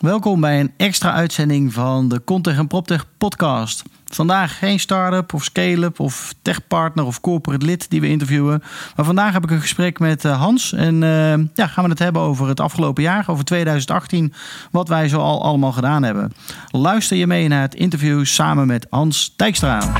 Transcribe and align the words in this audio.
Welkom 0.00 0.40
bij 0.40 0.60
een 0.60 0.72
extra 0.76 1.12
uitzending 1.12 1.72
van 1.72 2.08
de 2.08 2.24
Contech 2.24 2.56
en 2.56 2.66
PropTech 2.66 3.06
podcast. 3.18 3.82
Vandaag 4.04 4.58
geen 4.58 4.80
start-up 4.80 5.34
of 5.34 5.44
scale-up 5.44 6.00
of 6.00 6.34
techpartner 6.42 7.04
of 7.04 7.20
corporate 7.20 7.64
lid 7.66 7.90
die 7.90 8.00
we 8.00 8.08
interviewen. 8.08 8.62
Maar 8.96 9.04
vandaag 9.04 9.32
heb 9.32 9.44
ik 9.44 9.50
een 9.50 9.60
gesprek 9.60 9.98
met 9.98 10.24
eh, 10.24 10.40
Hans. 10.40 10.72
En 10.72 10.94
uh, 11.02 11.36
ja, 11.54 11.66
gaan 11.66 11.84
we 11.84 11.90
het 11.90 11.98
hebben 11.98 12.22
over 12.22 12.48
het 12.48 12.60
afgelopen 12.60 13.02
jaar, 13.02 13.24
over 13.26 13.44
2018. 13.44 14.32
Wat 14.70 14.88
wij 14.88 15.08
zo 15.08 15.18
al 15.20 15.44
allemaal 15.44 15.72
gedaan 15.72 16.02
hebben. 16.02 16.32
Luister 16.70 17.16
je 17.16 17.26
mee 17.26 17.48
naar 17.48 17.62
het 17.62 17.74
interview 17.74 18.24
samen 18.24 18.66
met 18.66 18.86
Hans 18.90 19.32
Dijkstra. 19.36 19.92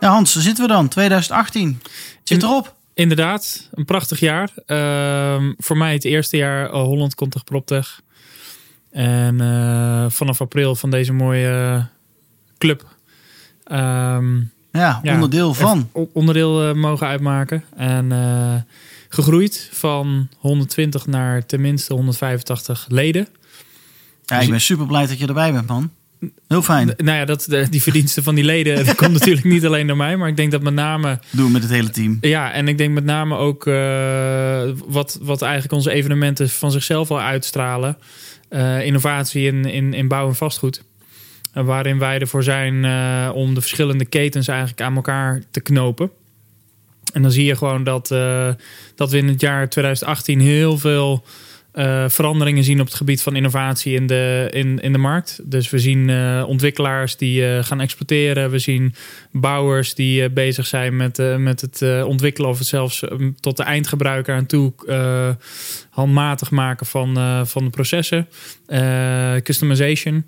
Ja, 0.00 0.10
Hans, 0.10 0.34
daar 0.34 0.42
zitten 0.42 0.66
we 0.66 0.72
dan. 0.72 0.88
2018. 0.88 1.80
Zit 2.22 2.42
erop. 2.42 2.73
Inderdaad, 2.94 3.68
een 3.72 3.84
prachtig 3.84 4.20
jaar. 4.20 4.50
Uh, 4.66 5.50
voor 5.56 5.76
mij 5.76 5.92
het 5.92 6.04
eerste 6.04 6.36
jaar 6.36 6.70
Holland 6.70 7.14
Contech 7.14 7.44
PropTech. 7.44 8.00
En 8.90 9.40
uh, 9.40 10.06
vanaf 10.08 10.40
april 10.40 10.76
van 10.76 10.90
deze 10.90 11.12
mooie 11.12 11.86
club. 12.58 12.86
Um, 13.72 14.52
ja, 14.72 15.00
onderdeel 15.04 15.54
van. 15.54 15.90
Onderdeel 16.12 16.68
uh, 16.68 16.74
mogen 16.74 17.06
uitmaken. 17.06 17.64
En 17.76 18.12
gegroeid 19.08 19.68
van 19.72 20.28
120 20.38 21.06
naar 21.06 21.46
tenminste 21.46 21.94
185 21.94 22.86
leden. 22.88 23.28
Ja, 24.24 24.40
ik 24.40 24.50
ben 24.50 24.60
super 24.60 24.86
blij 24.86 25.06
dat 25.06 25.18
je 25.18 25.26
erbij 25.26 25.52
bent, 25.52 25.66
man. 25.66 25.90
Heel 26.48 26.62
fijn. 26.62 26.94
Nou 26.96 27.18
ja, 27.18 27.24
dat, 27.24 27.48
die 27.70 27.82
verdiensten 27.82 28.22
van 28.22 28.34
die 28.34 28.44
leden 28.44 28.86
dat 28.86 28.94
komt 28.94 29.12
natuurlijk 29.18 29.46
niet 29.46 29.66
alleen 29.66 29.86
door 29.86 29.96
mij, 29.96 30.16
maar 30.16 30.28
ik 30.28 30.36
denk 30.36 30.50
dat 30.50 30.62
met 30.62 30.74
name. 30.74 31.18
Doen 31.30 31.52
met 31.52 31.62
het 31.62 31.70
hele 31.70 31.90
team. 31.90 32.18
Ja, 32.20 32.52
en 32.52 32.68
ik 32.68 32.78
denk 32.78 32.94
met 32.94 33.04
name 33.04 33.36
ook 33.36 33.66
uh, 33.66 34.62
wat, 34.86 35.18
wat 35.22 35.42
eigenlijk 35.42 35.72
onze 35.72 35.90
evenementen 35.90 36.48
van 36.48 36.70
zichzelf 36.70 37.10
al 37.10 37.20
uitstralen. 37.20 37.98
Uh, 38.50 38.84
innovatie 38.86 39.46
in, 39.46 39.64
in, 39.64 39.94
in 39.94 40.08
bouw 40.08 40.28
en 40.28 40.34
vastgoed. 40.34 40.82
Uh, 41.54 41.64
waarin 41.64 41.98
wij 41.98 42.18
ervoor 42.18 42.42
zijn 42.42 42.74
om 43.32 43.54
de 43.54 43.60
verschillende 43.60 44.04
ketens 44.04 44.48
eigenlijk 44.48 44.80
aan 44.80 44.94
elkaar 44.94 45.42
te 45.50 45.60
knopen. 45.60 46.10
En 47.12 47.22
dan 47.22 47.30
zie 47.30 47.44
je 47.44 47.56
gewoon 47.56 47.84
dat, 47.84 48.08
dat 48.94 49.10
we 49.10 49.16
in 49.16 49.28
het 49.28 49.40
jaar 49.40 49.68
2018 49.68 50.40
heel 50.40 50.78
veel 50.78 51.24
uh, 51.74 52.08
veranderingen 52.08 52.64
zien 52.64 52.80
op 52.80 52.86
het 52.86 52.94
gebied 52.94 53.22
van 53.22 53.36
innovatie 53.36 53.94
in 53.94 54.06
de, 54.06 54.48
in, 54.52 54.80
in 54.80 54.92
de 54.92 54.98
markt. 54.98 55.40
Dus 55.44 55.70
we 55.70 55.78
zien 55.78 56.08
uh, 56.08 56.44
ontwikkelaars 56.46 57.16
die 57.16 57.42
uh, 57.42 57.64
gaan 57.64 57.80
exporteren. 57.80 58.50
We 58.50 58.58
zien 58.58 58.94
bouwers 59.32 59.94
die 59.94 60.30
bezig 60.30 60.66
zijn 60.66 60.96
met, 60.96 61.38
met 61.38 61.60
het 61.60 62.04
ontwikkelen 62.04 62.50
of 62.50 62.58
het 62.58 62.66
zelfs 62.66 63.04
tot 63.40 63.56
de 63.56 63.62
eindgebruiker 63.62 64.34
aan 64.34 64.46
toe 64.46 64.72
handmatig 65.90 66.50
maken 66.50 66.86
van, 66.86 67.46
van 67.46 67.64
de 67.64 67.70
processen. 67.70 68.28
customization. 69.42 70.26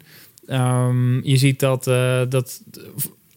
Um, 0.48 1.25
je 1.25 1.37
ziet 1.37 1.60
dat, 1.60 1.84
dat 2.28 2.62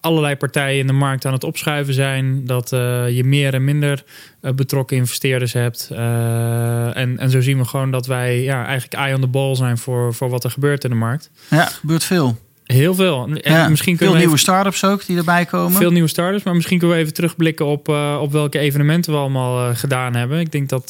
allerlei 0.01 0.35
partijen 0.35 0.79
in 0.79 0.87
de 0.87 0.93
markt 0.93 1.25
aan 1.25 1.33
het 1.33 1.43
opschuiven 1.43 1.93
zijn. 1.93 2.45
Dat 2.45 2.71
uh, 2.71 3.09
je 3.09 3.23
meer 3.23 3.53
en 3.53 3.63
minder 3.63 4.03
uh, 4.41 4.51
betrokken 4.51 4.97
investeerders 4.97 5.53
hebt. 5.53 5.89
Uh, 5.91 6.97
en, 6.97 7.17
en 7.17 7.29
zo 7.29 7.41
zien 7.41 7.57
we 7.57 7.65
gewoon 7.65 7.91
dat 7.91 8.05
wij 8.05 8.41
ja, 8.41 8.65
eigenlijk 8.65 8.93
eye 8.93 9.15
on 9.15 9.21
the 9.21 9.27
ball 9.27 9.55
zijn 9.55 9.77
voor, 9.77 10.13
voor 10.13 10.29
wat 10.29 10.43
er 10.43 10.51
gebeurt 10.51 10.83
in 10.83 10.89
de 10.89 10.95
markt. 10.95 11.29
Ja, 11.49 11.65
gebeurt 11.65 12.03
veel. 12.03 12.37
Heel 12.65 12.95
veel. 12.95 13.27
En 13.27 13.53
ja, 13.53 13.69
misschien 13.69 13.97
veel 13.97 14.07
nieuwe 14.07 14.25
even, 14.25 14.39
start-ups 14.39 14.83
ook 14.83 15.05
die 15.05 15.17
erbij 15.17 15.45
komen. 15.45 15.77
Veel 15.77 15.91
nieuwe 15.91 16.07
start-ups, 16.07 16.43
maar 16.43 16.55
misschien 16.55 16.77
kunnen 16.77 16.95
we 16.95 17.01
even 17.01 17.13
terugblikken 17.13 17.65
op, 17.65 17.87
op 18.19 18.31
welke 18.31 18.59
evenementen 18.59 19.11
we 19.11 19.17
allemaal 19.17 19.75
gedaan 19.75 20.15
hebben. 20.15 20.39
Ik 20.39 20.51
denk 20.51 20.69
dat, 20.69 20.89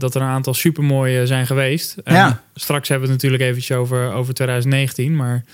dat 0.00 0.14
er 0.14 0.20
een 0.20 0.28
aantal 0.28 0.54
supermooie 0.54 1.26
zijn 1.26 1.46
geweest. 1.46 1.96
Ja. 2.04 2.42
Straks 2.54 2.88
hebben 2.88 3.08
we 3.08 3.12
het 3.12 3.22
natuurlijk 3.22 3.50
eventjes 3.50 3.76
over, 3.76 4.12
over 4.12 4.34
2019, 4.34 5.16
maar... 5.16 5.44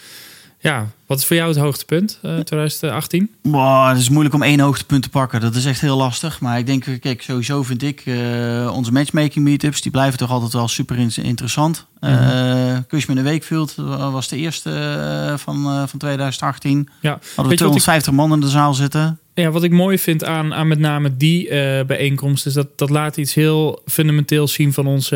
Ja, 0.64 0.86
wat 1.06 1.18
is 1.18 1.24
voor 1.24 1.36
jou 1.36 1.48
het 1.48 1.58
hoogtepunt 1.58 2.18
uh, 2.22 2.38
2018? 2.38 3.30
Wow, 3.42 3.88
het 3.88 3.98
is 3.98 4.08
moeilijk 4.08 4.34
om 4.34 4.42
één 4.42 4.60
hoogtepunt 4.60 5.02
te 5.02 5.08
pakken. 5.08 5.40
Dat 5.40 5.54
is 5.54 5.64
echt 5.64 5.80
heel 5.80 5.96
lastig. 5.96 6.40
Maar 6.40 6.58
ik 6.58 6.66
denk, 6.66 6.84
kijk, 7.00 7.22
sowieso 7.22 7.62
vind 7.62 7.82
ik 7.82 8.06
uh, 8.06 8.72
onze 8.74 8.92
matchmaking 8.92 9.44
meetups, 9.44 9.80
die 9.80 9.90
blijven 9.90 10.18
toch 10.18 10.30
altijd 10.30 10.52
wel 10.52 10.68
super 10.68 10.98
interessant. 11.22 11.86
Mm 12.00 12.08
-hmm. 12.08 12.84
uh, 12.90 13.08
in 13.08 13.24
Wakefield 13.24 13.74
was 14.12 14.28
de 14.28 14.36
eerste 14.36 14.70
uh, 14.70 15.36
van, 15.36 15.88
van 15.88 15.98
2018. 15.98 16.88
Ja. 17.00 17.10
Hadden 17.10 17.48
we 17.48 17.56
250 17.56 18.12
ik... 18.12 18.18
man 18.18 18.32
in 18.32 18.40
de 18.40 18.48
zaal 18.48 18.74
zitten. 18.74 19.18
Ja, 19.34 19.50
wat 19.50 19.62
ik 19.62 19.70
mooi 19.70 19.98
vind 19.98 20.24
aan, 20.24 20.54
aan 20.54 20.68
met 20.68 20.78
name 20.78 21.16
die 21.16 21.48
bijeenkomst, 21.84 22.46
is 22.46 22.52
dat 22.52 22.78
dat 22.78 22.90
laat 22.90 23.16
iets 23.16 23.34
heel 23.34 23.82
fundamenteels 23.86 24.52
zien 24.52 24.72
van 24.72 24.86
ons 24.86 25.10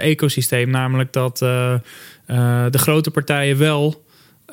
ecosysteem. 0.00 0.70
Namelijk 0.70 1.12
dat 1.12 1.38
de 1.38 2.70
grote 2.70 3.10
partijen 3.10 3.58
wel 3.58 4.04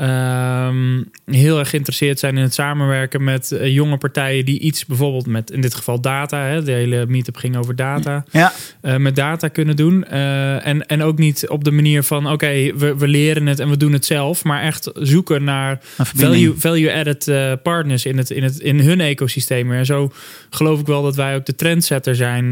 Um, 0.02 1.10
heel 1.26 1.60
erg 1.60 1.70
geïnteresseerd 1.70 2.20
zijn 2.20 2.38
in 2.38 2.44
het 2.44 2.54
samenwerken 2.54 3.24
met 3.24 3.52
uh, 3.52 3.68
jonge 3.68 3.98
partijen 3.98 4.46
die 4.46 4.60
iets 4.60 4.86
bijvoorbeeld 4.86 5.28
met 5.28 5.52
in 5.52 5.62
dit 5.62 5.76
geval 5.76 6.02
data, 6.02 6.46
hè, 6.46 6.64
de 6.64 6.72
hele 6.72 7.06
meetup 7.06 7.36
ging 7.36 7.58
over 7.58 7.76
data, 7.76 8.26
ja. 8.32 8.54
Uh, 8.82 8.96
met 8.96 9.16
data 9.16 9.48
kunnen 9.48 9.76
doen. 9.76 10.06
Uh, 10.12 10.68
en, 10.68 10.88
en 10.88 11.04
ook 11.04 11.18
niet 11.18 11.50
op 11.50 11.64
de 11.64 11.72
manier 11.72 12.04
van 12.04 12.24
oké, 12.24 12.34
okay, 12.34 12.74
we, 12.76 12.98
we 12.98 13.08
leren 13.08 13.46
het 13.46 13.60
en 13.60 13.70
we 13.70 13.78
doen 13.78 13.94
het 13.94 14.06
zelf, 14.06 14.44
maar 14.44 14.62
echt 14.62 14.92
zoeken 14.94 15.44
naar 15.44 15.78
value, 15.98 16.54
value 16.58 16.94
added 16.94 17.32
partners 17.64 18.06
in, 18.06 18.18
het, 18.18 18.30
in, 18.30 18.44
het, 18.44 18.60
in 18.60 18.80
hun 18.80 19.02
ecosysteem. 19.02 19.72
En 19.72 19.86
zo 19.86 20.12
geloof 20.50 20.80
ik 20.80 20.86
wel 20.86 21.04
dat 21.04 21.16
wij 21.16 21.36
ook 21.36 21.46
de 21.46 21.56
trendsetter 21.56 22.16
zijn 22.16 22.52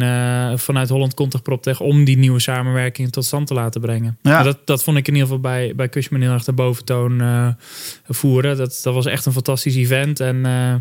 vanuit 0.59 0.89
Holland 0.89 1.13
Contact 1.13 1.43
PropTech 1.43 1.79
om 1.79 2.03
die 2.03 2.17
nieuwe 2.17 2.39
samenwerking 2.39 3.11
tot 3.11 3.25
stand 3.25 3.47
te 3.47 3.53
laten 3.53 3.81
brengen. 3.81 4.17
Ja. 4.21 4.43
Dat, 4.43 4.57
dat 4.65 4.83
vond 4.83 4.97
ik 4.97 5.07
in 5.07 5.13
ieder 5.13 5.27
geval 5.27 5.41
bij, 5.41 5.73
bij 5.75 5.89
Cushman 5.89 6.21
heel 6.21 6.31
erg 6.31 6.43
de 6.43 6.53
boventoon 6.53 7.21
voeren. 8.07 8.57
Dat, 8.57 8.79
dat 8.83 8.93
was 8.93 9.05
echt 9.05 9.25
een 9.25 9.33
fantastisch 9.33 9.75
event. 9.75 10.19
En 10.19 10.35
uh, 10.35 10.73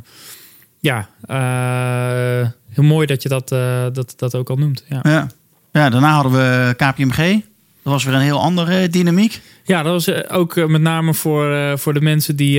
ja, 0.80 1.08
uh, 1.30 2.48
heel 2.68 2.84
mooi 2.84 3.06
dat 3.06 3.22
je 3.22 3.28
dat, 3.28 3.48
dat, 3.94 4.12
dat 4.16 4.34
ook 4.34 4.50
al 4.50 4.56
noemt. 4.56 4.84
Ja. 4.88 5.00
Ja. 5.02 5.28
ja, 5.72 5.90
daarna 5.90 6.12
hadden 6.12 6.32
we 6.32 6.74
KPMG. 6.76 7.42
Dat 7.82 7.92
was 7.92 8.04
weer 8.04 8.14
een 8.14 8.20
heel 8.20 8.40
andere 8.40 8.88
dynamiek. 8.88 9.40
Ja, 9.64 9.82
dat 9.82 9.92
was 9.92 10.28
ook 10.28 10.68
met 10.68 10.80
name 10.80 11.14
voor, 11.14 11.78
voor 11.78 11.94
de 11.94 12.00
mensen 12.00 12.36
die, 12.36 12.54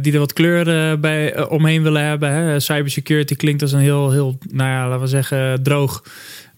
die 0.00 0.12
er 0.12 0.18
wat 0.18 0.32
kleur 0.32 1.00
bij 1.00 1.48
omheen 1.48 1.82
willen 1.82 2.04
hebben. 2.04 2.30
Hè. 2.30 2.60
Cybersecurity 2.60 3.34
klinkt 3.34 3.62
als 3.62 3.72
een 3.72 3.80
heel, 3.80 4.10
heel 4.10 4.38
nou 4.50 4.70
ja, 4.70 4.88
laten 4.88 5.00
we 5.00 5.06
zeggen, 5.06 5.62
droog 5.62 6.04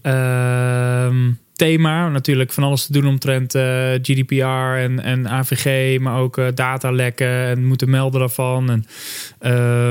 ehm, 0.02 1.30
thema. 1.60 2.08
Natuurlijk 2.08 2.52
van 2.52 2.64
alles 2.64 2.86
te 2.86 2.92
doen 2.92 3.06
omtrent 3.06 3.54
uh, 3.54 3.62
GDPR 4.02 4.76
en, 4.76 5.02
en 5.02 5.28
AVG, 5.28 5.98
maar 5.98 6.18
ook 6.18 6.38
uh, 6.38 6.46
datalekken 6.54 7.46
en 7.46 7.64
moeten 7.64 7.90
melden 7.90 8.20
daarvan. 8.20 8.70
En 8.70 8.86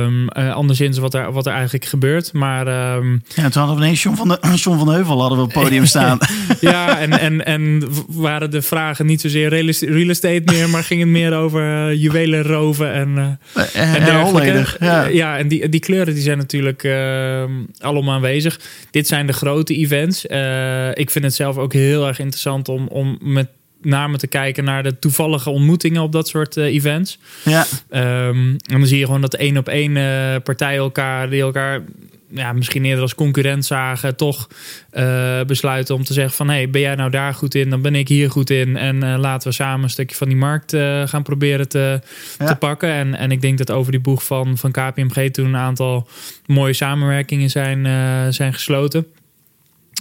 um, 0.04 0.28
uh, 0.38 0.54
anderszins 0.54 0.98
wat 0.98 1.14
er, 1.14 1.32
wat 1.32 1.46
er 1.46 1.54
eigenlijk 1.54 1.86
gebeurt. 1.86 2.34
Maar 2.34 2.96
um, 2.98 3.24
ja, 3.36 3.50
toen 3.50 3.62
hadden 3.62 3.76
we 3.76 3.84
ineens 3.84 4.04
John 4.04 4.16
van, 4.16 4.28
de, 4.28 4.40
John 4.64 4.78
van 4.78 4.90
Heuvel 4.90 5.20
hadden 5.20 5.38
we 5.38 5.44
op 5.44 5.54
het 5.54 5.64
podium 5.64 5.86
staan. 5.96 6.18
ja, 6.60 7.00
en, 7.00 7.20
en, 7.20 7.46
en 7.46 7.84
waren 8.08 8.52
de 8.52 8.62
vragen 8.62 9.06
niet 9.06 9.22
zozeer 9.22 9.50
real 9.50 10.10
estate 10.10 10.42
meer, 10.46 10.70
maar 10.70 10.84
ging 10.84 11.00
het 11.00 11.10
meer 11.10 11.34
over 11.34 11.94
juwelen 11.96 12.44
roven 12.44 12.94
en, 12.94 13.40
en 13.74 14.06
dergelijke. 14.06 14.78
Ja. 14.80 15.06
ja, 15.06 15.38
en 15.38 15.48
die, 15.48 15.70
die 15.70 15.80
kleuren 15.80 16.14
die 16.14 16.24
zijn 16.24 16.38
natuurlijk 16.38 16.84
ehm, 16.84 17.52
allemaal 17.80 18.14
aanwezig. 18.16 18.60
Dit 18.92 19.08
zijn 19.08 19.28
de 19.28 19.34
grote 19.34 19.76
events. 19.76 20.26
ik 20.94 21.10
vind 21.10 21.26
het 21.26 21.34
zelf 21.36 21.58
ook 21.60 21.74
heel 21.74 22.08
erg 22.08 22.20
interessant 22.20 22.70
om, 22.70 22.88
om 22.88 23.18
met 23.22 23.48
name 23.82 24.18
te 24.18 24.28
kijken 24.28 24.64
naar 24.64 24.84
de 24.84 25.00
toevallige 25.00 25.50
ontmoetingen 25.50 26.02
op 26.02 26.12
dat 26.12 26.28
soort 26.28 26.58
uh, 26.58 26.66
events. 26.66 27.20
Ja. 27.46 27.66
Um, 28.28 28.52
en 28.52 28.80
dan 28.80 28.86
zie 28.86 29.00
je 29.00 29.06
gewoon 29.06 29.22
dat 29.22 29.34
één 29.34 29.58
op 29.58 29.68
één 29.68 29.96
uh, 29.96 30.36
partijen 30.44 30.80
elkaar 30.80 31.30
die 31.30 31.42
elkaar 31.42 31.82
ja, 32.32 32.54
misschien 32.54 32.86
eerder 32.86 33.02
als 33.02 33.16
concurrent 33.16 33.66
zagen, 33.66 34.16
toch 34.16 34.48
uh, 34.94 35.42
besluiten 35.42 35.96
om 35.96 36.04
te 36.04 36.14
zeggen 36.14 36.34
van 36.34 36.48
hé, 36.50 36.56
hey, 36.56 36.70
ben 36.70 36.82
jij 36.82 36.96
nou 36.96 37.10
daar 37.10 37.34
goed 37.34 37.56
in, 37.56 37.70
dan 37.70 37.82
ben 37.82 37.96
ik 37.96 38.08
hier 38.08 38.32
goed 38.32 38.50
in 38.50 38.78
en 38.78 39.20
laten 39.20 39.48
we 39.48 39.54
samen 39.54 39.84
een 39.84 39.90
stukje 39.90 40.16
van 40.16 40.28
die 40.28 40.38
markt 40.38 40.76
gaan 41.06 41.24
proberen 41.24 41.70
te, 41.70 42.02
ja. 42.40 42.46
te 42.46 42.56
pakken. 42.56 42.90
En, 42.90 43.16
en 43.16 43.32
ik 43.32 43.42
denk 43.42 43.58
dat 43.58 43.72
over 43.72 43.92
die 43.92 44.02
boeg 44.02 44.24
van, 44.24 44.58
van 44.58 44.72
KPMG 44.72 45.32
toen 45.32 45.46
een 45.46 45.56
aantal 45.56 46.08
mooie 46.46 46.74
samenwerkingen 46.74 47.50
zijn, 47.50 47.86
zijn 48.34 48.54
gesloten. 48.54 49.06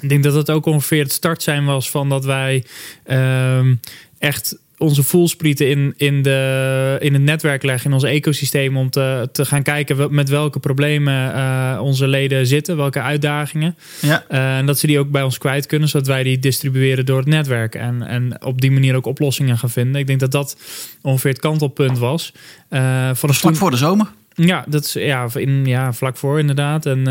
Ik 0.01 0.09
denk 0.09 0.23
dat 0.23 0.35
het 0.35 0.51
ook 0.51 0.67
ongeveer 0.67 1.03
het 1.03 1.13
start 1.13 1.43
zijn 1.43 1.65
was 1.65 1.91
van 1.91 2.09
dat 2.09 2.25
wij 2.25 2.65
ehm, 3.05 3.75
echt 4.19 4.57
onze 4.79 5.03
voelsprieten 5.03 5.69
in, 5.69 5.95
in, 5.97 6.23
de, 6.23 6.97
in 7.01 7.13
het 7.13 7.23
netwerk 7.23 7.63
leggen, 7.63 7.87
in 7.87 7.95
ons 7.95 8.05
ecosysteem, 8.05 8.77
om 8.77 8.91
te, 8.91 9.29
te 9.33 9.45
gaan 9.45 9.63
kijken 9.63 10.15
met 10.15 10.29
welke 10.29 10.59
problemen 10.59 11.35
uh, 11.35 11.79
onze 11.83 12.07
leden 12.09 12.47
zitten, 12.47 12.77
welke 12.77 13.01
uitdagingen. 13.01 13.77
Ja. 14.01 14.25
Uh, 14.31 14.57
en 14.57 14.67
dat 14.67 14.79
ze 14.79 14.87
die 14.87 14.99
ook 14.99 15.11
bij 15.11 15.23
ons 15.23 15.39
kwijt 15.39 15.67
kunnen, 15.67 15.89
zodat 15.89 16.07
wij 16.07 16.23
die 16.23 16.39
distribueren 16.39 17.07
door 17.07 17.19
het 17.19 17.29
netwerk. 17.29 17.75
En, 17.75 18.03
en 18.03 18.45
op 18.45 18.61
die 18.61 18.71
manier 18.71 18.95
ook 18.95 19.07
oplossingen 19.07 19.59
gaan 19.59 19.71
vinden. 19.71 20.01
Ik 20.01 20.07
denk 20.07 20.21
dat 20.21 20.31
dat 20.31 20.57
ongeveer 21.03 21.31
het 21.31 21.41
kantelpunt 21.41 21.99
was. 21.99 22.33
Uh, 22.71 23.11
van 23.15 23.35
vlak 23.35 23.57
voor 23.57 23.71
de 23.71 23.77
zomer? 23.77 24.07
Ja, 24.47 24.65
dat 24.69 24.85
is 24.85 24.93
ja, 24.93 25.29
in, 25.35 25.67
ja, 25.67 25.93
vlak 25.93 26.17
voor 26.17 26.39
inderdaad. 26.39 26.87
En 26.87 27.05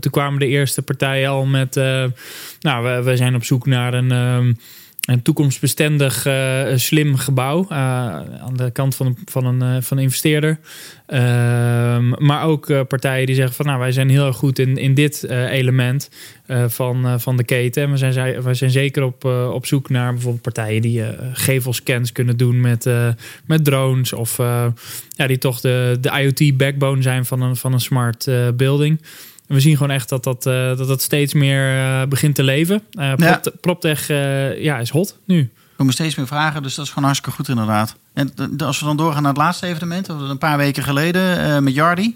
toen 0.00 0.12
kwamen 0.12 0.38
de 0.38 0.46
eerste 0.46 0.82
partijen 0.82 1.28
al 1.28 1.44
met. 1.46 1.74
nou, 2.60 2.84
we, 2.84 3.02
we 3.02 3.16
zijn 3.16 3.34
op 3.34 3.44
zoek 3.44 3.66
naar 3.66 3.94
een. 3.94 4.12
Ehm, 4.12 4.52
een 5.06 5.22
toekomstbestendig 5.22 6.26
uh, 6.26 6.62
slim 6.74 7.16
gebouw 7.16 7.62
uh, 7.62 7.78
aan 8.40 8.56
de 8.56 8.70
kant 8.70 8.94
van 8.94 9.16
van 9.24 9.44
een, 9.44 9.82
van 9.82 9.96
een 9.96 10.02
investeerder. 10.02 10.58
Ehm, 11.06 12.24
maar 12.24 12.42
ook 12.42 12.86
partijen 12.88 13.26
die 13.26 13.34
zeggen 13.34 13.54
van 13.54 13.66
nou 13.66 13.78
wij 13.78 13.92
zijn 13.92 14.08
heel 14.08 14.26
erg 14.26 14.36
goed 14.36 14.58
in, 14.58 14.76
in 14.76 14.94
dit 14.94 15.24
element 15.28 16.10
van, 16.66 17.20
van 17.20 17.36
de 17.36 17.44
keten. 17.44 17.82
En 17.82 17.90
we 17.90 17.96
zijn, 17.96 18.42
we 18.42 18.54
zijn 18.54 18.70
zeker 18.70 19.02
op, 19.02 19.24
op 19.52 19.66
zoek 19.66 19.88
naar 19.88 20.12
bijvoorbeeld 20.12 20.42
partijen 20.42 20.82
die 20.82 21.02
gevelscans 21.32 22.12
kunnen 22.12 22.36
doen 22.36 22.60
met, 22.60 22.90
met 23.46 23.64
drones. 23.64 24.12
Of 24.12 24.36
ja, 25.08 25.26
die 25.26 25.38
toch 25.38 25.60
de, 25.60 25.98
de 26.00 26.10
IoT 26.10 26.56
backbone 26.56 27.02
zijn 27.02 27.24
van 27.24 27.42
een, 27.42 27.56
van 27.56 27.72
een 27.72 27.80
smart 27.80 28.30
building 28.56 29.00
we 29.46 29.60
zien 29.60 29.76
gewoon 29.76 29.90
echt 29.90 30.08
dat 30.08 30.24
dat, 30.24 30.46
uh, 30.46 30.76
dat, 30.76 30.88
dat 30.88 31.02
steeds 31.02 31.34
meer 31.34 31.76
uh, 31.76 32.02
begint 32.08 32.34
te 32.34 32.42
leven. 32.42 32.82
Ja. 32.90 33.40
PropTech 33.60 34.08
ja, 34.58 34.78
is 34.78 34.90
hot 34.90 35.18
nu. 35.24 35.50
Komen 35.76 35.92
steeds 35.92 36.14
meer 36.14 36.26
vragen, 36.26 36.62
dus 36.62 36.74
dat 36.74 36.84
is 36.84 36.90
gewoon 36.90 37.04
hartstikke 37.04 37.36
goed 37.36 37.48
inderdaad. 37.48 37.96
En 38.12 38.32
als 38.58 38.78
we 38.78 38.84
dan 38.84 38.96
doorgaan 38.96 39.22
naar 39.22 39.32
het 39.32 39.40
laatste 39.40 39.66
evenement, 39.66 40.06
dat 40.06 40.20
een 40.20 40.38
paar 40.38 40.56
weken 40.56 40.82
geleden 40.82 41.64
met 41.64 41.74
Jardy. 41.74 42.14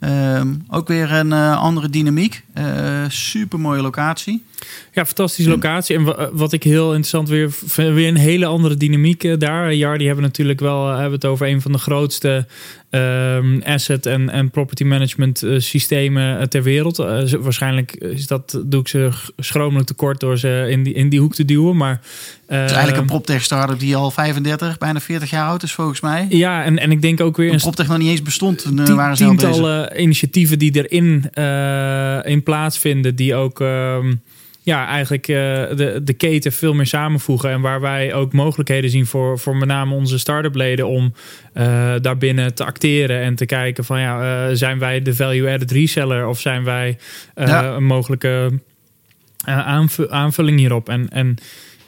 Ehm, 0.00 0.54
ook 0.68 0.88
weer 0.88 1.12
een 1.12 1.32
andere 1.32 1.90
dynamiek. 1.90 2.44
super 3.08 3.60
mooie 3.60 3.82
locatie. 3.82 4.44
Ja, 4.92 5.06
fantastische 5.06 5.50
locatie. 5.50 5.96
En 5.96 6.32
wat 6.36 6.52
ik 6.52 6.62
heel 6.62 6.86
interessant 6.86 7.28
weer 7.28 7.50
weer 7.94 8.08
een 8.08 8.16
hele 8.16 8.46
andere 8.46 8.76
dynamiek 8.76 9.40
daar. 9.40 9.74
Jardy 9.74 10.04
hebben 10.04 10.24
natuurlijk 10.24 10.60
wel 10.60 10.88
hebben 10.88 11.12
het 11.12 11.24
over 11.24 11.46
een 11.46 11.60
van 11.60 11.72
de 11.72 11.78
grootste 11.78 12.46
um, 12.94 13.62
asset 13.62 14.06
en, 14.06 14.30
en 14.30 14.50
property 14.50 14.84
management 14.84 15.42
uh, 15.42 15.60
systemen 15.60 16.38
eh, 16.38 16.46
ter 16.46 16.62
wereld. 16.62 16.98
Uh, 16.98 17.32
waarschijnlijk 17.40 17.94
is 17.94 18.26
dat, 18.26 18.62
doe 18.64 18.80
ik 18.80 18.88
ze 18.88 19.10
schromelijk 19.36 19.86
tekort 19.86 20.20
door 20.20 20.38
ze 20.38 20.66
in 20.70 20.82
die, 20.82 20.94
in 20.94 21.08
die 21.08 21.20
hoek 21.20 21.34
te 21.34 21.44
duwen. 21.44 21.76
Maar, 21.76 22.00
uh, 22.48 22.58
het 22.58 22.70
is 22.70 22.76
eigenlijk 22.76 22.96
een 22.96 23.06
proptech 23.06 23.42
startup 23.42 23.78
die 23.78 23.96
al 23.96 24.10
35, 24.10 24.78
bijna 24.78 25.00
40 25.00 25.30
jaar 25.30 25.48
oud 25.48 25.62
is 25.62 25.72
volgens 25.72 26.00
mij. 26.00 26.26
Ja, 26.28 26.64
en, 26.64 26.78
en 26.78 26.90
ik 26.90 27.02
denk 27.02 27.20
ook 27.20 27.36
weer... 27.36 27.52
Een 27.52 27.58
proptech 27.58 27.88
nog 27.88 27.98
niet 27.98 28.10
eens 28.10 28.22
bestond. 28.22 28.58
Tien, 28.58 28.96
waren 28.96 29.16
ze 29.16 29.24
tientallen 29.24 30.00
initiatieven 30.00 30.58
die 30.58 30.86
erin 30.88 31.30
in 32.24 32.42
plaatsvinden, 32.42 33.16
die 33.16 33.34
ook... 33.34 33.60
Um, 33.60 34.22
ja, 34.64 34.86
eigenlijk 34.86 35.28
uh, 35.28 35.36
de, 35.36 36.00
de 36.04 36.12
keten 36.12 36.52
veel 36.52 36.74
meer 36.74 36.86
samenvoegen. 36.86 37.50
En 37.50 37.60
waar 37.60 37.80
wij 37.80 38.14
ook 38.14 38.32
mogelijkheden 38.32 38.90
zien 38.90 39.06
voor, 39.06 39.38
voor 39.38 39.56
met 39.56 39.68
name 39.68 39.94
onze 39.94 40.18
start-up 40.18 40.54
leden 40.54 40.86
om 40.86 41.14
uh, 41.54 41.94
daarbinnen 42.00 42.54
te 42.54 42.64
acteren 42.64 43.20
en 43.20 43.34
te 43.34 43.46
kijken 43.46 43.84
van 43.84 44.00
ja, 44.00 44.48
uh, 44.48 44.56
zijn 44.56 44.78
wij 44.78 45.02
de 45.02 45.14
value-added 45.14 45.70
reseller 45.70 46.26
of 46.26 46.40
zijn 46.40 46.64
wij 46.64 46.98
ja. 47.34 47.74
een 47.74 47.84
mogelijke 47.84 48.60
aanvulling 50.08 50.58
hierop? 50.58 50.88
En, 50.88 51.08
en 51.10 51.36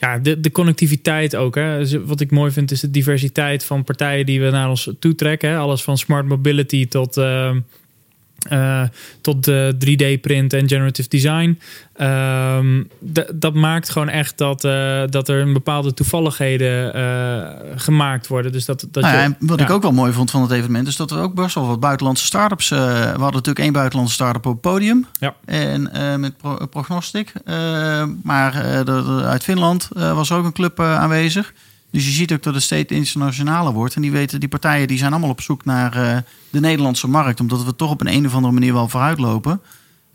ja, 0.01 0.19
de, 0.19 0.41
de 0.41 0.51
connectiviteit 0.51 1.37
ook. 1.37 1.55
Hè. 1.55 2.01
Wat 2.07 2.21
ik 2.21 2.31
mooi 2.31 2.53
vind 2.53 2.71
is 2.71 2.81
de 2.81 2.91
diversiteit 2.91 3.65
van 3.65 3.85
partijen 3.85 4.27
die 4.27 4.41
we 4.41 4.51
naar 4.51 4.69
ons 4.69 4.91
toe 4.99 5.15
trekken. 5.15 5.51
Hè. 5.51 5.57
Alles 5.57 5.83
van 5.83 5.99
smart 5.99 6.27
mobility 6.27 6.89
tot 6.89 7.17
uh, 8.53 8.83
tot 9.21 9.45
de 9.45 9.75
3D-print 9.79 10.53
en 10.53 10.69
generative 10.69 11.09
design. 11.09 11.59
Um, 12.01 12.89
dat 13.35 13.55
maakt 13.55 13.91
gewoon 13.91 14.09
echt 14.09 14.39
dat, 14.39 14.65
uh, 14.65 15.03
dat 15.11 15.29
er 15.29 15.41
een 15.41 15.53
bepaalde 15.53 15.95
toevalligheden 15.95 16.97
uh, 16.97 17.49
gemaakt 17.77 18.27
worden. 18.27 18.53
Dus 18.53 18.65
dat, 18.65 18.87
dat 18.91 19.03
nou 19.03 19.17
ja, 19.17 19.23
je, 19.23 19.35
wat 19.39 19.59
ja. 19.59 19.65
ik 19.65 19.71
ook 19.71 19.83
wel 19.83 19.93
mooi 19.93 20.13
vond 20.13 20.31
van 20.31 20.43
het 20.43 20.51
evenement, 20.51 20.89
is 20.89 20.97
dat 20.97 21.11
er 21.11 21.21
ook 21.21 21.35
best 21.35 21.55
wel 21.55 21.67
wat 21.67 21.81
buitenlandse 21.81 22.25
start-ups. 22.25 22.69
we 22.69 22.77
hadden 22.77 23.19
natuurlijk 23.19 23.59
één 23.59 23.73
buitenlandse 23.73 24.15
start-up 24.15 24.47
op 24.47 24.53
het 24.53 24.61
podium. 24.61 25.07
Ja. 25.21 25.35
En 25.45 25.91
met 26.21 26.37
pro 26.37 26.67
Prognostic. 26.71 27.33
maar 28.23 28.53
uit 29.25 29.43
Finland 29.43 29.89
was 29.93 30.33
ook 30.33 30.45
een 30.45 30.53
club 30.53 30.81
aanwezig. 30.81 31.53
Dus 31.91 32.05
je 32.05 32.11
ziet 32.11 32.33
ook 32.33 32.43
dat 32.43 32.55
het 32.55 32.63
steeds 32.63 32.93
internationaler 32.93 33.73
wordt. 33.73 33.95
En 33.95 34.03
die 34.03 34.13
weten, 34.13 34.41
die 34.41 34.49
partijen 34.49 34.89
die 34.89 34.99
zijn 34.99 35.11
allemaal 35.11 35.31
op 35.31 35.41
zoek 35.41 35.65
naar 35.65 35.97
uh, 35.97 36.17
de 36.51 36.61
Nederlandse 36.61 37.09
markt. 37.09 37.41
Omdat 37.41 37.65
we 37.65 37.77
toch 37.77 37.91
op 37.91 38.01
een, 38.01 38.13
een 38.13 38.27
of 38.27 38.35
andere 38.35 38.53
manier 38.53 38.73
wel 38.73 38.89
vooruit 38.89 39.19
lopen. 39.19 39.61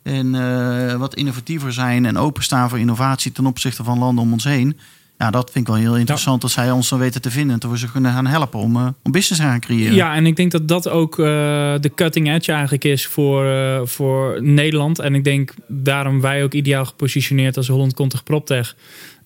En 0.04 0.34
uh, 0.34 0.96
wat 0.96 1.16
innovatiever 1.16 1.74
zijn 1.74 2.06
en 2.06 2.18
openstaan 2.18 2.70
voor 2.70 2.80
innovatie 2.80 3.32
ten 3.32 3.46
opzichte 3.46 3.84
van 3.84 4.00
landen 4.00 4.24
om 4.24 4.32
ons 4.32 4.44
heen. 4.44 4.78
Ja, 5.18 5.32
dat 5.32 5.52
vind 5.52 5.68
ik 5.68 5.74
wel 5.74 5.82
heel 5.82 5.98
interessant 5.98 6.42
ja. 6.42 6.48
dat 6.48 6.52
zij 6.52 6.72
ons 6.72 6.90
dan 6.90 7.00
weten 7.00 7.22
te 7.22 7.32
vinden. 7.32 7.54
En 7.54 7.60
dat 7.60 7.72
we 7.72 7.78
ze 7.78 7.92
kunnen 7.92 8.12
gaan 8.12 8.28
helpen 8.28 8.60
om, 8.60 8.76
uh, 8.76 8.88
om 9.04 9.12
business 9.12 9.42
te 9.42 9.48
gaan 9.48 9.60
creëren. 9.60 9.96
Ja, 9.96 10.16
en 10.16 10.26
ik 10.26 10.36
denk 10.36 10.52
dat 10.52 10.68
dat 10.68 10.90
ook 10.90 11.16
de 11.16 11.92
cutting 11.96 12.30
edge 12.30 12.52
eigenlijk 12.52 12.84
is 12.84 13.08
voor, 13.08 13.46
voor 13.88 14.44
Nederland. 14.44 15.00
En 15.00 15.16
ik 15.16 15.24
denk 15.24 15.54
daarom 15.68 16.22
wij 16.22 16.44
ook 16.44 16.54
ideaal 16.54 16.86
gepositioneerd 16.86 17.58
als 17.58 17.68
Holland 17.68 17.94
Contig 17.94 18.24
PropTech. 18.24 18.76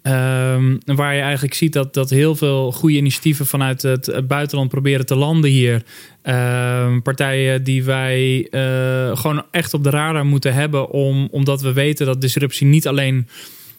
Um, 0.07 0.79
waar 0.85 1.15
je 1.15 1.21
eigenlijk 1.21 1.53
ziet 1.53 1.73
dat, 1.73 1.93
dat 1.93 2.09
heel 2.09 2.35
veel 2.35 2.71
goede 2.71 2.95
initiatieven 2.97 3.45
vanuit 3.45 3.81
het 3.81 4.27
buitenland 4.27 4.69
proberen 4.69 5.05
te 5.05 5.15
landen 5.15 5.49
hier. 5.49 5.83
Um, 6.23 7.01
partijen 7.01 7.63
die 7.63 7.83
wij 7.83 8.47
uh, 8.51 9.17
gewoon 9.17 9.43
echt 9.51 9.73
op 9.73 9.83
de 9.83 9.89
radar 9.89 10.25
moeten 10.25 10.53
hebben, 10.53 10.89
om, 10.89 11.27
omdat 11.31 11.61
we 11.61 11.73
weten 11.73 12.05
dat 12.05 12.21
disruptie 12.21 12.67
niet 12.67 12.87
alleen 12.87 13.27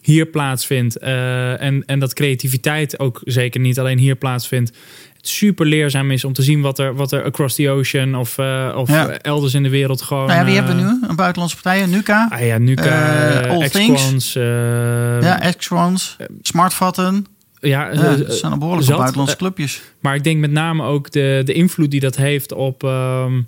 hier 0.07 0.25
plaatsvindt. 0.25 1.01
Uh, 1.01 1.61
en, 1.61 1.83
en 1.85 1.99
dat 1.99 2.13
creativiteit 2.13 2.99
ook 2.99 3.21
zeker 3.23 3.59
niet 3.59 3.79
alleen 3.79 3.97
hier 3.97 4.15
plaatsvindt 4.15 4.71
super 5.21 5.65
leerzaam 5.65 6.11
is 6.11 6.23
om 6.23 6.33
te 6.33 6.41
zien 6.41 6.61
wat 6.61 6.79
er, 6.79 6.95
wat 6.95 7.11
er 7.11 7.23
across 7.23 7.55
the 7.55 7.69
ocean 7.69 8.15
of, 8.15 8.37
uh, 8.37 8.73
of 8.75 8.89
ja. 8.89 9.09
elders 9.09 9.53
in 9.53 9.63
de 9.63 9.69
wereld 9.69 10.01
gewoon. 10.01 10.27
Nou 10.27 10.39
ja, 10.39 10.45
wie 10.45 10.55
hebben 10.55 10.75
we 10.75 10.81
nu? 10.81 11.07
Een 11.07 11.15
buitenlandse 11.15 11.61
partij, 11.61 11.85
Nuka. 11.85 12.27
Ah 12.29 12.45
ja, 12.45 12.57
Nuka, 12.57 13.39
All 13.47 13.69
Things. 13.69 14.33
Ja, 14.33 15.51
X-Quans, 15.57 16.17
Smartvatten. 16.41 17.25
Ja, 17.59 17.91
ja 17.91 18.15
dat 18.15 18.33
zijn 18.33 18.51
een 18.51 18.59
behoorlijk 18.59 18.87
zat, 18.87 18.97
buitenlandse 18.97 19.35
clubjes. 19.35 19.81
Maar 19.99 20.15
ik 20.15 20.23
denk 20.23 20.39
met 20.39 20.51
name 20.51 20.83
ook 20.83 21.11
de, 21.11 21.41
de 21.45 21.53
invloed 21.53 21.91
die 21.91 21.99
dat 21.99 22.15
heeft 22.15 22.53
op. 22.53 22.83
Um, 22.83 23.45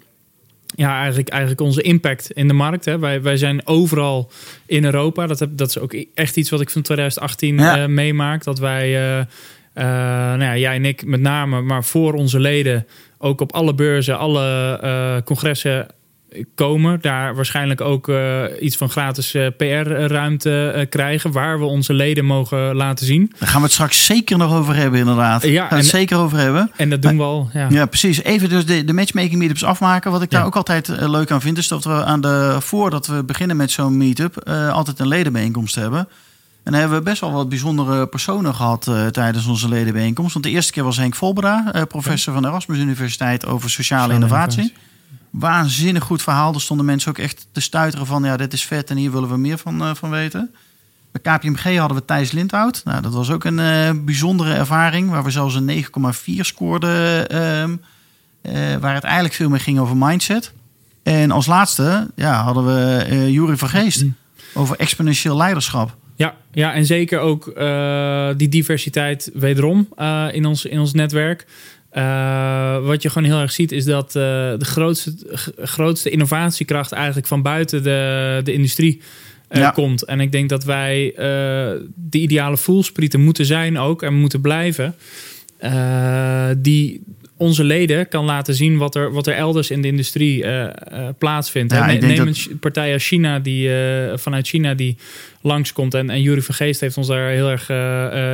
ja, 0.76 1.00
eigenlijk, 1.00 1.30
eigenlijk 1.30 1.62
onze 1.62 1.82
impact 1.82 2.32
in 2.32 2.48
de 2.48 2.54
markt. 2.54 2.86
Hè. 2.86 3.00
Wij, 3.00 3.22
wij 3.22 3.38
zijn 3.38 3.68
overal 3.68 4.32
in 4.66 4.86
Europa. 4.86 5.28
Dat, 5.28 5.40
heb, 5.40 5.50
dat 5.58 5.70
is 5.70 5.80
ook 5.80 5.94
echt 6.14 6.38
iets 6.38 6.50
wat 6.50 6.62
ik 6.62 6.70
van 6.70 6.82
2018 6.82 7.58
ja. 7.58 7.80
uh, 7.80 7.86
meemaak. 7.86 8.44
Dat 8.44 8.60
wij 8.60 8.90
uh, 8.90 9.18
uh, 9.18 9.26
nou 9.74 10.44
ja, 10.44 10.58
jij 10.58 10.76
en 10.76 10.86
ik 10.86 11.06
met 11.06 11.22
name, 11.22 11.62
maar 11.62 11.84
voor 11.84 12.14
onze 12.14 12.40
leden 12.40 12.88
ook 13.18 13.42
op 13.42 13.54
alle 13.54 13.74
beurzen, 13.74 14.18
alle 14.18 15.22
congressen 15.26 15.88
komen. 16.55 17.01
Daar 17.01 17.36
waarschijnlijk 17.36 17.81
ook 17.81 18.07
uh, 18.07 18.43
iets 18.59 18.77
van 18.77 18.89
gratis 18.89 19.31
PR-ruimte 19.57 20.88
krijgen, 20.89 21.31
waar 21.31 21.59
we 21.59 21.65
onze 21.65 21.93
leden 21.93 22.25
mogen 22.25 22.75
laten 22.75 23.05
zien. 23.05 23.31
Daar 23.39 23.50
gaan 23.50 23.57
we 23.57 23.63
het 23.63 23.74
straks 23.74 24.05
zeker 24.05 24.38
nog 24.38 24.53
over 24.53 24.75
hebben, 24.75 25.00
inderdaad. 25.00 25.43
Ja, 25.43 25.62
gaan 25.62 25.69
we 25.69 25.75
het 25.75 25.86
zeker 25.86 26.17
over 26.17 26.38
hebben. 26.38 26.71
En 26.75 26.89
dat 26.89 27.01
doen 27.01 27.17
we 27.17 27.24
al. 27.24 27.50
Ja, 27.53 27.67
ja 27.69 27.86
precies. 27.86 28.24
Even 28.24 28.50
dus 28.50 28.65
de, 28.65 28.83
de 28.83 28.93
matchmaking 28.93 29.36
meetups 29.36 29.63
afmaken. 29.63 30.12
Wat 30.12 30.21
ik 30.21 30.31
daar 30.31 30.45
ook 30.45 30.55
altijd 30.55 30.88
leuk 30.88 31.31
aan 31.31 31.41
vind, 31.41 31.57
is 31.57 31.67
dat 31.67 31.83
we 31.83 32.03
aan 32.05 32.21
de 32.21 32.57
voordat 32.59 33.07
we 33.07 33.24
beginnen 33.24 33.57
met 33.57 33.71
zo'n 33.71 33.98
meetup 33.98 34.50
altijd 34.71 35.00
een 35.00 35.07
ledenbijeenkomst 35.07 35.75
hebben. 35.75 36.07
En 36.63 36.74
hebben 36.74 36.98
we 36.98 37.03
best 37.03 37.21
wel 37.21 37.31
wat 37.31 37.50
bijzondere 37.50 38.07
personen 38.07 38.55
gehad 38.55 38.88
uh, 38.88 39.07
tijdens 39.07 39.45
onze 39.45 39.69
ledenbijeenkomst. 39.69 40.33
Want 40.33 40.45
de 40.45 40.51
eerste 40.51 40.71
keer 40.71 40.83
was 40.83 40.98
Henk 40.98 41.15
Volbera, 41.15 41.71
uh, 41.75 41.81
professor 41.81 42.33
van 42.33 42.41
de 42.41 42.48
Erasmus 42.48 42.77
Universiteit 42.77 43.45
over 43.45 43.69
sociale 43.69 44.13
innovatie. 44.13 44.62
innovatie. 44.62 44.88
Waanzinnig 45.29 46.03
goed 46.03 46.21
verhaal. 46.21 46.53
Er 46.53 46.62
stonden 46.62 46.86
mensen 46.86 47.09
ook 47.09 47.17
echt 47.17 47.48
te 47.51 47.62
stuiteren 47.62 48.05
van 48.05 48.24
ja, 48.24 48.38
dit 48.38 48.53
is 48.53 48.65
vet 48.65 48.89
en 48.89 48.98
hier 48.98 49.12
willen 49.12 49.29
we 49.29 49.38
meer 49.38 49.57
van, 49.57 49.81
uh, 49.81 49.93
van 49.93 50.09
weten. 50.09 50.53
Bij 51.12 51.38
KPMG 51.38 51.77
hadden 51.77 51.98
we 51.98 52.05
Thijs 52.05 52.31
Lindhout. 52.31 52.81
Nou, 52.86 53.01
dat 53.01 53.13
was 53.13 53.31
ook 53.31 53.43
een 53.43 54.05
bijzondere 54.05 54.53
ervaring, 54.53 55.09
waar 55.09 55.24
we 55.24 55.31
zelfs 55.31 55.55
een 55.55 55.65
9,4 55.65 56.45
scoorden. 56.45 57.29
Ehm, 57.29 57.75
waar 58.79 58.93
het 58.93 59.03
eigenlijk 59.03 59.33
veel 59.33 59.50
meer 59.50 59.59
ging 59.59 59.79
over 59.79 59.98
mindset. 59.98 60.53
En 61.03 61.31
als 61.31 61.45
laatste 61.45 62.12
ja, 62.15 62.43
hadden 62.43 62.65
we 62.65 63.05
uh, 63.09 63.29
Jury 63.29 63.57
van 63.57 63.69
Geest 63.69 64.05
over 64.53 64.77
exponentieel 64.77 65.38
leiderschap. 65.38 65.95
Ja, 66.15 66.36
ja, 66.51 66.74
en 66.74 66.86
zeker 66.86 67.19
ook 67.19 67.45
die 68.38 68.50
diversiteit 68.50 69.31
wederom 69.33 69.88
in, 70.31 70.45
ons, 70.45 70.65
in 70.65 70.79
ons 70.79 70.93
netwerk. 70.93 71.45
Uh, 72.00 72.86
wat 72.86 73.01
je 73.01 73.10
gewoon 73.10 73.27
heel 73.29 73.39
erg 73.39 73.51
ziet 73.51 73.72
is 73.72 73.86
dat 73.86 74.12
de 74.12 74.58
grootste, 74.60 75.13
grootste 75.62 76.10
innovatiekracht 76.10 76.91
eigenlijk 76.91 77.27
van 77.27 77.41
buiten 77.41 77.84
de, 77.84 78.41
de 78.44 78.53
industrie 78.53 79.01
eh, 79.48 79.62
Ja. 79.62 79.70
komt. 79.72 80.03
En 80.03 80.20
ik 80.20 80.32
denk 80.32 80.50
dat 80.50 80.63
wij 80.63 81.13
eh, 81.15 81.82
de 81.96 82.18
ideale 82.20 82.58
voelsprieten 82.58 83.22
moeten 83.22 83.46
zijn 83.46 83.77
ook 83.77 84.03
en 84.03 84.13
moeten 84.13 84.41
blijven. 84.41 84.96
eh, 85.58 86.50
die 86.58 87.01
onze 87.39 87.63
leden 87.63 88.08
kan 88.08 88.25
laten 88.25 88.53
zien 88.55 88.77
wat 88.77 88.96
er, 88.96 89.12
wat 89.12 89.27
er 89.27 89.34
elders 89.34 89.72
in 89.72 89.81
de 89.81 89.88
industrie 89.88 90.43
eh, 90.43 90.63
eh, 90.65 90.74
plaatsvindt. 91.17 91.74
Ja, 91.74 91.86
Neem 91.86 92.15
dat- 92.15 92.27
een 92.50 92.60
partij 92.60 92.93
als 92.93 93.08
China 93.08 93.39
die 93.39 93.74
eh, 93.74 94.17
vanuit 94.17 94.48
China 94.48 94.74
die 94.74 94.98
langskomt. 95.41 95.93
En, 95.93 96.10
en 96.10 96.22
Jury 96.22 96.41
Vergeest 96.41 96.81
heeft 96.81 96.98
ons 96.98 97.08
daar 97.08 97.29
heel 97.29 97.50
erg 97.50 97.67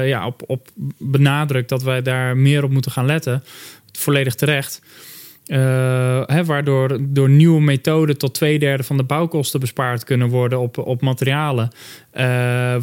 ja, 0.07 0.25
op, 0.25 0.43
op 0.47 0.67
benadrukt 0.97 1.69
dat 1.69 1.83
wij 1.83 2.01
daar 2.01 2.37
meer 2.37 2.63
op 2.63 2.71
moeten 2.71 2.91
gaan 2.91 3.05
letten. 3.05 3.43
Volledig 3.91 4.35
terecht. 4.35 4.81
Eh, 5.45 6.39
waardoor 6.45 6.97
door 7.01 7.29
nieuwe 7.29 7.61
methoden 7.61 8.17
tot 8.17 8.33
twee 8.33 8.59
derde 8.59 8.83
van 8.83 8.97
de 8.97 9.03
bouwkosten 9.03 9.59
bespaard 9.59 10.03
kunnen 10.03 10.27
worden 10.27 10.59
op, 10.59 10.77
op 10.77 11.01
materialen. 11.01 11.69
Eh, 12.11 12.25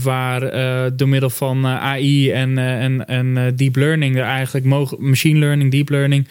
waar 0.03 0.43
eh, 0.43 0.91
door 0.97 1.09
middel 1.09 1.31
van 1.31 1.67
AI 1.67 2.31
en, 2.31 2.59
en, 2.59 3.07
en 3.07 3.57
deep 3.57 3.77
learning, 3.77 4.17
er 4.17 4.23
eigenlijk 4.23 4.97
machine 4.99 5.39
learning, 5.39 5.71
deep 5.71 5.89
learning, 5.89 6.29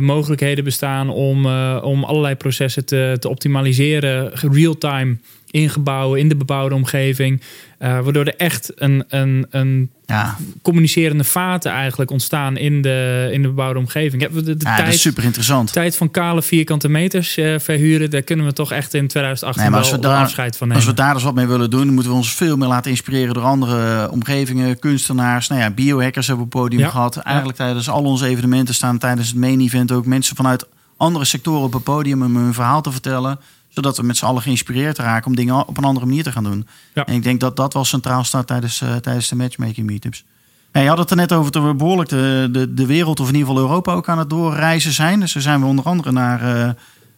mogelijkheden 0.00 0.64
bestaan 0.64 1.10
om, 1.10 1.46
om 1.76 2.04
allerlei 2.04 2.34
processen 2.34 2.84
te, 2.84 3.16
te 3.18 3.28
optimaliseren, 3.28 4.30
real-time 4.34 5.16
ingebouwen 5.52 6.18
in 6.20 6.28
de 6.28 6.36
bebouwde 6.36 6.74
omgeving. 6.74 7.40
eh, 7.78 8.00
waardoor 8.00 8.24
er 8.24 8.36
echt 8.36 8.72
een, 8.74 9.04
een, 9.08 9.46
een 9.50 9.90
Ja, 10.06 10.36
communicerende 10.62 11.24
vaten 11.24 11.72
eigenlijk 11.72 12.10
ontstaan 12.10 12.56
in 12.56 12.82
de, 12.82 13.28
in 13.32 13.42
de 13.42 13.48
bebouwde 13.48 13.78
omgeving. 13.78 14.22
De, 14.28 14.42
de 14.42 14.50
ja 14.50 14.54
dat 14.54 14.76
tijd, 14.76 14.94
is 14.94 15.00
super 15.00 15.24
interessant. 15.24 15.72
tijd 15.72 15.96
van 15.96 16.10
kale 16.10 16.42
vierkante 16.42 16.88
meters 16.88 17.36
eh, 17.36 17.58
verhuren, 17.58 18.10
daar 18.10 18.22
kunnen 18.22 18.46
we 18.46 18.52
toch 18.52 18.72
echt 18.72 18.94
in 18.94 19.06
2018 19.08 19.62
Nee, 19.62 19.80
wel 19.80 19.90
we 19.90 19.98
daar- 19.98 20.22
afscheid 20.22 20.56
van 20.56 20.68
nemen. 20.68 20.82
Als 20.82 20.90
we 20.92 20.96
daar 21.00 21.14
dus 21.14 21.22
wat 21.22 21.34
mee 21.34 21.46
willen 21.46 21.70
doen, 21.70 21.88
moeten 21.94 22.10
we 22.12 22.16
ons 22.18 22.34
veel 22.34 22.56
meer 22.56 22.68
laten 22.68 22.90
inspireren 22.90 23.34
door 23.34 23.42
andere 23.44 24.10
omgevingen, 24.10 24.78
kunstenaars. 24.78 25.48
Nou 25.48 25.60
ja, 25.60 25.70
biohackers 25.70 26.26
hebben 26.26 26.44
we 26.46 26.50
op 26.50 26.58
het 26.58 26.62
podium 26.62 26.80
Ja. 26.82 26.88
gehad. 26.90 27.16
Eigenlijk 27.16 27.56
tijdens 27.58 27.88
al 27.88 28.02
onze 28.02 28.26
evenementen 28.26 28.74
staan 28.74 28.98
tijdens 28.98 29.28
het 29.28 29.36
main 29.36 29.60
event 29.60 29.92
ook 29.92 30.06
mensen 30.06 30.36
vanuit 30.36 30.66
andere 30.96 31.24
sectoren 31.24 31.62
op 31.62 31.72
het 31.72 31.82
podium 31.84 32.22
om 32.22 32.36
hun 32.36 32.54
verhaal 32.54 32.82
te 32.82 32.92
vertellen. 32.92 33.38
Zodat 33.74 33.96
we 33.96 34.02
met 34.02 34.16
z'n 34.16 34.24
allen 34.24 34.42
geïnspireerd 34.42 34.98
raken 34.98 35.26
om 35.26 35.36
dingen 35.36 35.66
op 35.66 35.76
een 35.78 35.84
andere 35.84 36.06
manier 36.06 36.22
te 36.22 36.32
gaan 36.32 36.44
doen. 36.44 36.66
Ja. 36.94 37.06
En 37.06 37.14
ik 37.14 37.22
denk 37.22 37.40
dat 37.40 37.56
dat 37.56 37.72
wel 37.72 37.84
centraal 37.84 38.24
staat 38.24 38.46
tijdens, 38.46 38.80
eh, 38.80 38.96
tijdens 38.96 39.28
de 39.28 39.36
matchmaking 39.36 39.86
meetups. 39.86 40.24
Ja, 40.72 40.80
je 40.80 40.88
had 40.88 40.98
het 40.98 41.10
er 41.10 41.16
net 41.16 41.32
over 41.32 41.52
dat 41.52 41.64
we 41.64 41.74
behoorlijk 41.74 42.08
de, 42.08 42.48
de, 42.52 42.74
de 42.74 42.86
wereld 42.86 43.20
of 43.20 43.28
in 43.28 43.34
ieder 43.34 43.48
geval 43.48 43.62
Europa 43.62 43.92
ook 43.92 44.08
aan 44.08 44.18
het 44.18 44.30
doorreizen 44.30 44.92
zijn. 44.92 45.20
Dus 45.20 45.32
daar 45.32 45.42
zijn 45.42 45.60
we 45.60 45.66
onder 45.66 45.84
andere 45.84 46.12
naar... 46.12 46.42
eh, 46.42 46.68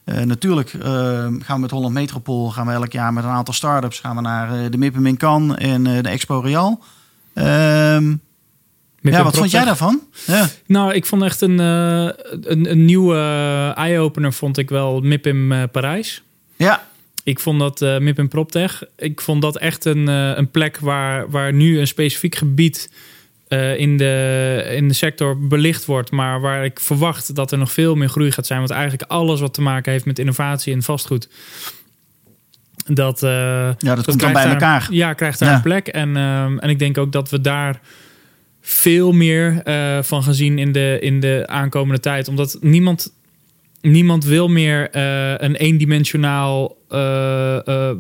eh, 0.04 0.26
natuurlijk 0.26 0.70
gaan 0.70 1.42
we 1.46 1.58
met 1.58 1.70
Holland 1.70 1.94
Metropool, 1.94 2.50
gaan 2.50 2.66
we 2.66 2.73
elk 2.73 2.92
jaar 2.92 3.12
met 3.12 3.25
een 3.25 3.30
aantal 3.30 3.54
start-ups 3.54 4.00
gaan 4.00 4.16
we 4.16 4.23
naar 4.23 4.70
de 4.70 4.78
MIPIM 4.78 5.06
in 5.06 5.16
Cannes 5.16 5.56
en 5.56 5.82
de 5.84 6.08
Expo 6.08 6.38
Real. 6.38 6.82
Ehm, 7.34 8.14
ja, 9.00 9.23
wat 9.23 9.37
vond 9.37 9.50
jij 9.50 9.64
daarvan? 9.64 10.00
Ja. 10.26 10.49
Nou, 10.66 10.92
ik 10.94 11.06
vond 11.06 11.23
echt 11.23 11.40
een, 11.40 11.58
een, 11.58 12.70
een 12.70 12.84
nieuwe 12.84 13.16
eye-opener 13.75 14.32
vond 14.32 14.58
ik 14.58 14.68
wel 14.68 15.00
MIPIM 15.00 15.70
Parijs. 15.70 16.24
Ja, 16.56 16.87
Ik 17.25 17.40
vond 17.40 17.58
dat 17.61 17.82
eh 17.82 17.99
MIPIM 17.99 18.28
PropTech, 18.28 18.82
ik 18.96 19.20
vond 19.20 19.42
dat 19.42 19.58
echt 19.58 19.84
een, 19.84 20.08
eh, 20.08 20.32
een 20.37 20.50
plek 20.50 20.78
waar, 20.78 21.30
waar 21.30 21.52
nu 21.52 21.78
een 21.78 21.87
specifiek 21.87 22.34
gebied 22.34 22.92
eh, 23.49 23.78
in, 23.78 23.96
de, 23.96 24.73
in 24.76 24.88
de 24.88 24.94
sector 24.94 25.38
belicht 25.46 25.84
wordt, 25.84 26.11
maar 26.11 26.40
waar 26.40 26.64
ik 26.64 26.80
verwacht 26.80 27.34
dat 27.34 27.52
er 27.52 27.58
nog 27.58 27.73
veel 27.73 27.94
meer 27.94 28.08
groei 28.08 28.32
gaat 28.32 28.46
zijn. 28.46 28.58
Want 28.58 28.70
eigenlijk 28.70 29.11
alles 29.11 29.40
wat 29.40 29.54
te 29.54 29.62
maken 29.62 29.92
heeft 29.92 30.04
met 30.04 30.18
innovatie 30.18 30.73
en 30.73 30.82
vastgoed, 30.82 31.28
dat, 32.87 33.20
ja, 33.20 33.75
dat, 33.78 34.04
komt 34.04 34.20
dan 34.20 34.32
bij 34.32 34.42
daar- 34.42 34.52
elkaar. 34.52 34.87
Ja, 34.90 35.12
krijgt 35.12 35.38
daar 35.38 35.49
Ja. 35.49 35.54
een 35.54 35.62
plek. 35.62 35.87
En, 35.88 36.16
ehm, 36.16 36.58
en 36.58 36.68
ik 36.68 36.78
denk 36.78 36.99
ook 36.99 37.12
dat 37.12 37.30
we 37.30 37.40
daar 37.40 37.80
veel 38.61 39.12
meer 39.12 39.62
van 40.02 40.23
gaan 40.23 40.34
zien 40.34 40.58
in 40.58 40.73
de, 40.73 40.99
in 41.00 41.20
de 41.20 41.42
aankomende 41.46 42.00
tijd. 42.00 42.28
Omdat 42.28 42.56
niemand, 42.61 43.12
niemand 43.85 44.25
wil 44.25 44.49
meer 44.49 44.91
eh, 44.91 45.31
een 45.31 45.55
eendimensionaal 45.55 46.76
eh, 46.88 47.69
eh, 47.69 47.97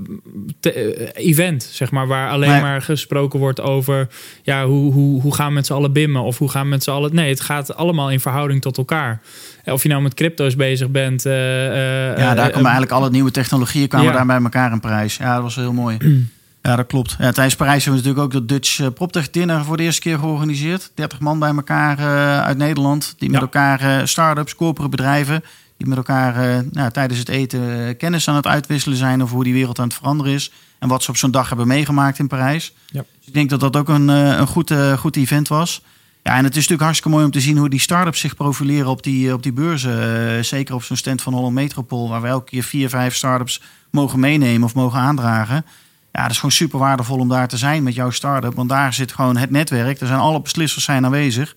event, 1.14 1.68
zeg 1.72 1.90
maar. 1.90 2.06
Waar 2.06 2.30
alleen 2.30 2.50
Nee. 2.50 2.60
maar 2.60 2.82
gesproken 2.82 3.38
wordt 3.38 3.60
over... 3.60 4.08
ja, 4.42 4.66
hoe, 4.66 4.92
hoe, 4.92 5.20
hoe 5.20 5.34
gaan 5.34 5.48
we 5.48 5.52
met 5.52 5.66
z'n 5.66 5.72
allen 5.72 5.92
bimmen? 5.92 6.22
Of 6.22 6.38
hoe 6.38 6.50
gaan 6.50 6.62
we 6.62 6.68
met 6.68 6.82
z'n 6.82 6.90
allen... 6.90 7.14
Nee, 7.14 7.28
het 7.28 7.40
gaat 7.40 7.74
allemaal 7.74 8.10
in 8.10 8.20
verhouding 8.20 8.60
tot 8.60 8.78
elkaar. 8.78 9.20
Of 9.64 9.82
je 9.82 9.88
nou 9.88 10.02
met 10.02 10.14
crypto's 10.14 10.56
bezig 10.56 10.88
bent... 10.88 11.22
Ja, 11.22 12.34
daar 12.34 12.34
komen 12.34 12.62
eigenlijk 12.62 12.92
alle 12.92 13.10
nieuwe 13.10 13.30
technologieën 13.30 13.88
kwamen 13.88 14.06
ja. 14.06 14.12
daar 14.12 14.26
bij 14.26 14.42
elkaar 14.42 14.72
in 14.72 14.80
Parijs. 14.80 15.16
Ja, 15.16 15.34
dat 15.34 15.42
was 15.42 15.54
heel 15.54 15.72
mooi. 15.72 15.96
Ja, 16.66 16.76
dat 16.76 16.86
klopt. 16.86 17.16
Ja, 17.18 17.32
tijdens 17.32 17.56
Parijs 17.56 17.84
hebben 17.84 18.02
we 18.02 18.08
natuurlijk 18.08 18.36
ook 18.36 18.48
de 18.48 18.54
Dutch 18.54 18.92
PropTech 18.92 19.30
Dinner 19.30 19.64
voor 19.64 19.76
de 19.76 19.82
eerste 19.82 20.00
keer 20.00 20.18
georganiseerd. 20.18 20.90
30 20.94 21.20
man 21.20 21.38
bij 21.38 21.54
elkaar 21.54 21.98
uit 22.42 22.56
Nederland. 22.56 23.14
Die 23.18 23.30
met 23.30 23.40
elkaar 23.40 23.80
eh, 23.80 24.06
start-ups, 24.06 24.54
corporate 24.54 24.96
bedrijven. 24.96 25.42
Die 25.84 25.94
met 25.94 26.06
elkaar 26.06 26.36
eh, 26.36 26.60
nou, 26.70 26.90
tijdens 26.90 27.18
het 27.18 27.28
eten 27.28 27.88
eh, 27.88 27.96
kennis 27.96 28.28
aan 28.28 28.34
het 28.34 28.46
uitwisselen 28.46 28.96
zijn 28.96 29.22
over 29.22 29.34
hoe 29.34 29.44
die 29.44 29.52
wereld 29.52 29.78
aan 29.78 29.86
het 29.86 29.96
veranderen 29.96 30.32
is. 30.32 30.52
En 30.78 30.88
wat 30.88 31.02
ze 31.02 31.10
op 31.10 31.16
zo'n 31.16 31.30
dag 31.30 31.48
hebben 31.48 31.66
meegemaakt 31.66 32.18
in 32.18 32.26
Parijs. 32.26 32.74
Ja. 32.86 33.04
Dus 33.18 33.26
ik 33.26 33.34
denk 33.34 33.50
dat 33.50 33.60
dat 33.60 33.76
ook 33.76 33.88
een, 33.88 34.10
eh, 34.10 34.38
een 34.38 34.46
goed, 34.46 34.74
goed 34.98 35.16
event 35.16 35.48
was. 35.48 35.82
Ja, 36.22 36.36
en 36.36 36.44
het 36.44 36.52
is 36.52 36.54
natuurlijk 36.54 36.82
hartstikke 36.82 37.12
mooi 37.12 37.24
om 37.24 37.30
te 37.30 37.40
zien 37.40 37.56
hoe 37.56 37.68
die 37.68 37.80
start-ups 37.80 38.20
zich 38.20 38.36
profileren 38.36 38.90
op 38.90 39.02
die, 39.02 39.32
op 39.32 39.42
die 39.42 39.52
beurzen. 39.52 40.44
Zeker 40.44 40.74
op 40.74 40.82
zo'n 40.82 40.96
stand 40.96 41.22
van 41.22 41.32
Holland 41.32 41.54
Metropool, 41.54 42.08
waar 42.08 42.22
we 42.22 42.28
elke 42.28 42.50
keer 42.50 42.62
vier, 42.62 42.88
vijf 42.88 43.14
start-ups 43.14 43.60
mogen 43.90 44.20
meenemen 44.20 44.62
of 44.62 44.74
mogen 44.74 45.00
aandragen. 45.00 45.64
Ja, 46.12 46.22
dat 46.22 46.30
is 46.30 46.36
gewoon 46.36 46.52
super 46.52 46.78
waardevol 46.78 47.18
om 47.18 47.28
daar 47.28 47.48
te 47.48 47.56
zijn 47.56 47.82
met 47.82 47.94
jouw 47.94 48.10
start-up. 48.10 48.54
Want 48.54 48.68
daar 48.68 48.92
zit 48.94 49.12
gewoon 49.12 49.36
het 49.36 49.50
netwerk. 49.50 50.00
Er 50.00 50.06
zijn 50.06 50.18
alle 50.18 50.40
beslissers 50.40 50.84
zijn 50.84 51.04
aanwezig. 51.04 51.56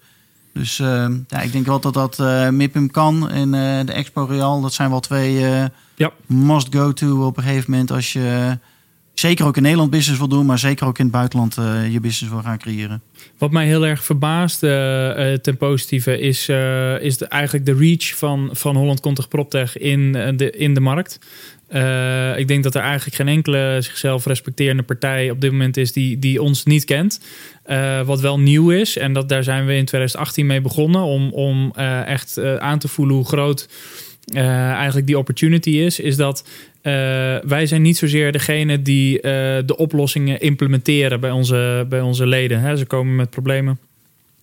Dus 0.57 0.79
eh, 0.79 1.07
ja, 1.27 1.41
ik 1.41 1.51
denk 1.51 1.65
wel 1.65 1.79
dat 1.79 1.93
dat 1.93 2.19
eh 2.19 2.49
MIPIM 2.49 2.91
kan 2.91 3.29
en 3.29 3.53
eh, 3.53 3.85
de 3.85 3.91
Expo 3.91 4.23
Real, 4.23 4.61
dat 4.61 4.73
zijn 4.73 4.89
wel 4.89 4.99
twee 4.99 5.45
eh, 5.45 5.65
Ja. 5.95 6.11
must 6.25 6.67
go 6.75 6.93
to 6.93 7.25
op 7.25 7.37
een 7.37 7.43
gegeven 7.43 7.71
moment 7.71 7.91
als 7.91 8.13
je 8.13 8.57
zeker 9.13 9.45
ook 9.45 9.55
in 9.57 9.61
Nederland 9.61 9.89
business 9.91 10.19
wil 10.19 10.27
doen, 10.27 10.45
maar 10.45 10.59
zeker 10.59 10.87
ook 10.87 10.97
in 10.97 11.05
het 11.05 11.13
buitenland 11.13 11.55
je 11.89 11.99
business 12.01 12.33
wil 12.33 12.41
gaan 12.41 12.57
creëren. 12.57 13.01
Wat 13.37 13.51
mij 13.51 13.65
heel 13.65 13.85
erg 13.85 14.03
verbaast 14.03 14.59
ten 14.59 15.57
positieve 15.57 16.19
is, 16.19 16.49
is 16.99 17.17
de, 17.17 17.25
eigenlijk 17.29 17.65
de 17.65 17.75
reach 17.75 18.17
van, 18.17 18.49
van 18.51 18.75
Holland 18.75 18.99
Contig 18.99 19.27
PropTech 19.27 19.77
in, 19.77 20.11
de, 20.11 20.51
in 20.51 20.73
de 20.73 20.79
markt. 20.79 21.19
Eh, 21.67 22.37
ik 22.37 22.47
denk 22.47 22.63
dat 22.63 22.75
er 22.75 22.81
eigenlijk 22.81 23.15
geen 23.15 23.27
enkele 23.27 23.77
zichzelf 23.81 24.25
respecterende 24.25 24.83
partij 24.83 25.29
op 25.29 25.41
dit 25.41 25.51
moment 25.51 25.77
is 25.77 25.91
die, 25.91 26.19
die 26.19 26.41
ons 26.41 26.63
niet 26.63 26.85
kent. 26.85 27.19
Eh, 27.63 28.01
wat 28.01 28.21
wel 28.21 28.39
nieuw 28.39 28.71
is, 28.71 28.97
en 28.97 29.13
dat, 29.13 29.29
daar 29.29 29.43
zijn 29.43 29.65
we 29.65 29.75
in 29.75 29.85
2018 29.85 30.45
mee 30.45 30.61
begonnen 30.61 31.01
om, 31.01 31.31
om 31.31 31.71
eh, 31.75 32.07
echt 32.07 32.39
aan 32.59 32.79
te 32.79 32.87
voelen 32.87 33.15
hoe 33.15 33.25
groot 33.25 33.69
eigenlijk 34.33 35.07
die 35.07 35.17
opportunity 35.17 35.69
is, 35.69 35.99
is 35.99 36.15
dat 36.15 36.47
wij 37.43 37.65
zijn 37.65 37.81
niet 37.81 37.97
zozeer 37.97 38.31
degene 38.31 38.81
die 38.81 39.21
de 39.65 39.75
oplossingen 39.77 40.39
implementeren 40.39 41.19
bij 41.19 41.31
onze, 41.31 41.85
bij 41.89 42.01
onze 42.01 42.27
leden. 42.27 42.59
Hè. 42.59 42.75
Ze 42.75 42.85
komen 42.85 43.15
met 43.15 43.29
problemen 43.29 43.79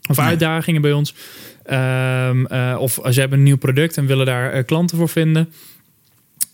of 0.08 0.16
Nee. 0.16 0.26
uitdagingen 0.26 0.82
bij 0.82 0.92
ons. 0.92 1.14
Eh, 1.64 2.76
of 2.78 2.98
ze 3.10 3.20
hebben 3.20 3.38
een 3.38 3.44
nieuw 3.44 3.56
product 3.56 3.96
en 3.96 4.06
willen 4.06 4.26
daar 4.26 4.64
klanten 4.64 4.96
voor 4.96 5.08
vinden. 5.08 5.52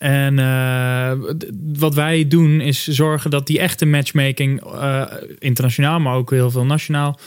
En 0.01 0.39
eh, 0.39 1.13
wat 1.75 1.95
wij 1.95 2.29
doen 2.29 2.61
is 2.61 2.87
zorgen 2.87 3.31
dat 3.31 3.47
die 3.47 3.59
echte 3.59 3.87
matchmaking, 3.87 4.63
eh, 4.63 5.03
internationaal, 5.39 6.01
maar 6.01 6.15
ook 6.15 6.31
heel 6.31 6.51
veel 6.51 6.65
nationaal, 6.65 7.19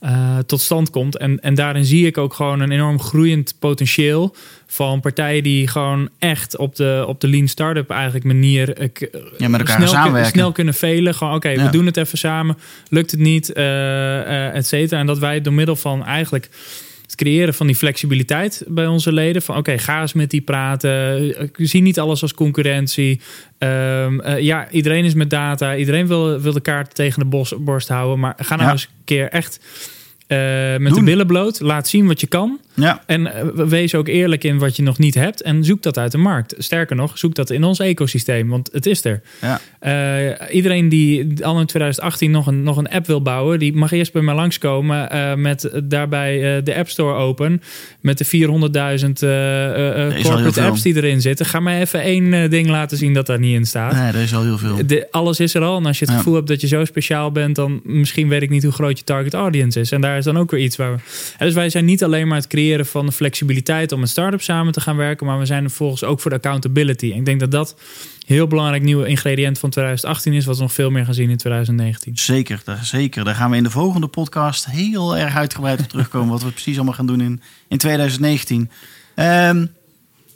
eh, 0.00 0.38
tot 0.38 0.60
stand 0.60 0.90
komt. 0.90 1.16
En, 1.16 1.40
en 1.40 1.54
daarin 1.54 1.84
zie 1.84 2.06
ik 2.06 2.18
ook 2.18 2.34
gewoon 2.34 2.60
een 2.60 2.70
enorm 2.70 3.00
groeiend 3.00 3.54
potentieel 3.58 4.34
van 4.66 5.00
partijen 5.00 5.42
die 5.42 5.68
gewoon 5.68 6.08
echt 6.18 6.56
op 6.56 6.76
de, 6.76 7.04
op 7.08 7.20
de 7.20 7.28
lean 7.28 7.48
startup 7.48 7.90
eigenlijk 7.90 8.24
manier 8.24 8.68
Ja, 9.38 9.48
met 9.48 9.60
elkaar 9.60 9.76
snel, 9.76 9.88
samenwerken. 9.88 10.30
snel 10.32 10.52
kunnen 10.52 10.74
velen. 10.74 11.14
Gewoon 11.14 11.34
oké, 11.34 11.48
Ja. 11.48 11.64
we 11.64 11.70
doen 11.70 11.86
het 11.86 11.96
even 11.96 12.18
samen. 12.18 12.56
Lukt 12.88 13.10
het 13.10 13.20
niet, 13.20 13.52
et 13.52 14.66
cetera. 14.66 15.00
En 15.00 15.06
dat 15.06 15.18
wij 15.18 15.40
door 15.40 15.52
middel 15.52 15.76
van 15.76 16.04
eigenlijk 16.04 16.50
het 17.14 17.22
creëren 17.22 17.54
van 17.54 17.66
die 17.66 17.76
flexibiliteit 17.76 18.64
bij 18.68 18.86
onze 18.86 19.12
leden. 19.12 19.42
Van 19.42 19.56
oké, 19.56 19.78
ga 19.78 20.00
eens 20.00 20.12
met 20.12 20.30
die 20.30 20.40
praten. 20.40 21.50
Zie 21.56 21.82
niet 21.82 21.98
alles 21.98 22.22
als 22.22 22.34
concurrentie. 22.34 23.20
Ehm, 23.58 24.20
eh, 24.20 24.40
ja, 24.40 24.70
iedereen 24.70 25.04
is 25.04 25.14
met 25.14 25.30
data. 25.30 25.76
Iedereen 25.76 26.06
wil, 26.06 26.40
wil 26.40 26.52
de 26.52 26.60
kaart 26.60 26.94
tegen 26.94 27.18
de 27.18 27.26
bos, 27.28 27.54
borst 27.58 27.88
houden. 27.88 28.18
Maar 28.20 28.34
ga 28.38 28.54
nou 28.54 28.66
Ja. 28.66 28.72
eens 28.72 28.82
een 28.84 29.04
keer 29.04 29.28
echt 29.28 29.60
Eh, 30.26 30.76
met 30.76 30.94
de 30.94 31.02
billen 31.02 31.26
bloot. 31.26 31.60
Laat 31.60 31.88
zien 31.88 32.06
wat 32.06 32.20
je 32.20 32.26
kan. 32.26 32.60
Ja, 32.74 33.02
En 33.06 33.34
eh, 33.34 33.44
wees 33.66 33.94
ook 33.94 34.08
eerlijk 34.08 34.44
in 34.44 34.58
wat 34.58 34.76
je 34.76 34.82
nog 34.82 34.98
niet 34.98 35.14
hebt. 35.14 35.42
En 35.42 35.64
zoek 35.64 35.82
dat 35.82 35.98
uit 35.98 36.12
de 36.12 36.18
markt. 36.18 36.54
Sterker 36.58 36.96
nog, 36.96 37.18
zoek 37.18 37.34
dat 37.34 37.50
in 37.50 37.64
ons 37.64 37.78
ecosysteem. 37.78 38.48
Want 38.48 38.68
het 38.72 38.86
is 38.86 39.04
er. 39.04 39.20
ja. 39.40 39.60
Eh, 39.78 40.54
iedereen 40.56 40.88
die 40.88 41.44
al 41.44 41.60
in 41.60 41.66
2018 41.66 42.30
nog 42.30 42.46
een, 42.46 42.62
nog 42.62 42.76
een 42.76 42.88
app 42.88 43.06
wil 43.06 43.22
bouwen, 43.22 43.58
die 43.58 43.72
mag 43.74 43.92
eerst 43.92 44.12
bij 44.12 44.22
mij 44.22 44.34
langskomen 44.34 45.10
eh 45.10 45.34
met 45.34 45.70
daarbij 45.84 46.62
de 46.62 46.74
App 46.76 46.88
Store 46.88 47.14
open. 47.14 47.62
Met 48.00 48.18
de 48.18 48.24
400.000 48.24 49.22
eh, 49.22 50.06
eh, 50.06 50.12
heel 50.12 50.22
corporate 50.22 50.62
apps 50.62 50.82
die 50.82 50.96
erin 50.96 51.20
zitten. 51.20 51.46
Ga 51.46 51.60
mij 51.60 51.80
even 51.80 52.00
één 52.00 52.50
ding 52.50 52.68
laten 52.68 52.96
zien 52.96 53.14
dat 53.14 53.26
daar 53.26 53.38
niet 53.38 53.54
in 53.54 53.64
staat. 53.66 53.92
Nee, 53.92 54.02
er 54.12 54.14
is 54.22 54.34
al 54.34 54.42
heel 54.42 54.58
veel. 54.58 54.86
De, 54.86 55.06
alles 55.10 55.40
is 55.40 55.54
er 55.54 55.62
al. 55.62 55.76
En 55.76 55.86
als 55.86 55.98
je 55.98 56.04
het 56.04 56.12
Ja. 56.12 56.18
gevoel 56.20 56.34
hebt 56.34 56.48
dat 56.48 56.60
je 56.60 56.66
zo 56.66 56.84
speciaal 56.84 57.32
bent, 57.32 57.56
dan 57.56 57.80
misschien 57.84 58.28
weet 58.28 58.42
ik 58.42 58.50
niet 58.50 58.62
hoe 58.62 58.72
groot 58.72 58.98
je 58.98 59.04
target 59.04 59.34
audience 59.34 59.80
is. 59.80 59.92
En 59.92 60.00
daar 60.00 60.18
is 60.18 60.24
dan 60.24 60.38
ook 60.38 60.50
weer 60.50 60.60
iets 60.60 60.76
waar 60.76 60.92
we. 60.92 60.98
En 61.38 61.46
Dus 61.46 61.54
wij 61.54 61.68
zijn 61.70 61.84
niet 61.84 62.04
alleen 62.04 62.28
maar 62.28 62.36
het 62.36 62.46
creëren 62.46 62.62
van 62.72 63.06
de 63.06 63.12
flexibiliteit 63.12 63.92
om 63.92 64.00
met 64.00 64.08
start-ups 64.08 64.44
samen 64.44 64.72
te 64.72 64.80
gaan 64.80 64.96
werken, 64.96 65.26
maar 65.26 65.38
we 65.38 65.46
zijn 65.46 65.64
er 65.64 65.70
volgens 65.70 66.04
ook 66.04 66.20
voor 66.20 66.30
de 66.30 66.36
accountability. 66.36 67.06
Ik 67.06 67.24
denk 67.24 67.40
dat 67.40 67.50
dat 67.50 67.70
een 67.70 68.34
heel 68.34 68.46
belangrijk 68.46 68.82
nieuwe 68.82 69.06
ingrediënt 69.06 69.58
van 69.58 69.70
2018 69.70 70.32
is, 70.32 70.44
wat 70.44 70.56
we 70.56 70.62
nog 70.62 70.72
veel 70.72 70.90
meer 70.90 71.04
gaan 71.04 71.14
zien 71.14 71.30
in 71.30 71.36
2019. 71.36 72.16
Zeker, 72.16 72.60
daar, 72.64 72.84
zeker. 72.84 73.24
Daar 73.24 73.34
gaan 73.34 73.50
we 73.50 73.56
in 73.56 73.62
de 73.62 73.70
volgende 73.70 74.06
podcast 74.06 74.66
heel 74.66 75.16
erg 75.16 75.36
uitgebreid 75.36 75.80
op 75.80 75.88
terugkomen. 75.88 76.28
wat 76.28 76.42
we 76.42 76.50
precies 76.50 76.76
allemaal 76.76 76.94
gaan 76.94 77.06
doen 77.06 77.20
in, 77.20 77.42
in 77.68 77.78
2019. 77.78 78.70
Ehm 79.14 79.66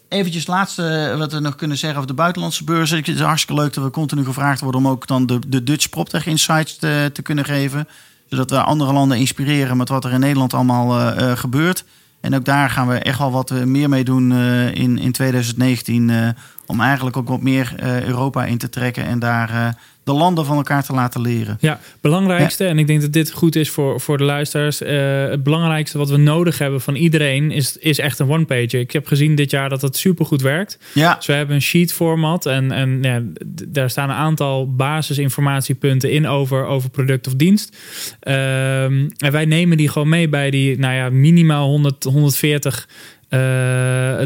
eventjes 0.09 0.47
laatste 0.47 1.15
wat 1.19 1.33
we 1.33 1.39
nog 1.39 1.55
kunnen 1.55 1.79
zeggen 1.79 1.99
over 1.99 2.11
de 2.11 2.17
buitenlandse 2.17 2.65
beurzen. 2.65 2.97
Het 2.97 3.09
is 3.09 3.21
hartstikke 3.21 3.63
leuk 3.63 3.75
dat 3.75 3.85
we 3.85 3.91
continu 3.91 4.25
gevraagd 4.25 4.61
worden 4.61 4.81
om 4.81 4.89
ook 4.89 5.07
dan 5.07 5.27
de, 5.27 5.39
de 5.49 5.65
Dutch 5.65 5.89
PropTech 5.89 6.27
Insights 6.27 6.77
te, 6.77 7.11
te 7.13 7.23
kunnen 7.23 7.45
geven. 7.45 7.89
Zodat 8.29 8.51
we 8.51 8.63
andere 8.63 8.93
landen 8.93 9.19
inspireren 9.19 9.77
met 9.77 9.89
wat 9.89 10.05
er 10.05 10.13
in 10.13 10.21
Nederland 10.21 10.55
allemaal 10.55 10.99
eh, 10.99 11.31
eh, 11.31 11.39
gebeurt. 11.39 11.85
En 12.21 12.35
ook 12.35 12.45
daar 12.45 12.71
gaan 12.71 12.89
we 12.89 12.99
echt 12.99 13.19
wel 13.19 13.31
wat 13.31 13.51
eh, 13.51 13.63
meer 13.63 13.89
mee 13.89 14.05
doen 14.05 14.33
eh, 14.33 14.75
in, 14.75 14.99
in 14.99 15.13
2019. 15.13 16.11
eh, 16.11 16.29
om 16.67 16.81
eigenlijk 16.81 17.17
ook 17.17 17.29
wat 17.29 17.43
meer 17.43 17.75
Europa 18.05 18.45
in 18.45 18.59
te 18.59 18.69
trekken 18.69 19.05
en 19.05 19.19
daar 19.19 19.77
de 20.09 20.15
landen 20.15 20.45
van 20.45 20.57
elkaar 20.57 20.85
te 20.85 20.93
laten 20.93 21.21
leren. 21.21 21.57
Ja, 21.61 21.81
belangrijkste, 22.01 22.65
en 22.67 22.79
ik 22.79 22.87
denk 22.87 23.01
dat 23.01 23.13
dit 23.13 23.31
goed 23.31 23.57
is 23.57 23.71
voor, 23.71 24.01
voor 24.01 24.19
de 24.19 24.25
luisteraars. 24.25 24.83
eh, 24.83 25.29
het 25.29 25.43
belangrijkste 25.43 25.99
wat 25.99 26.11
we 26.11 26.17
nodig 26.17 26.59
hebben 26.59 26.81
van 26.81 26.95
iedereen 26.95 27.51
is, 27.51 27.77
is 27.77 27.99
echt 27.99 28.19
een 28.19 28.31
one-pager. 28.31 28.81
Ik 28.81 28.93
heb 28.93 29.07
gezien 29.07 29.35
dit 29.35 29.51
jaar 29.51 29.69
dat 29.69 29.83
het 29.83 29.97
supergoed 29.97 30.43
werkt. 30.43 30.79
Ja, 30.95 31.15
Dus 31.15 31.27
we 31.27 31.33
hebben 31.33 31.55
een 31.55 31.63
sheet 31.63 31.93
format 31.93 32.47
en, 32.47 32.73
en 32.73 32.99
ja, 33.03 33.23
daar 33.69 33.91
staan 33.91 34.09
een 34.11 34.17
aantal 34.17 34.75
basisinformatiepunten 34.75 36.11
in 36.11 36.27
over, 36.27 36.65
over 36.65 36.91
product 36.91 37.27
of 37.27 37.35
dienst. 37.35 37.77
Ehm, 38.21 39.09
en 39.17 39.33
wij 39.33 39.45
nemen 39.45 39.77
die 39.77 39.89
gewoon 39.89 40.09
mee 40.09 40.29
bij 40.29 40.51
die 40.51 40.79
nou 40.79 40.95
ja, 40.95 41.11
minimaal 41.11 41.69
100, 41.69 42.05
140 42.05 42.87
eh, 42.89 42.95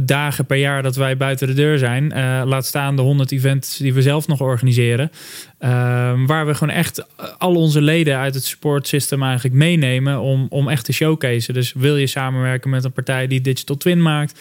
dagen 0.05 0.47
per 0.47 0.57
jaar 0.57 0.83
dat 0.83 0.97
wij 0.97 1.17
buiten 1.17 1.47
de 1.47 1.55
deur 1.55 1.79
zijn. 1.79 2.13
Eh, 2.13 2.43
laat 2.45 2.67
staan 2.67 2.97
de 2.97 3.03
100 3.03 3.33
events 3.33 3.77
die 3.77 3.95
we 3.95 4.03
zelf 4.03 4.27
nog 4.27 4.41
organiseren. 4.41 5.11
Ehm, 5.59 6.27
waar 6.27 6.47
we 6.47 6.55
gewoon 6.55 6.75
echt 6.75 7.05
al 7.39 7.55
onze 7.55 7.83
leden 7.83 8.19
uit 8.19 8.35
het 8.35 8.45
support 8.45 8.87
system 8.87 9.23
eigenlijk 9.23 9.55
meenemen 9.55 10.21
om, 10.21 10.47
om 10.49 10.69
echt 10.69 10.85
te 10.85 10.93
showcaseen. 10.93 11.55
Dus 11.55 11.73
wil 11.73 11.97
je 11.97 12.07
samenwerken 12.07 12.71
met 12.71 12.85
een 12.85 12.93
partij 12.93 13.27
die 13.27 13.41
digital 13.41 13.77
twin 13.77 14.03
maakt, 14.03 14.41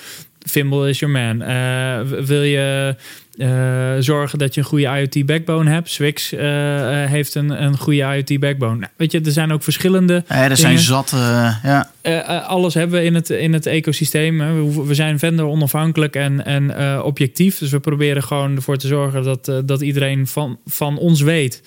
Fimble 0.50 0.90
is 0.90 1.00
your 1.00 1.14
man. 1.14 1.42
Eh, 1.42 2.00
wil 2.26 2.42
je 2.42 2.96
eh, 3.38 3.94
zorgen 4.00 4.40
dat 4.40 4.54
je 4.54 4.62
een 4.62 4.68
goede 4.68 4.86
IoT 4.86 5.26
backbone 5.26 5.70
hebt? 5.70 5.90
Swix 5.90 6.34
eh, 6.34 6.40
heeft 7.06 7.36
een, 7.36 7.64
een 7.64 7.78
goede 7.78 8.02
IoT 8.02 8.40
backbone. 8.40 8.76
Nou, 8.76 8.92
weet 8.96 9.12
je, 9.12 9.22
er 9.22 9.32
zijn 9.32 9.52
ook 9.52 9.64
verschillende. 9.64 10.24
Ja, 10.28 10.50
er 10.50 10.58
zijn 10.58 10.80
zat. 10.80 11.10
ja. 11.64 11.90
Alles 12.48 12.74
hebben 12.74 13.00
we 13.00 13.06
in 13.06 13.16
het, 13.16 13.30
in 13.30 13.54
het 13.54 13.66
ecosysteem. 13.66 14.38
We, 14.38 14.84
we 14.86 14.94
zijn 14.94 15.20
vendor 15.20 15.46
onafhankelijk 15.46 16.16
en, 16.16 16.46
en 16.46 17.02
objectief. 17.04 17.58
Dus 17.58 17.72
we 17.72 17.80
proberen 17.80 18.24
gewoon 18.24 18.56
ervoor 18.56 18.78
te 18.78 18.88
zorgen 18.88 19.24
dat, 19.24 19.52
dat 19.66 19.82
iedereen 19.82 20.28
van, 20.28 20.60
van 20.66 20.98
ons 20.98 21.22
weet. 21.22 21.62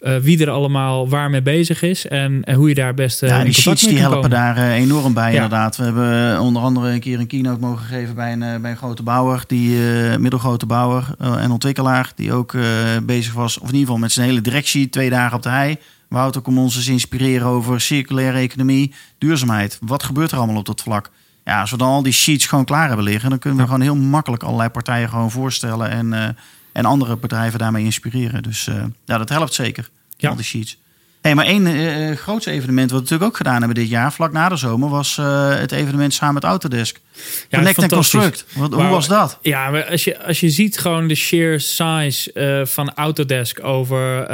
Eh, 0.00 0.16
wie 0.16 0.40
er 0.44 0.50
allemaal 0.50 1.08
waar 1.08 1.30
mee 1.30 1.42
bezig 1.42 1.82
is 1.82 2.06
en, 2.06 2.44
en 2.44 2.54
hoe 2.54 2.68
je 2.68 2.74
daar 2.74 2.94
best 2.94 3.22
eh, 3.22 3.28
ja, 3.28 3.38
in 3.38 3.44
die 3.44 3.54
sheets 3.54 3.82
die 3.82 3.98
helpen 3.98 4.14
komen. 4.20 4.30
daar 4.30 4.56
eh, 4.56 4.72
enorm 4.74 5.14
bij, 5.14 5.28
Ja. 5.30 5.34
inderdaad. 5.34 5.76
We 5.76 5.84
hebben 5.84 6.32
eh, 6.34 6.40
onder 6.42 6.62
andere 6.62 6.90
een 6.90 7.00
keer 7.00 7.18
een 7.20 7.26
keynote 7.26 7.60
mogen 7.60 7.86
geven 7.86 8.14
bij 8.14 8.32
een, 8.32 8.60
bij 8.62 8.70
een 8.70 8.76
grote 8.76 9.02
bouwer, 9.02 9.44
die 9.46 9.78
middelgrote 10.18 10.66
bouwer 10.66 11.04
en 11.18 11.50
ontwikkelaar, 11.50 12.12
die 12.14 12.32
ook 12.32 12.54
bezig 13.02 13.32
was, 13.32 13.56
of 13.58 13.62
in 13.68 13.72
ieder 13.74 13.80
geval 13.86 13.98
met 13.98 14.12
zijn 14.12 14.28
hele 14.28 14.40
directie, 14.40 14.88
twee 14.88 15.10
dagen 15.10 15.36
op 15.36 15.42
de 15.42 15.48
hei. 15.48 15.76
Wouter 16.08 16.40
kon 16.40 16.58
ons 16.58 16.76
eens 16.76 16.88
inspireren 16.88 17.46
over 17.46 17.80
circulaire 17.80 18.38
economie, 18.38 18.94
duurzaamheid. 19.18 19.78
Wat 19.80 20.02
gebeurt 20.02 20.30
er 20.30 20.38
allemaal 20.38 20.56
op 20.56 20.66
dat 20.66 20.82
vlak? 20.82 21.10
Ja, 21.44 21.60
als 21.60 21.70
we 21.70 21.76
dan 21.76 21.88
al 21.88 22.02
die 22.02 22.12
sheets 22.12 22.46
gewoon 22.46 22.64
klaar 22.64 22.86
hebben 22.86 23.04
liggen, 23.04 23.30
dan 23.30 23.38
kunnen 23.38 23.58
we 23.58 23.64
Ja. 23.64 23.70
gewoon 23.72 23.86
heel 23.96 24.04
makkelijk 24.08 24.42
allerlei 24.42 24.68
partijen 24.68 25.08
gewoon 25.08 25.30
voorstellen 25.30 25.90
en, 25.90 26.36
en 26.76 26.84
andere 26.84 27.16
bedrijven 27.16 27.58
daarmee 27.58 27.84
inspireren. 27.84 28.42
Dus 28.42 28.66
eh, 28.66 28.74
ja, 29.04 29.18
dat 29.18 29.28
helpt 29.28 29.54
zeker. 29.54 29.88
Ja. 30.16 30.28
Al 30.28 30.36
die 30.36 30.44
sheets. 30.44 30.78
Hey, 31.20 31.34
maar 31.34 31.44
één 31.44 31.66
eh, 31.66 32.16
grootste 32.16 32.50
evenement 32.50 32.90
wat 32.90 32.98
we 32.98 33.04
natuurlijk 33.04 33.30
ook 33.30 33.36
gedaan 33.36 33.58
hebben 33.58 33.74
dit 33.74 33.88
jaar, 33.88 34.12
vlak 34.12 34.32
na 34.32 34.48
de 34.48 34.56
zomer, 34.56 34.88
was 34.88 35.16
het 35.50 35.72
evenement 35.72 36.14
samen 36.14 36.34
met 36.34 36.44
Autodesk. 36.44 37.00
Ja, 37.48 37.58
Connect. 37.58 37.86
Construct. 37.92 38.46
Wat, 38.54 38.72
hoe 38.72 38.88
was 38.88 39.08
dat? 39.08 39.38
Ja, 39.42 39.70
maar 39.70 39.84
als 39.84 40.04
je, 40.04 40.24
als 40.24 40.40
je 40.40 40.50
ziet 40.50 40.78
gewoon 40.78 41.08
de 41.08 41.14
sheer 41.14 41.60
size 41.60 42.64
van 42.68 42.94
Autodesk 42.94 43.64
over 43.64 44.30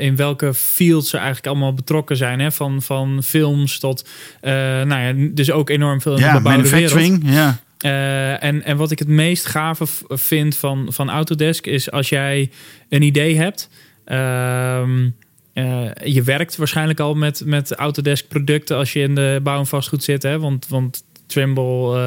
in 0.00 0.16
welke 0.16 0.54
fields 0.54 1.10
ze 1.10 1.16
eigenlijk 1.16 1.46
allemaal 1.46 1.74
betrokken 1.74 2.16
zijn. 2.16 2.40
Hè? 2.40 2.52
Van, 2.52 2.82
van 2.82 3.22
films 3.24 3.78
tot, 3.78 4.08
nou 4.40 5.00
ja, 5.00 5.28
dus 5.34 5.50
ook 5.50 5.70
enorm 5.70 6.00
veel 6.00 6.12
in 6.12 6.18
de 6.18 6.24
Ja, 6.24 6.42
wereld. 6.42 6.56
manufacturing. 6.56 7.22
Ja. 7.24 7.58
Eh, 7.78 8.42
en, 8.42 8.62
en 8.64 8.76
wat 8.76 8.90
ik 8.90 8.98
het 8.98 9.08
meest 9.08 9.46
gave 9.46 9.86
vind 10.08 10.56
van, 10.56 10.86
van 10.92 11.10
Autodesk 11.10 11.66
is 11.66 11.90
als 11.90 12.08
jij 12.08 12.50
een 12.88 13.02
idee 13.02 13.36
hebt. 13.36 13.68
ehm, 14.04 15.08
eh, 15.52 15.84
je 16.04 16.22
werkt 16.22 16.56
waarschijnlijk 16.56 17.00
al 17.00 17.14
met, 17.14 17.42
met 17.44 17.72
Autodesk 17.74 18.28
producten 18.28 18.76
als 18.76 18.92
je 18.92 19.00
in 19.00 19.14
de 19.14 19.40
bouw 19.42 19.58
en 19.58 19.66
vastgoed 19.66 20.04
zit. 20.04 20.22
Hè? 20.22 20.38
Want, 20.38 20.68
want 20.68 21.04
Trimble, 21.26 21.98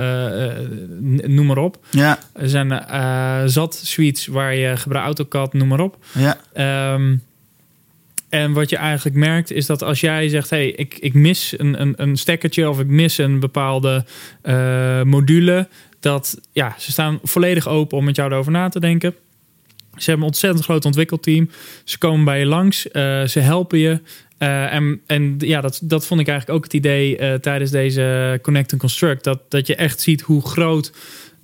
eh, 0.00 1.28
noem 1.28 1.46
maar 1.46 1.58
op. 1.58 1.78
Ja, 1.90 2.18
Er 2.32 2.48
zijn 2.48 2.70
zat 3.50 3.74
suites 3.84 4.26
waar 4.26 4.54
je 4.54 4.76
gebruikt 4.76 5.06
AutoCAD, 5.06 5.52
noem 5.52 5.68
maar 5.68 5.80
op. 5.80 5.96
ja, 6.14 6.36
Ehm, 6.52 7.16
en 8.36 8.52
wat 8.52 8.70
je 8.70 8.76
eigenlijk 8.76 9.16
merkt 9.16 9.50
is 9.50 9.66
dat 9.66 9.82
als 9.82 10.00
jij 10.00 10.28
zegt: 10.28 10.50
hey, 10.50 10.68
ik, 10.68 10.96
ik 10.98 11.14
mis 11.14 11.54
een, 11.56 11.80
een, 11.80 11.94
een 11.96 12.16
stekkertje 12.16 12.68
of 12.68 12.80
ik 12.80 12.86
mis 12.86 13.18
een 13.18 13.40
bepaalde 13.40 14.04
eh, 14.42 15.02
module, 15.02 15.68
dat 16.00 16.40
ja, 16.52 16.74
ze 16.78 16.92
staan 16.92 17.18
volledig 17.22 17.68
open 17.68 17.98
om 17.98 18.04
met 18.04 18.16
jou 18.16 18.32
erover 18.32 18.52
na 18.52 18.68
te 18.68 18.80
denken. 18.80 19.14
Ze 19.94 20.04
hebben 20.04 20.20
een 20.20 20.32
ontzettend 20.32 20.64
groot 20.64 20.84
ontwikkelteam. 20.84 21.50
Ze 21.84 21.98
komen 21.98 22.24
bij 22.24 22.38
je 22.38 22.46
langs, 22.46 22.90
eh, 22.90 23.24
ze 23.24 23.40
helpen 23.40 23.78
je. 23.78 24.00
Eh, 24.38 24.72
en 24.72 25.00
en 25.06 25.34
ja, 25.38 25.60
dat, 25.60 25.80
dat 25.82 26.06
vond 26.06 26.20
ik 26.20 26.28
eigenlijk 26.28 26.58
ook 26.58 26.64
het 26.64 26.74
idee 26.74 27.40
tijdens 27.40 27.70
deze 27.70 28.38
Connect 28.42 28.72
and 28.72 28.80
Construct. 28.80 29.24
Dat, 29.24 29.40
dat 29.48 29.66
je 29.66 29.74
echt 29.74 30.00
ziet 30.00 30.20
hoe 30.20 30.42
groot 30.42 30.92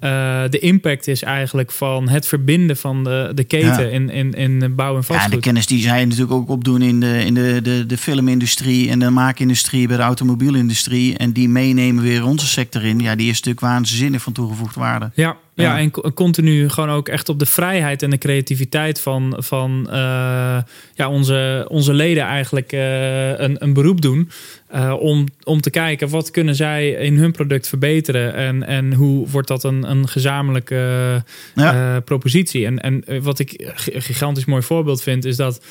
eh, 0.03 0.43
de 0.51 0.59
impact 0.59 1.07
is 1.09 1.23
eigenlijk 1.23 1.73
van 1.73 2.09
het 2.09 2.27
verbinden 2.27 2.77
van 2.77 3.05
de, 3.05 3.31
de 3.35 3.45
keten 3.45 3.85
Ja. 3.85 3.91
in, 3.91 4.11
in, 4.11 4.33
in 4.33 4.75
bouw 4.75 4.89
en 4.89 4.95
ja, 4.95 4.99
de 5.01 5.05
vastgoed. 5.05 5.41
kennis 5.41 5.67
die 5.67 5.83
zij 5.83 6.05
natuurlijk 6.05 6.33
ook 6.33 6.49
opdoen 6.49 6.83
in 6.83 7.01
de, 7.01 7.25
in 7.25 7.35
de, 7.35 7.61
de, 7.63 7.87
de 7.87 7.97
filmindustrie 7.97 8.91
en 8.91 8.99
de 8.99 9.11
maakindustrie, 9.11 9.87
bij 9.89 9.97
de 9.97 10.03
automobielindustrie. 10.03 11.17
En 11.17 11.33
die 11.33 11.49
meenemen 11.49 12.03
weer 12.03 12.25
onze 12.25 12.47
sector 12.47 12.85
in. 12.85 12.99
Ja, 13.01 13.15
die 13.15 13.27
is 13.29 13.37
natuurlijk 13.37 13.61
waanzinnig 13.61 14.23
van 14.23 14.33
toegevoegde 14.33 14.81
waarde. 14.81 15.11
Ja, 15.15 15.37
ja. 15.55 15.79
En 15.79 15.91
co- 15.91 16.13
continu 16.13 16.69
gewoon 16.69 16.91
ook 16.91 17.09
echt 17.09 17.29
op 17.29 17.39
de 17.39 17.47
vrijheid 17.47 18.03
en 18.03 18.11
de 18.11 18.19
creativiteit 18.19 19.01
van, 19.01 19.35
van 19.39 19.87
eh, 19.91 20.59
ja, 20.95 21.09
onze, 21.09 21.67
onze 21.69 21.93
leden 21.93 22.23
eigenlijk 22.23 22.73
eh, 22.73 23.39
een, 23.39 23.57
een 23.63 23.73
beroep 23.73 24.01
doen. 24.01 24.31
eh, 24.69 24.95
om, 24.99 25.27
om 25.45 25.61
te 25.61 25.71
kijken 25.71 26.09
wat 26.09 26.31
kunnen 26.31 26.55
zij 26.55 26.91
in 26.91 27.17
hun 27.19 27.33
product 27.33 27.69
verbeteren. 27.69 28.35
En, 28.35 28.67
en 28.67 28.93
hoe 28.95 29.29
wordt 29.29 29.49
dat 29.49 29.65
een, 29.65 29.91
een 29.91 30.09
gezamenlijke 30.09 31.23
Ja. 31.55 32.01
propositie. 32.01 32.67
En, 32.67 32.81
en 32.81 33.23
wat 33.23 33.39
ik 33.39 33.53
een 33.93 34.03
gigantisch 34.03 34.45
mooi 34.45 34.63
voorbeeld 34.63 35.03
vind, 35.03 35.25
is 35.25 35.37
dat. 35.37 35.65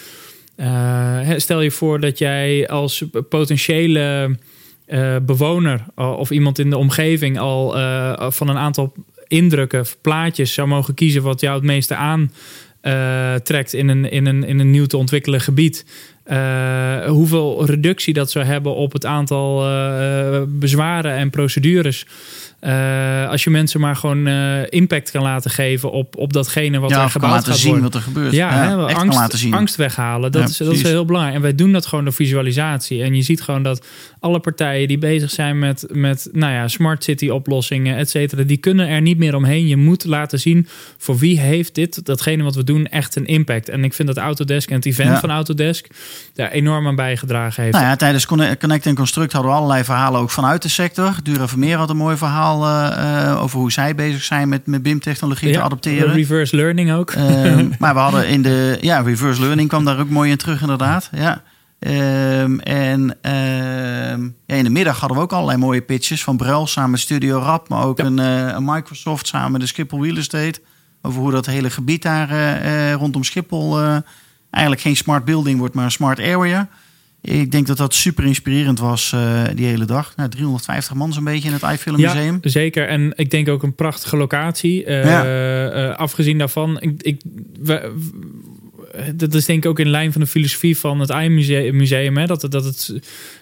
stel 1.37 1.61
je 1.61 1.71
voor 1.71 1.99
dat 1.99 2.17
jij 2.17 2.67
als 2.67 3.03
potentiële 3.29 4.35
bewoner 5.21 5.85
of 5.95 6.31
iemand 6.31 6.59
in 6.59 6.69
de 6.69 6.77
omgeving 6.77 7.39
al 7.39 7.69
van 8.31 8.47
een 8.47 8.57
aantal 8.57 8.93
indrukken, 9.31 9.79
of 9.79 9.97
plaatjes 10.01 10.53
zou 10.53 10.67
mogen 10.67 10.93
kiezen 10.93 11.21
wat 11.21 11.41
jou 11.41 11.55
het 11.55 11.63
meeste 11.63 11.95
aantrekt 11.95 13.73
in, 13.73 13.87
een, 13.87 14.11
in, 14.11 14.25
een, 14.25 14.43
in 14.43 14.59
een 14.59 14.71
nieuw 14.71 14.85
te 14.85 14.97
ontwikkelen 14.97 15.41
gebied. 15.41 15.85
Eh, 16.23 17.05
hoeveel 17.05 17.65
reductie 17.65 18.13
dat 18.13 18.31
zou 18.31 18.45
hebben 18.45 18.75
op 18.75 18.93
het 18.93 19.05
aantal 19.05 19.67
eh, 19.67 20.41
bezwaren 20.47 21.15
en 21.15 21.29
procedures 21.29 22.05
Uh, 22.61 23.29
als 23.29 23.43
je 23.43 23.49
mensen 23.49 23.79
maar 23.79 23.95
gewoon 23.95 24.27
impact 24.69 25.11
kan 25.11 25.21
laten 25.21 25.51
geven 25.51 25.91
op, 25.91 26.17
op 26.17 26.33
datgene 26.33 26.79
wat 26.79 26.89
ja, 26.89 27.03
er 27.03 27.09
gebouwd 27.09 27.33
laten 27.33 27.51
gaat 27.51 27.57
zien 27.57 27.71
worden. 27.71 27.91
wat 27.91 28.01
er 28.01 28.07
gebeurt. 28.07 28.31
Ja, 28.31 28.63
Ja, 28.63 28.87
hè, 28.87 28.95
angst, 29.51 29.75
weghalen. 29.75 30.31
Dat, 30.31 30.41
Ja, 30.41 30.47
is, 30.47 30.57
dat 30.57 30.73
is 30.73 30.81
heel 30.81 31.05
belangrijk. 31.05 31.35
En 31.35 31.41
wij 31.41 31.55
doen 31.55 31.71
dat 31.71 31.85
gewoon 31.85 32.03
door 32.03 32.13
visualisatie. 32.13 33.03
En 33.03 33.15
je 33.15 33.21
ziet 33.21 33.41
gewoon 33.41 33.63
dat 33.63 33.85
alle 34.21 34.39
partijen 34.39 34.87
die 34.87 34.97
bezig 34.97 35.29
zijn 35.31 35.59
met, 35.59 35.85
met 35.91 36.29
nou 36.31 36.53
ja, 36.53 36.67
smart 36.67 37.03
city 37.03 37.29
oplossingen, 37.29 37.97
et 37.97 38.09
cetera, 38.09 38.43
die 38.43 38.57
kunnen 38.57 38.87
er 38.87 39.01
niet 39.01 39.17
meer 39.17 39.35
omheen. 39.35 39.67
Je 39.67 39.77
moet 39.77 40.05
laten 40.05 40.39
zien 40.39 40.67
voor 40.97 41.17
wie 41.17 41.39
heeft 41.39 41.75
dit, 41.75 42.05
datgene 42.05 42.43
wat 42.43 42.55
we 42.55 42.63
doen, 42.63 42.87
echt 42.87 43.15
een 43.15 43.25
impact. 43.25 43.69
En 43.69 43.83
ik 43.83 43.93
vind 43.93 44.07
dat 44.07 44.17
Autodesk 44.17 44.69
en 44.69 44.75
het 44.75 44.85
event 44.85 45.09
Ja. 45.09 45.19
van 45.19 45.31
Autodesk 45.31 45.87
daar 46.33 46.51
enorm 46.51 46.87
aan 46.87 46.95
bijgedragen 46.95 47.63
heeft. 47.63 47.75
Nou 47.75 47.87
ja, 47.87 47.95
tijdens 47.95 48.25
Conne- 48.25 48.57
Connect 48.57 48.85
en 48.85 48.95
Construct 48.95 49.31
hadden 49.33 49.51
we 49.51 49.57
allerlei 49.57 49.83
verhalen 49.83 50.19
ook 50.21 50.29
vanuit 50.29 50.61
de 50.61 50.69
sector. 50.69 51.15
Dura 51.23 51.47
Vermeer 51.47 51.77
had 51.77 51.89
een 51.89 51.97
mooi 51.97 52.17
verhaal 52.17 52.65
eh, 52.65 53.27
eh, 53.29 53.41
over 53.41 53.59
hoe 53.59 53.71
zij 53.71 53.95
bezig 53.95 54.23
zijn 54.23 54.49
met, 54.49 54.65
met 54.67 54.83
BIM-technologie 54.83 55.53
te 55.53 55.61
adopteren. 55.61 56.13
Reverse 56.13 56.55
learning 56.55 56.91
ook. 56.93 57.11
Ehm, 57.11 57.67
maar 57.79 57.93
we 57.93 57.99
hadden 57.99 58.27
in 58.27 58.41
de 58.41 58.77
ja, 58.81 58.99
reverse 58.99 59.41
learning 59.41 59.69
kwam 59.69 59.85
daar 59.85 59.99
ook 59.99 60.09
mooi 60.09 60.31
in 60.31 60.37
terug, 60.37 60.61
inderdaad. 60.61 61.09
Ja. 61.15 61.43
Ehm, 61.81 62.59
en 62.59 63.17
ehm, 63.21 64.23
ja, 64.45 64.55
in 64.55 64.63
de 64.63 64.69
middag 64.69 64.99
hadden 64.99 65.17
we 65.17 65.23
ook 65.23 65.31
allerlei 65.33 65.57
mooie 65.57 65.81
pitches 65.81 66.23
van 66.23 66.37
Brel 66.37 66.67
samen 66.67 66.91
met 66.91 66.99
Studio 66.99 67.37
Rap, 67.39 67.69
maar 67.69 67.83
ook 67.85 67.97
Ja. 67.97 68.05
een, 68.05 68.19
eh, 68.19 68.47
een 68.55 68.65
Microsoft 68.65 69.27
samen 69.27 69.51
met 69.51 69.61
de 69.61 69.67
Schiphol 69.67 70.03
Real 70.03 70.17
Estate. 70.17 70.59
Over 71.01 71.21
hoe 71.21 71.31
dat 71.31 71.45
hele 71.45 71.69
gebied 71.69 72.01
daar 72.01 72.29
eh, 72.29 72.89
eh, 72.91 72.95
rondom 72.95 73.23
Schiphol 73.23 73.79
eigenlijk 74.49 74.83
geen 74.83 74.95
smart 74.95 75.25
building 75.25 75.59
wordt, 75.59 75.73
maar 75.75 75.85
een 75.85 75.91
smart 75.91 76.19
area. 76.19 76.67
Ik 77.21 77.51
denk 77.51 77.67
dat 77.67 77.77
dat 77.77 77.93
super 77.93 78.23
inspirerend 78.25 78.79
was 78.79 79.15
die 79.55 79.65
hele 79.65 79.85
dag. 79.85 80.13
Nou, 80.15 80.29
350 80.29 80.93
man 80.95 81.13
zo'n 81.13 81.23
beetje 81.23 81.47
in 81.47 81.53
het 81.53 81.63
iFilm 81.63 82.01
Museum. 82.01 82.37
Ja, 82.41 82.49
zeker. 82.49 82.87
En 82.87 83.13
ik 83.15 83.31
denk 83.31 83.47
ook 83.49 83.63
een 83.63 83.75
prachtige 83.75 84.17
locatie. 84.17 84.89
Ja. 84.89 85.91
afgezien 85.91 86.37
daarvan, 86.37 86.79
ik, 86.81 87.01
ik, 87.01 87.21
we- 87.61 87.93
dat 89.15 89.33
is 89.33 89.45
denk 89.45 89.63
ik 89.63 89.69
ook 89.69 89.79
in 89.79 89.89
lijn 89.89 90.11
van 90.11 90.21
de 90.21 90.27
filosofie 90.27 90.77
van 90.77 90.99
het 90.99 91.11
AI-museum. 91.11 91.75
Museum, 91.75 92.17
hè? 92.17 92.25
Dat, 92.25 92.41
het- 92.41 92.51
dat 92.51 92.65
het 92.65 92.93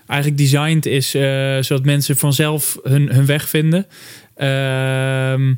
eigenlijk 0.08 0.40
designed 0.42 0.86
is 0.86 1.14
eh, 1.16 1.58
zodat 1.60 1.86
mensen 1.86 2.18
vanzelf 2.18 2.78
hun, 2.84 3.10
hun 3.14 3.26
weg 3.26 3.50
vinden. 3.50 3.86
Ehm, 4.36 5.54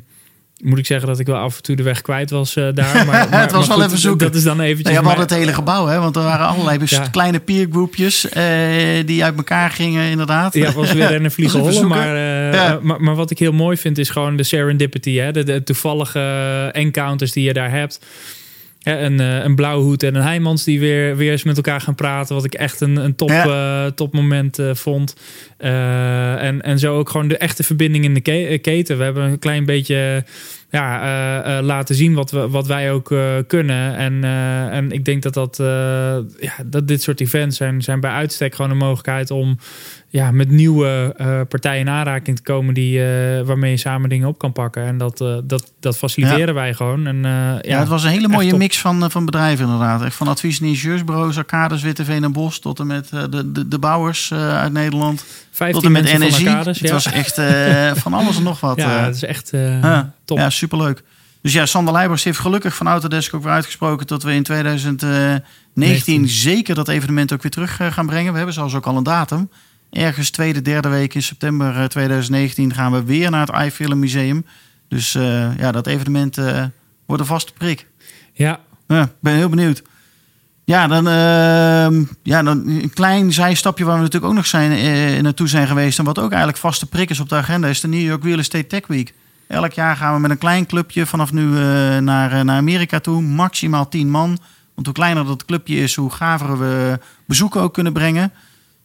moet 0.64 0.78
ik 0.78 0.86
zeggen 0.86 1.08
dat 1.08 1.18
ik 1.18 1.26
wel 1.26 1.36
af 1.36 1.56
en 1.56 1.62
toe 1.62 1.76
de 1.76 1.82
weg 1.82 2.00
kwijt 2.00 2.30
was 2.30 2.56
eh, 2.56 2.68
daar. 2.74 2.94
Maar, 3.06 3.28
maar- 3.30 3.50
was 3.50 3.68
maar 3.68 3.76
wel 3.76 3.86
even 3.86 3.98
zoeken. 3.98 4.26
Dat 4.26 4.36
is 4.36 4.42
dan 4.42 4.60
eventjes... 4.60 4.82
Nou 4.84 4.94
ja, 4.96 5.00
we 5.02 5.06
hadden 5.08 5.26
het 5.26 5.34
hele 5.36 5.52
gebouw, 5.54 5.86
hè? 5.86 5.98
want 5.98 6.16
er 6.16 6.22
waren 6.22 6.46
allerlei 6.46 6.78
Ja. 6.84 7.08
kleine 7.08 7.40
peergroepjes 7.40 8.28
eh, 8.28 8.44
die 9.06 9.24
uit 9.24 9.36
elkaar 9.36 9.70
gingen, 9.70 10.10
inderdaad. 10.10 10.54
Ja, 10.54 10.72
was 10.72 10.92
weer 10.92 11.08
rennen 11.08 11.30
vliegen 11.30 11.60
hollen. 11.70 11.86
Maar, 11.88 12.14
eh, 12.14 12.52
Ja. 12.54 12.78
maar, 12.82 13.00
maar 13.00 13.14
wat 13.14 13.30
ik 13.30 13.38
heel 13.38 13.52
mooi 13.52 13.76
vind 13.76 13.98
is 13.98 14.10
gewoon 14.10 14.36
de 14.36 14.42
serendipity. 14.42 15.16
Hè? 15.16 15.32
De, 15.32 15.42
de 15.44 15.62
toevallige 15.62 16.20
encounters 16.72 17.32
die 17.32 17.44
je 17.44 17.52
daar 17.52 17.70
hebt. 17.70 18.00
Een, 18.82 19.20
eh, 19.20 19.44
een 19.44 19.54
Blauwhoed 19.54 20.02
en 20.02 20.14
een 20.14 20.22
Heijmans 20.22 20.64
die 20.64 20.80
weer, 20.80 21.16
weer 21.16 21.30
eens 21.30 21.42
met 21.42 21.56
elkaar 21.56 21.80
gaan 21.80 21.94
praten. 21.94 22.34
Wat 22.34 22.44
ik 22.44 22.54
echt 22.54 22.80
een, 22.80 22.96
een 22.96 23.14
top, 23.14 23.30
topmoment 23.94 24.58
eh, 24.58 24.74
vond. 24.74 25.16
En, 25.56 26.62
en 26.62 26.78
zo 26.78 26.98
ook 26.98 27.08
gewoon 27.10 27.28
de 27.28 27.36
echte 27.36 27.62
verbinding 27.62 28.04
in 28.04 28.14
de 28.14 28.20
ke- 28.20 28.58
keten. 28.62 28.98
We 28.98 29.04
hebben 29.04 29.24
een 29.24 29.38
klein 29.38 29.64
beetje 29.64 30.24
ja, 30.72 31.02
eh, 31.02 31.58
eh, 31.58 31.64
laten 31.64 31.94
zien 31.94 32.14
wat, 32.14 32.30
we, 32.30 32.48
wat 32.48 32.66
wij 32.66 32.92
ook 32.92 33.10
eh, 33.10 33.20
kunnen. 33.46 33.96
En, 33.96 34.24
en 34.72 34.90
ik 34.90 35.04
denk 35.04 35.22
dat, 35.22 35.34
dat, 35.34 35.56
ja, 36.40 36.52
dat 36.64 36.88
dit 36.88 37.02
soort 37.02 37.20
events 37.20 37.56
zijn, 37.56 37.82
zijn 37.82 38.00
bij 38.00 38.10
uitstek 38.10 38.54
gewoon 38.54 38.70
een 38.70 38.76
mogelijkheid 38.76 39.30
om 39.30 39.58
ja, 40.08 40.30
met 40.30 40.50
nieuwe 40.50 41.14
partijen 41.48 41.80
in 41.80 41.88
aanraking 41.88 42.36
te 42.36 42.42
komen 42.42 42.74
die, 42.74 43.00
waarmee 43.44 43.70
je 43.70 43.76
samen 43.76 44.08
dingen 44.08 44.28
op 44.28 44.38
kan 44.38 44.52
pakken. 44.52 44.84
En 44.84 44.98
dat, 44.98 45.18
dat, 45.44 45.72
dat 45.80 45.98
faciliteren 45.98 46.54
wij 46.54 46.74
gewoon. 46.74 47.06
En, 47.06 47.22
ja, 47.22 47.58
Ja, 47.62 47.78
het 47.78 47.88
was 47.88 48.04
een 48.04 48.10
hele 48.10 48.28
mooie 48.28 48.56
mix 48.56 48.80
van, 48.80 49.10
van 49.10 49.24
bedrijven 49.24 49.64
inderdaad. 49.64 50.02
Echt 50.02 50.16
van 50.16 50.28
advies- 50.28 50.60
en 50.60 50.66
ingenieursbureaus, 50.66 51.38
Arcades, 51.38 51.82
Witteveen 51.82 52.24
en 52.24 52.32
Bos... 52.32 52.58
tot 52.58 52.80
en 52.80 52.86
met 52.86 53.08
de, 53.08 53.52
de, 53.52 53.68
de 53.68 53.78
bouwers 53.78 54.32
uit 54.32 54.72
Nederland. 54.72 55.24
15 55.52 55.80
Tot 55.80 55.84
en 55.84 56.02
met 56.02 56.12
energie. 56.12 56.48
Arcades, 56.48 56.80
het 56.80 56.90
was 56.90 57.06
echt 57.06 57.38
eh, 57.38 57.94
van 58.04 58.14
alles 58.14 58.36
en 58.36 58.42
nog 58.42 58.60
wat. 58.60 58.76
ja, 58.76 58.98
eh. 58.98 59.04
het 59.04 59.14
is 59.14 59.24
echt 59.24 59.52
eh, 59.52 59.82
Ja, 59.82 60.12
top. 60.24 60.38
Ja, 60.38 60.50
superleuk. 60.50 61.02
Dus 61.42 61.52
ja, 61.52 61.66
Sander 61.66 61.94
Leibers 61.94 62.24
heeft 62.24 62.38
gelukkig 62.38 62.74
van 62.74 62.86
Autodesk 62.86 63.34
ook 63.34 63.42
weer 63.42 63.52
uitgesproken... 63.52 64.06
dat 64.06 64.22
we 64.22 64.34
in 64.34 64.42
2019 64.42 65.44
19. 65.74 66.28
zeker 66.28 66.74
dat 66.74 66.88
evenement 66.88 67.32
ook 67.32 67.42
weer 67.42 67.50
terug 67.50 67.76
gaan 67.76 68.06
brengen. 68.06 68.30
We 68.30 68.36
hebben 68.36 68.54
zelfs 68.54 68.74
ook 68.74 68.86
al 68.86 68.96
een 68.96 69.02
datum. 69.02 69.50
Ergens 69.90 70.30
tweede, 70.30 70.62
derde 70.62 70.88
week 70.88 71.14
in 71.14 71.22
september 71.22 71.76
eh, 71.76 71.84
2019 71.84 72.74
gaan 72.74 72.92
we 72.92 73.04
weer 73.04 73.30
naar 73.30 73.46
het 73.46 73.66
iFilm 73.66 73.98
Museum. 73.98 74.46
Dus 74.88 75.12
ja, 75.58 75.72
dat 75.72 75.86
evenement 75.86 76.36
wordt 77.06 77.22
een 77.22 77.28
vaste 77.28 77.52
prik. 77.52 77.86
Ja, 78.32 78.60
Ja, 78.88 79.02
ik 79.02 79.10
ben 79.20 79.34
heel 79.34 79.48
benieuwd. 79.48 79.82
Ja, 80.72 80.86
dan, 80.86 81.08
ehm, 81.08 82.04
ja, 82.22 82.42
dan 82.42 82.68
een 82.68 82.92
klein 82.94 83.32
zijstapje 83.32 83.84
waar 83.84 83.96
we 83.96 84.02
natuurlijk 84.02 84.30
ook 84.32 84.36
nog 84.36 84.46
zijn, 84.46 84.72
eh, 84.72 85.22
naartoe 85.22 85.48
zijn 85.48 85.66
geweest. 85.66 85.98
En 85.98 86.04
wat 86.04 86.18
ook 86.18 86.30
eigenlijk 86.30 86.58
vaste 86.58 86.86
prik 86.86 87.10
is 87.10 87.20
op 87.20 87.28
de 87.28 87.34
agenda, 87.34 87.68
is 87.68 87.80
de 87.80 87.88
New 87.88 88.00
York 88.00 88.24
Real 88.24 88.38
Estate 88.38 88.66
Tech 88.66 88.86
Week. 88.86 89.14
Elk 89.48 89.72
jaar 89.72 89.96
gaan 89.96 90.14
we 90.14 90.20
met 90.20 90.30
een 90.30 90.38
klein 90.38 90.66
clubje 90.66 91.06
vanaf 91.06 91.32
nu 91.32 91.48
eh, 91.48 91.98
naar, 91.98 92.32
eh, 92.32 92.40
naar 92.40 92.56
Amerika 92.56 93.00
toe. 93.00 93.22
Maximaal 93.22 93.88
10 93.88 94.10
man. 94.10 94.38
Want 94.74 94.86
hoe 94.86 94.94
kleiner 94.94 95.24
dat 95.24 95.44
clubje 95.44 95.76
is, 95.76 95.94
hoe 95.94 96.10
gaver 96.10 96.58
we 96.58 96.98
bezoeken 97.26 97.60
ook 97.60 97.74
kunnen 97.74 97.92
brengen. 97.92 98.32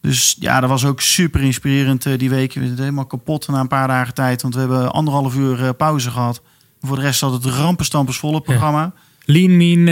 Dus 0.02 0.36
ja, 0.40 0.60
dat 0.60 0.70
was 0.70 0.86
ook 0.86 1.02
super 1.02 1.42
inspirerend 1.42 2.06
eh, 2.06 2.18
die 2.18 2.30
week. 2.30 2.54
We 2.54 2.66
zijn 2.66 2.78
helemaal 2.78 3.06
kapot 3.06 3.48
na 3.48 3.60
een 3.60 3.68
paar 3.68 3.88
dagen 3.88 4.14
tijd. 4.14 4.42
Want 4.42 4.54
we 4.54 4.60
hebben 4.60 4.92
anderhalf 4.92 5.36
uur 5.36 5.64
eh, 5.64 5.70
pauze 5.78 6.12
gehad. 6.12 6.42
Voor 6.82 6.96
de 6.96 7.02
rest 7.02 7.22
had 7.22 7.34
het 7.34 7.46
rampenstampers 7.46 8.18
vol 8.18 8.34
het 8.34 8.44
programma. 8.44 8.94
Lean 9.30 9.58
Mean 9.58 9.88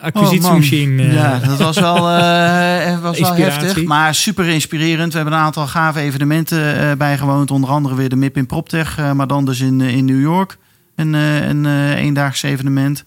acquisitiemachine. 0.00 1.02
eh. 1.02 1.12
Ja, 1.12 1.38
dat 1.38 1.58
was 1.58 1.78
wel, 1.78 1.96
eh, 1.96 3.00
was 3.02 3.18
wel 3.18 3.34
heftig. 3.34 3.84
Maar 3.84 4.14
super 4.14 4.48
inspirerend. 4.48 5.12
We 5.12 5.18
hebben 5.18 5.36
een 5.36 5.44
aantal 5.44 5.66
gave 5.66 6.00
evenementen 6.00 6.98
bijgewoond. 6.98 7.50
Onder 7.50 7.70
andere 7.70 7.94
weer 7.94 8.08
de 8.08 8.16
MIP 8.16 8.36
in 8.36 8.46
PropTech. 8.46 9.14
maar 9.14 9.26
dan 9.26 9.44
dus 9.44 9.60
in, 9.60 9.80
in 9.80 10.04
New 10.04 10.20
York. 10.20 10.56
Een, 10.96 11.12
een 11.12 11.94
eendaags 11.94 12.42
evenement. 12.42 13.04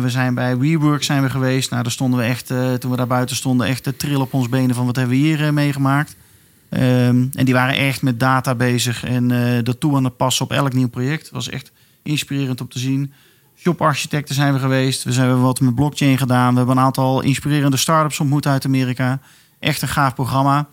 We 0.00 0.04
zijn 0.06 0.34
bij 0.34 0.56
WeWork 0.58 1.02
zijn 1.02 1.22
we 1.22 1.30
geweest. 1.30 1.70
Nou, 1.70 1.82
daar 1.82 1.92
stonden 1.92 2.18
we 2.18 2.24
echt, 2.24 2.46
toen 2.78 2.90
we 2.90 2.96
daar 2.96 3.06
buiten 3.06 3.36
stonden, 3.36 3.66
echt 3.66 3.82
te 3.82 3.96
trillen 3.96 4.20
op 4.20 4.34
ons 4.34 4.48
benen 4.48 4.74
van 4.74 4.86
wat 4.86 4.96
hebben 4.96 5.16
we 5.16 5.22
hier 5.22 5.54
meegemaakt. 5.54 6.16
Ehm, 6.68 7.24
en 7.34 7.44
die 7.44 7.54
waren 7.54 7.76
echt 7.76 8.02
met 8.02 8.20
data 8.20 8.54
bezig 8.54 9.04
en 9.04 9.28
dat 9.64 9.80
toe 9.80 9.96
aan 9.96 10.04
het 10.04 10.16
passen 10.16 10.44
op 10.44 10.52
elk 10.52 10.72
nieuw 10.72 10.88
project. 10.88 11.22
Het 11.22 11.32
was 11.32 11.48
echt 11.48 11.72
inspirerend 12.02 12.60
om 12.60 12.68
te 12.68 12.78
zien. 12.78 13.12
Shop-architecten 13.58 14.34
zijn 14.34 14.52
we 14.52 14.58
geweest. 14.58 15.02
We 15.04 15.12
hebben 15.12 15.40
wat 15.42 15.60
met 15.60 15.74
blockchain 15.74 16.18
gedaan. 16.18 16.50
We 16.52 16.56
hebben 16.58 16.76
een 16.76 16.82
aantal 16.82 17.20
inspirerende 17.20 17.76
start-ups 17.76 18.20
ontmoet 18.20 18.46
uit 18.46 18.64
Amerika. 18.66 19.18
Echt 19.60 19.82
een 19.82 19.88
gaaf 19.88 20.14
programma. 20.14 20.66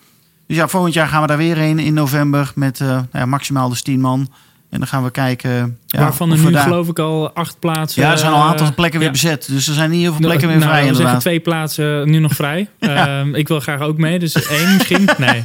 Dus 0.48 0.58
ja, 0.58 0.68
volgend 0.68 0.94
jaar 0.94 1.08
gaan 1.08 1.22
we 1.22 1.28
daar 1.28 1.38
weer 1.38 1.58
heen 1.58 1.80
in 1.80 1.94
november 1.94 2.52
met 2.56 2.80
eh, 2.80 2.88
nou 2.88 3.06
ja, 3.12 3.26
maximaal 3.26 3.70
dus 3.70 3.82
10 3.82 4.02
man. 4.02 4.30
En 4.70 4.80
dan 4.80 4.88
gaan 4.88 5.04
we 5.04 5.12
kijken. 5.12 5.78
Ja, 5.86 6.00
Waarvan 6.00 6.32
er 6.32 6.38
we 6.38 6.44
nu 6.46 6.52
daar- 6.52 6.64
geloof 6.64 6.88
ik 6.88 7.00
al 7.00 7.32
acht 7.34 7.60
plaatsen... 7.60 8.02
Ja, 8.04 8.12
er 8.12 8.18
zijn 8.18 8.32
al 8.32 8.42
een 8.42 8.48
aantal 8.48 8.68
eh, 8.68 8.74
plekken 8.74 9.00
weer 9.00 9.12
bezet. 9.12 9.48
Dus 9.48 9.68
er 9.68 9.74
zijn 9.74 9.90
niet 9.90 10.02
heel 10.02 10.12
veel 10.14 10.22
plekken 10.26 10.48
Nou, 10.48 10.60
meer 10.60 10.68
vrij 10.68 10.80
we 10.80 10.86
zeggen 10.86 10.98
inderdaad. 11.00 11.22
twee 11.22 11.40
plaatsen 11.40 12.10
nu 12.10 12.20
nog 12.20 12.34
vrij. 12.34 12.70
Ehm, 12.80 13.36
ik 13.36 13.48
wil 13.48 13.60
graag 13.60 13.80
ook 13.80 13.98
mee, 13.98 14.20
dus 14.20 14.48
één 14.48 14.74
misschien. 14.74 15.10
Nee, 15.18 15.42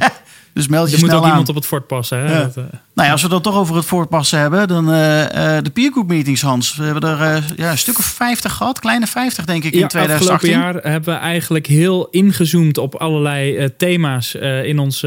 Dus 0.55 0.67
meld 0.67 0.89
je 0.89 0.95
er 0.95 0.99
moet 0.99 1.09
snel 1.09 1.19
ook 1.19 1.25
aan. 1.25 1.31
iemand 1.31 1.49
op 1.49 1.55
het 1.55 1.65
fort 1.65 1.87
passen. 1.87 2.19
Hè? 2.19 2.33
Ja. 2.33 2.43
Dat, 2.43 2.57
eh, 2.57 2.63
Nou 2.93 3.07
ja, 3.07 3.11
als 3.11 3.21
we 3.21 3.27
dat 3.27 3.43
toch 3.43 3.55
over 3.55 3.75
het 3.75 3.85
voortpassen 3.85 4.39
hebben, 4.39 4.67
dan 4.67 4.91
eh, 4.91 5.57
eh, 5.57 5.63
de 5.63 5.69
peergroup 5.69 6.07
meetings, 6.07 6.41
Hans. 6.41 6.75
We 6.75 6.83
hebben 6.83 7.19
er 7.19 7.43
ja, 7.55 7.71
een 7.71 7.77
stuk 7.77 7.97
of 7.97 8.05
50 8.05 8.53
gehad, 8.53 8.79
kleine 8.79 9.07
50 9.07 9.45
denk 9.45 9.63
ik 9.63 9.73
in 9.73 9.79
ja, 9.79 9.85
afgelopen 9.85 10.15
2018. 10.15 10.49
jaar 10.81 10.91
hebben 10.91 11.13
we 11.13 11.19
eigenlijk 11.19 11.67
heel 11.67 12.07
ingezoomd 12.11 12.77
op 12.77 12.95
allerlei 12.95 13.69
thema's 13.77 14.33
in, 14.63 14.79
ons, 14.79 15.03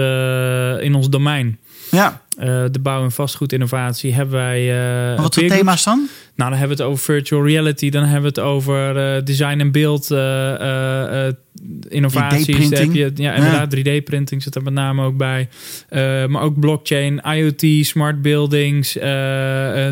in 0.80 0.94
ons 0.94 1.08
domein. 1.08 1.58
Ja, 1.90 2.22
Eh, 2.38 2.64
de 2.70 2.78
bouw- 2.80 3.02
en 3.04 3.12
vastgoedinnovatie 3.12 4.14
hebben 4.14 4.34
wij... 4.34 4.66
maar 5.14 5.22
wat 5.22 5.34
voor 5.34 5.46
thema's 5.48 5.84
dan? 5.84 6.08
Nou, 6.36 6.50
dan 6.50 6.58
hebben 6.58 6.76
we 6.76 6.82
het 6.82 6.92
over 6.92 7.04
virtual 7.04 7.46
reality. 7.46 7.90
Dan 7.90 8.02
hebben 8.02 8.20
we 8.22 8.26
het 8.26 8.38
over 8.48 8.96
eh, 8.96 9.24
design 9.24 9.58
en 9.60 9.72
beeld 9.72 10.10
innovaties. 11.88 12.46
3D-printing. 12.46 12.70
Daar 12.70 12.80
heb 12.80 12.92
je, 12.92 13.22
ja, 13.22 13.34
inderdaad. 13.34 13.76
3D-printing 13.76 14.42
zit 14.42 14.54
er 14.54 14.62
met 14.62 14.72
name 14.72 15.04
ook 15.04 15.16
bij. 15.16 15.48
Maar 16.28 16.42
ook 16.42 16.60
blockchain, 16.60 17.20
IoT, 17.20 17.86
smart 17.86 18.22
buildings, 18.22 18.94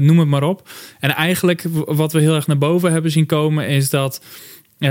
noem 0.01 0.19
het 0.19 0.29
maar 0.29 0.43
op. 0.43 0.69
En 1.01 1.15
eigenlijk 1.15 1.65
wat 1.87 2.13
we 2.13 2.21
heel 2.21 2.35
erg 2.35 2.47
naar 2.47 2.59
boven 2.59 2.93
hebben 2.93 3.11
zien 3.11 3.27
komen... 3.27 3.69
is 3.69 3.91
dat 3.91 4.21
eh, 4.79 4.89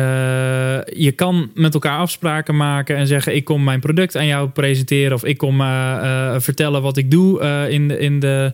je 0.93 1.12
kan 1.15 1.52
met 1.54 1.74
elkaar 1.74 1.98
afspraken 1.98 2.56
maken 2.56 2.95
en 2.95 3.08
zeggen: 3.08 3.36
Ik 3.36 3.43
kom 3.43 3.63
mijn 3.63 3.80
product 3.80 4.17
aan 4.17 4.26
jou 4.26 4.50
presenteren. 4.50 5.13
Of 5.13 5.24
ik 5.24 5.38
kom 5.38 5.62
eh, 5.62 6.34
eh, 6.34 6.41
vertellen 6.41 6.82
wat 6.82 6.98
ik 6.98 7.12
doe 7.12 7.41
in 7.69 7.88
de, 7.88 8.00
in 8.00 8.19
de 8.19 8.54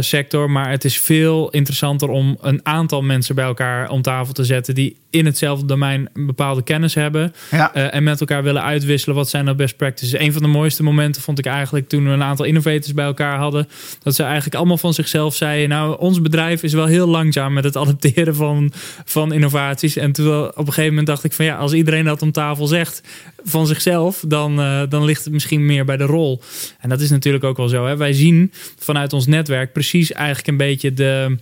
sector. 0.00 0.50
Maar 0.50 0.70
het 0.70 0.84
is 0.84 0.98
veel 0.98 1.50
interessanter 1.50 2.08
om 2.08 2.36
een 2.40 2.60
aantal 2.62 3.02
mensen 3.02 3.34
bij 3.34 3.44
elkaar 3.44 3.90
om 3.90 4.02
tafel 4.02 4.32
te 4.32 4.44
zetten. 4.44 4.74
die 4.74 4.96
in 5.10 5.26
hetzelfde 5.26 5.66
domein 5.66 6.08
een 6.12 6.26
bepaalde 6.26 6.62
kennis 6.62 6.94
hebben. 6.94 7.34
Ja. 7.50 7.74
en 7.74 8.02
met 8.02 8.20
elkaar 8.20 8.42
willen 8.42 8.62
uitwisselen 8.62 9.16
wat 9.16 9.28
zijn 9.28 9.44
nou 9.44 9.56
best 9.56 9.76
practices. 9.76 10.20
Een 10.20 10.32
van 10.32 10.42
de 10.42 10.48
mooiste 10.48 10.82
momenten 10.82 11.22
vond 11.22 11.38
ik 11.38 11.46
eigenlijk 11.46 11.88
toen 11.88 12.04
we 12.04 12.10
een 12.10 12.22
aantal 12.22 12.44
innovators 12.44 12.94
bij 12.94 13.04
elkaar 13.04 13.38
hadden. 13.38 13.68
Dat 14.02 14.14
ze 14.14 14.22
eigenlijk 14.22 14.54
allemaal 14.54 14.78
van 14.78 14.94
zichzelf 14.94 15.34
zeiden: 15.34 15.68
Nou, 15.68 15.98
ons 15.98 16.22
bedrijf 16.22 16.62
is 16.62 16.72
wel 16.72 16.86
heel 16.86 17.08
langzaam 17.08 17.52
met 17.52 17.64
het 17.64 17.76
adapteren 17.76 18.34
van, 18.34 18.72
van 19.04 19.32
innovaties. 19.32 19.96
En 19.96 20.12
toen 20.12 20.54
op 20.55 20.55
een 20.58 20.72
gegeven 20.72 20.88
moment 20.88 21.06
dacht 21.06 21.24
ik 21.24 21.32
van 21.32 21.44
ja, 21.44 21.56
als 21.56 21.72
iedereen 21.72 22.04
dat 22.04 22.22
om 22.22 22.32
tafel 22.32 22.66
zegt 22.66 23.02
van 23.44 23.66
zichzelf, 23.66 24.24
dan, 24.28 24.60
eh, 24.60 24.82
dan 24.88 25.04
ligt 25.04 25.24
het 25.24 25.32
misschien 25.32 25.66
meer 25.66 25.84
bij 25.84 25.96
de 25.96 26.04
rol. 26.04 26.40
En 26.78 26.88
dat 26.88 27.00
is 27.00 27.10
natuurlijk 27.10 27.44
ook 27.44 27.56
wel 27.56 27.68
zo. 27.68 27.86
Hè? 27.86 27.96
Wij 27.96 28.12
zien 28.12 28.52
vanuit 28.78 29.12
ons 29.12 29.26
netwerk 29.26 29.72
precies 29.72 30.12
eigenlijk 30.12 30.48
een 30.48 30.56
beetje 30.56 30.94
de. 30.94 31.36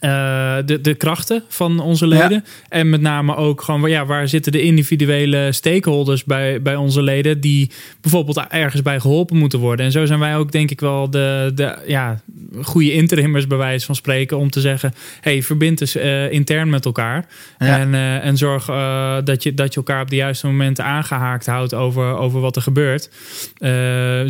Eh, 0.00 0.56
de, 0.64 0.80
de 0.80 0.94
krachten 0.94 1.42
van 1.48 1.80
onze 1.80 2.06
leden. 2.06 2.44
En 2.68 2.90
met 2.90 3.00
name 3.00 3.36
ook 3.36 3.62
gewoon 3.62 3.90
ja, 3.90 4.06
waar 4.06 4.28
zitten 4.28 4.52
de 4.52 4.62
individuele 4.62 5.52
stakeholders 5.52 6.24
bij, 6.24 6.62
bij 6.62 6.76
onze 6.76 7.02
leden 7.02 7.40
die 7.40 7.70
bijvoorbeeld 8.00 8.46
ergens 8.48 8.82
bij 8.82 9.00
geholpen 9.00 9.36
moeten 9.36 9.58
worden. 9.58 9.86
En 9.86 9.92
zo 9.92 10.06
zijn 10.06 10.18
wij 10.18 10.36
ook 10.36 10.52
denk 10.52 10.70
ik 10.70 10.80
wel 10.80 11.10
de, 11.10 11.52
de 11.54 11.78
ja, 11.86 12.20
goede 12.62 12.92
interimmers 12.92 13.46
bij 13.46 13.58
wijze 13.58 13.86
van 13.86 13.94
spreken 13.94 14.38
om 14.38 14.50
te 14.50 14.60
zeggen: 14.60 14.94
hey, 15.20 15.42
verbind 15.42 15.78
dus 15.78 15.96
eh, 15.96 16.32
intern 16.32 16.70
met 16.70 16.84
elkaar. 16.84 17.26
Ja. 17.58 17.78
En, 17.78 17.94
eh, 17.94 18.24
en 18.24 18.36
zorg 18.36 18.64
dat, 19.24 19.42
je, 19.42 19.54
dat 19.54 19.74
je 19.74 19.76
elkaar 19.76 20.02
op 20.02 20.10
de 20.10 20.16
juiste 20.16 20.46
momenten 20.46 20.84
aangehaakt 20.84 21.46
houdt 21.46 21.74
over, 21.74 22.16
over 22.16 22.40
wat 22.40 22.56
er 22.56 22.62
gebeurt. 22.62 23.10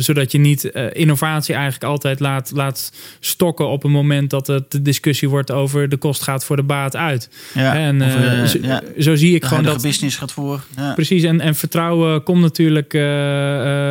Zodat 0.03 0.31
je 0.31 0.37
niet 0.37 0.63
innovatie 0.91 1.53
eigenlijk 1.53 1.83
altijd 1.83 2.19
laat, 2.19 2.51
laat 2.53 2.91
stokken 3.19 3.67
op 3.67 3.83
een 3.83 3.91
moment 3.91 4.29
dat 4.29 4.47
het 4.47 4.71
de 4.71 4.81
discussie 4.81 5.29
wordt 5.29 5.51
over 5.51 5.59
de 5.69 5.97
kost 5.97 6.23
gaat 6.23 6.45
voor 6.45 6.55
de 6.55 6.63
baat 6.63 6.95
uit. 6.95 7.29
Ja. 7.53 7.75
En 7.75 8.01
Of, 8.01 8.07
eh, 8.07 8.41
eh, 8.41 8.47
zo, 8.47 8.57
ja. 8.61 8.81
zo 8.99 9.15
zie 9.15 9.35
ik 9.35 9.41
De 9.41 9.47
gewoon 9.47 9.63
dat. 9.63 9.81
business 9.81 10.17
gaat 10.17 10.31
voor. 10.31 10.61
Ja. 10.75 10.93
Precies, 10.93 11.23
en, 11.23 11.41
en 11.41 11.55
vertrouwen 11.55 12.23
komt 12.23 12.41
natuurlijk 12.41 12.93
eh, 12.93 13.01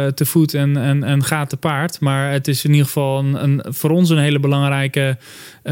te 0.07 0.25
voet 0.25 0.55
en, 0.55 0.77
en, 0.77 1.05
en 1.05 1.25
gaat 1.25 1.49
te 1.49 1.57
paard. 1.57 2.01
Maar 2.01 2.33
het 2.33 2.49
is 2.49 2.65
in 2.65 2.71
ieder 2.71 2.87
geval 2.87 3.19
een, 3.19 3.43
een, 3.43 3.65
voor 3.69 3.91
ons 3.91 4.11
een 4.11 4.19
hele 4.19 4.41
belangrijke 4.41 5.19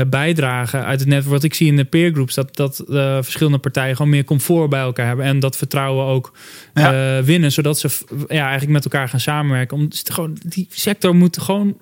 bijdrage 0.09 0.77
uit 0.77 1.01
het 1.01 1.09
netwerk. 1.09 1.33
Wat 1.35 1.45
ik 1.45 1.55
zie 1.55 1.67
in 1.67 1.77
de 1.77 1.85
peergroups, 1.85 2.35
dat, 2.35 2.57
dat 2.57 2.83
verschillende 3.21 3.59
partijen 3.59 3.97
gewoon 3.97 4.11
meer 4.11 4.25
comfort 4.25 4.71
bij 4.71 4.81
elkaar 4.81 5.07
hebben. 5.07 5.25
En 5.25 5.41
dat 5.41 5.57
vertrouwen 5.57 6.05
ook 6.05 6.33
winnen, 7.25 7.53
zodat 7.53 7.79
ze 7.79 7.89
ja, 8.29 8.43
eigenlijk 8.43 8.73
met 8.73 8.85
elkaar 8.85 9.09
gaan 9.09 9.21
samenwerken. 9.21 9.77
Om, 9.77 9.89
gewoon, 10.05 10.37
die 10.47 10.67
sector 10.71 11.15
moet 11.15 11.39
gewoon 11.39 11.77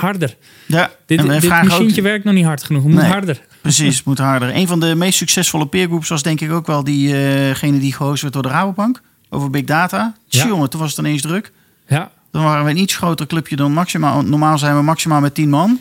harder. 0.00 0.36
Ja. 0.66 0.90
Dit, 1.06 1.18
en 1.18 1.28
dit 1.28 1.48
machientje 1.48 2.00
ook, 2.00 2.06
werkt 2.06 2.24
nog 2.24 2.34
niet 2.34 2.44
hard 2.44 2.64
genoeg. 2.64 2.82
Het 2.82 2.92
moet 2.92 3.00
Nee. 3.02 3.10
harder. 3.10 3.40
Precies, 3.60 4.02
moet 4.02 4.18
harder. 4.18 4.56
Een 4.56 4.66
van 4.66 4.80
de 4.80 4.94
meest 4.94 5.18
succesvolle 5.18 5.66
peergroups 5.66 6.08
was 6.08 6.22
denk 6.22 6.40
ik 6.40 6.52
ook 6.52 6.66
wel 6.66 6.84
diegene 6.84 7.78
die 7.78 7.92
gehost 7.92 8.22
werd 8.22 8.34
door 8.34 8.42
de 8.42 8.48
Rabobank. 8.48 9.00
Over 9.30 9.50
big 9.50 9.64
data. 9.64 10.14
Ja. 10.26 10.46
Jongen, 10.46 10.70
toen 10.70 10.80
was 10.80 10.90
het 10.90 10.98
ineens 10.98 11.22
druk. 11.22 11.52
Ja, 11.88 12.10
Dan 12.30 12.42
waren 12.44 12.64
we 12.64 12.70
een 12.70 12.76
iets 12.78 12.96
groter 12.96 13.26
clubje 13.26 13.56
dan 13.56 13.72
maximaal. 13.72 14.22
Normaal 14.22 14.58
zijn 14.58 14.76
we 14.76 14.82
maximaal 14.82 15.20
met 15.20 15.34
10 15.34 15.48
man. 15.48 15.80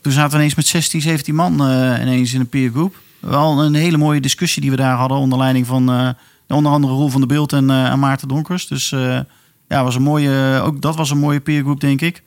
Toen 0.00 0.12
zaten 0.12 0.30
we 0.30 0.36
ineens 0.36 0.54
met 0.54 0.66
16, 0.66 1.00
17 1.00 1.34
man 1.34 1.52
eh, 1.68 2.02
ineens 2.02 2.32
in 2.32 2.40
een 2.40 2.48
peergroep. 2.48 2.96
Wel 3.20 3.62
een 3.62 3.74
hele 3.74 3.96
mooie 3.96 4.20
discussie 4.20 4.62
die 4.62 4.70
we 4.70 4.76
daar 4.76 4.96
hadden 4.96 5.18
onder 5.18 5.38
leiding 5.38 5.66
van 5.66 5.90
eh, 5.90 6.08
onder 6.56 6.72
andere 6.72 6.92
Roel 6.92 7.08
van 7.08 7.20
der 7.20 7.28
Beeld 7.28 7.52
en, 7.52 7.70
eh, 7.70 7.84
en 7.90 7.98
Maarten 7.98 8.28
Donkers. 8.28 8.66
Dus 8.66 8.92
eh, 8.92 9.18
ja, 9.68 9.84
was 9.84 9.94
een 9.94 10.02
mooie, 10.02 10.60
ook 10.62 10.80
dat 10.80 10.96
was 10.96 11.10
een 11.10 11.18
mooie 11.18 11.40
peergroep, 11.40 11.80
denk 11.80 12.00
ik. 12.00 12.22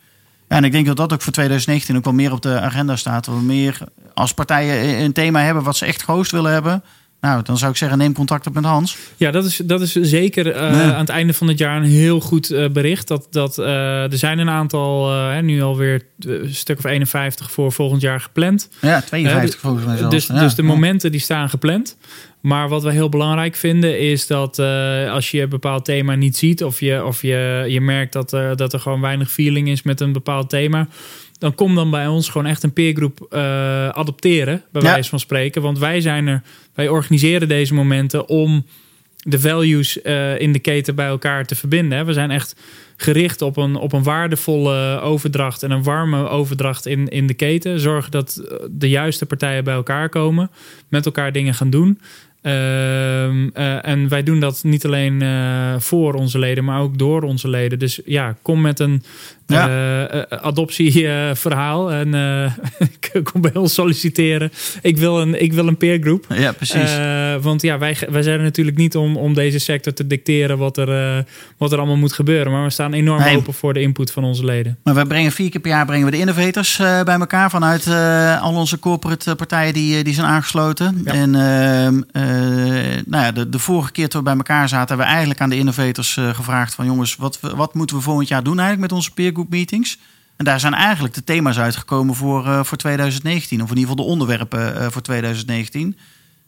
En 0.50 0.64
ik 0.64 0.72
denk 0.72 0.86
dat 0.86 0.98
dat 0.98 1.14
ook 1.14 1.22
voor 1.22 1.34
2019 1.34 1.98
ook 1.98 2.04
wel 2.04 2.14
meer 2.14 2.32
op 2.32 2.42
de 2.42 2.60
agenda 2.60 2.96
staat. 2.96 3.26
Dat 3.26 3.36
we 3.36 3.42
meer 3.42 3.80
als 4.14 4.34
partijen 4.34 5.04
een 5.04 5.14
thema 5.14 5.42
hebben 5.42 5.64
wat 5.64 5.78
ze 5.78 5.86
echt 5.86 6.04
gehost 6.04 6.32
willen 6.32 6.52
hebben. 6.52 6.84
Nou, 7.22 7.44
dan 7.44 7.58
zou 7.58 7.72
ik 7.72 7.78
zeggen, 7.78 7.98
neem 7.98 8.14
contact 8.14 8.48
op 8.48 8.54
met 8.54 8.64
Hans. 8.64 8.98
Ja, 9.18 9.32
dat 9.32 9.46
is, 9.46 9.58
dat 9.58 9.82
is 9.82 9.92
zeker 9.92 10.52
eh, 10.52 10.72
Nee. 10.72 10.82
aan 10.82 11.00
het 11.00 11.10
einde 11.10 11.34
van 11.34 11.48
het 11.48 11.58
jaar 11.58 11.78
een 11.78 11.84
heel 11.90 12.20
goed 12.20 12.52
eh, 12.52 12.70
bericht. 12.70 13.08
Dat, 13.08 13.28
dat, 13.30 13.58
eh, 13.58 14.12
er 14.12 14.18
zijn 14.18 14.40
een 14.40 14.50
aantal, 14.50 15.12
nu 15.42 15.62
alweer 15.62 16.02
een 16.20 16.56
stuk 16.56 16.78
of 16.78 16.84
51 16.84 17.52
voor 17.52 17.72
volgend 17.72 18.02
jaar 18.02 18.22
gepland. 18.22 18.70
Ja, 18.82 19.02
52 19.02 19.54
Ja, 19.54 19.60
volgens 19.60 19.86
mij 19.86 19.98
zelfs. 19.98 20.16
Dus, 20.16 20.28
Ja. 20.28 20.40
dus 20.40 20.56
de 20.56 20.64
momenten 20.64 21.12
die 21.12 21.22
staan 21.22 21.50
gepland. 21.50 21.98
Maar 22.42 22.70
wat 22.70 22.84
wij 22.84 22.94
heel 22.94 23.10
belangrijk 23.10 23.56
vinden 23.56 24.00
is 24.00 24.28
dat 24.28 24.60
als 25.10 25.32
je 25.32 25.42
een 25.42 25.50
bepaald 25.50 25.86
thema 25.86 26.16
niet 26.16 26.38
ziet... 26.38 26.64
of 26.64 26.80
je, 26.80 27.06
of 27.06 27.22
je, 27.22 27.66
je 27.68 27.82
merkt 27.82 28.14
dat, 28.14 28.32
er 28.32 28.56
dat 28.56 28.74
er 28.74 28.80
gewoon 28.80 29.02
weinig 29.02 29.32
feeling 29.32 29.68
is 29.70 29.82
met 29.82 30.00
een 30.02 30.12
bepaald 30.14 30.50
thema... 30.50 30.88
dan 31.40 31.56
kom 31.56 31.76
dan 31.76 31.90
bij 31.90 32.08
ons 32.08 32.30
gewoon 32.30 32.48
echt 32.48 32.64
een 32.64 32.74
peergroep 32.74 33.26
eh, 33.30 33.90
adopteren, 33.90 34.64
bij 34.72 34.82
Ja. 34.82 34.92
wijze 34.92 35.10
van 35.10 35.20
spreken. 35.20 35.62
Want 35.62 35.80
wij 35.80 36.02
zijn 36.02 36.28
er, 36.28 36.42
wij 36.74 36.88
organiseren 36.88 37.48
deze 37.48 37.74
momenten 37.74 38.28
om 38.28 38.66
de 39.18 39.40
values 39.40 40.02
eh, 40.02 40.40
in 40.40 40.54
de 40.54 40.60
keten 40.60 40.96
bij 40.96 41.08
elkaar 41.08 41.46
te 41.46 41.56
verbinden. 41.56 41.98
hè. 41.98 42.04
We 42.06 42.14
zijn 42.14 42.32
echt 42.32 42.56
gericht 42.98 43.42
op 43.42 43.58
een, 43.58 43.76
op 43.76 43.94
een 43.94 44.04
waardevolle 44.04 45.00
overdracht 45.02 45.64
en 45.64 45.72
een 45.72 45.84
warme 45.84 46.28
overdracht 46.30 46.86
in, 46.86 47.08
in 47.08 47.28
de 47.28 47.34
keten. 47.34 47.80
Zorgen 47.80 48.12
dat 48.12 48.36
eh, 48.50 48.56
de 48.72 48.90
juiste 48.90 49.26
partijen 49.26 49.64
bij 49.64 49.74
elkaar 49.74 50.10
komen, 50.10 50.52
met 50.90 51.06
elkaar 51.06 51.32
dingen 51.32 51.54
gaan 51.54 51.70
doen. 51.70 52.00
Ehm, 52.42 53.48
eh, 53.54 53.86
en 53.88 54.08
wij 54.08 54.24
doen 54.24 54.40
dat 54.40 54.60
niet 54.64 54.86
alleen 54.86 55.22
eh, 55.22 55.74
voor 55.78 56.14
onze 56.14 56.40
leden, 56.40 56.64
maar 56.64 56.82
ook 56.82 56.98
door 56.98 57.22
onze 57.22 57.50
leden. 57.50 57.80
Dus 57.80 58.00
ja, 58.06 58.36
kom 58.42 58.62
met 58.62 58.80
een 58.80 59.04
Ja. 59.48 59.68
eh, 60.10 60.38
adoptieverhaal 60.40 61.92
en 61.92 62.12
kom 63.32 63.42
bij 63.42 63.56
ons 63.56 63.74
solliciteren. 63.74 64.52
Ik 64.82 64.98
wil 64.98 65.22
een, 65.22 65.42
ik 65.42 65.54
wil 65.54 65.68
een 65.68 65.78
peergroep. 65.78 66.26
Ja, 66.34 66.52
precies. 66.52 66.98
Want 67.42 67.62
ja, 67.62 67.78
wij, 67.78 67.98
wij 68.10 68.22
zijn 68.22 68.38
er 68.38 68.44
natuurlijk 68.44 68.78
niet 68.78 68.96
om, 68.96 69.18
om 69.18 69.34
deze 69.34 69.60
sector 69.60 69.94
te 69.94 70.08
dicteren 70.08 70.58
wat 70.58 70.78
er, 70.78 71.26
wat 71.58 71.72
er 71.72 71.78
allemaal 71.78 71.98
moet 71.98 72.14
gebeuren. 72.14 72.52
Maar 72.52 72.64
we 72.64 72.70
staan 72.70 72.94
enorm 72.94 73.24
Nee. 73.24 73.38
open 73.38 73.54
voor 73.54 73.74
de 73.74 73.82
input 73.82 74.12
van 74.12 74.24
onze 74.24 74.46
leden. 74.46 74.78
Maar 74.84 74.96
we 74.96 75.06
brengen 75.08 75.32
vier 75.32 75.50
keer 75.50 75.62
per 75.62 75.72
jaar 75.72 75.86
brengen 75.86 76.06
we 76.06 76.12
de 76.12 76.18
innovators 76.20 76.78
bij 76.78 77.16
elkaar 77.20 77.50
vanuit 77.50 77.88
al 78.42 78.54
onze 78.56 78.80
corporate 78.80 79.36
partijen 79.36 79.74
die, 79.74 80.04
die 80.04 80.14
zijn 80.14 80.28
aangesloten. 80.28 81.02
Ja. 81.06 81.14
En 81.14 81.36
ehm, 81.36 82.02
eh, 82.12 82.29
nou 83.06 83.24
ja, 83.24 83.32
de, 83.32 83.50
de 83.50 83.60
vorige 83.60 83.92
keer 83.92 84.10
toen 84.10 84.20
we 84.20 84.26
bij 84.28 84.38
elkaar 84.38 84.70
zaten, 84.70 84.88
hebben 84.88 85.06
we 85.06 85.12
eigenlijk 85.12 85.42
aan 85.42 85.50
de 85.50 85.58
innovators 85.58 86.18
eh, 86.18 86.30
gevraagd 86.30 86.76
van 86.76 86.86
jongens, 86.86 87.16
wat, 87.16 87.40
wat 87.40 87.74
moeten 87.74 87.96
we 87.96 88.02
volgend 88.02 88.28
jaar 88.28 88.44
doen 88.44 88.60
eigenlijk 88.60 88.92
met 88.92 89.00
onze 89.00 89.12
peer 89.12 89.32
group 89.32 89.50
meetings? 89.50 89.98
En 90.36 90.46
daar 90.46 90.60
zijn 90.60 90.74
eigenlijk 90.74 91.14
de 91.14 91.24
thema's 91.24 91.60
uitgekomen 91.60 92.16
voor, 92.16 92.46
eh, 92.46 92.64
voor 92.64 92.78
2019, 92.78 93.62
of 93.62 93.70
in 93.70 93.78
ieder 93.78 93.90
geval 93.90 94.06
de 94.06 94.12
onderwerpen 94.12 94.76
eh, 94.76 94.88
voor 94.90 95.02
2019. 95.02 95.98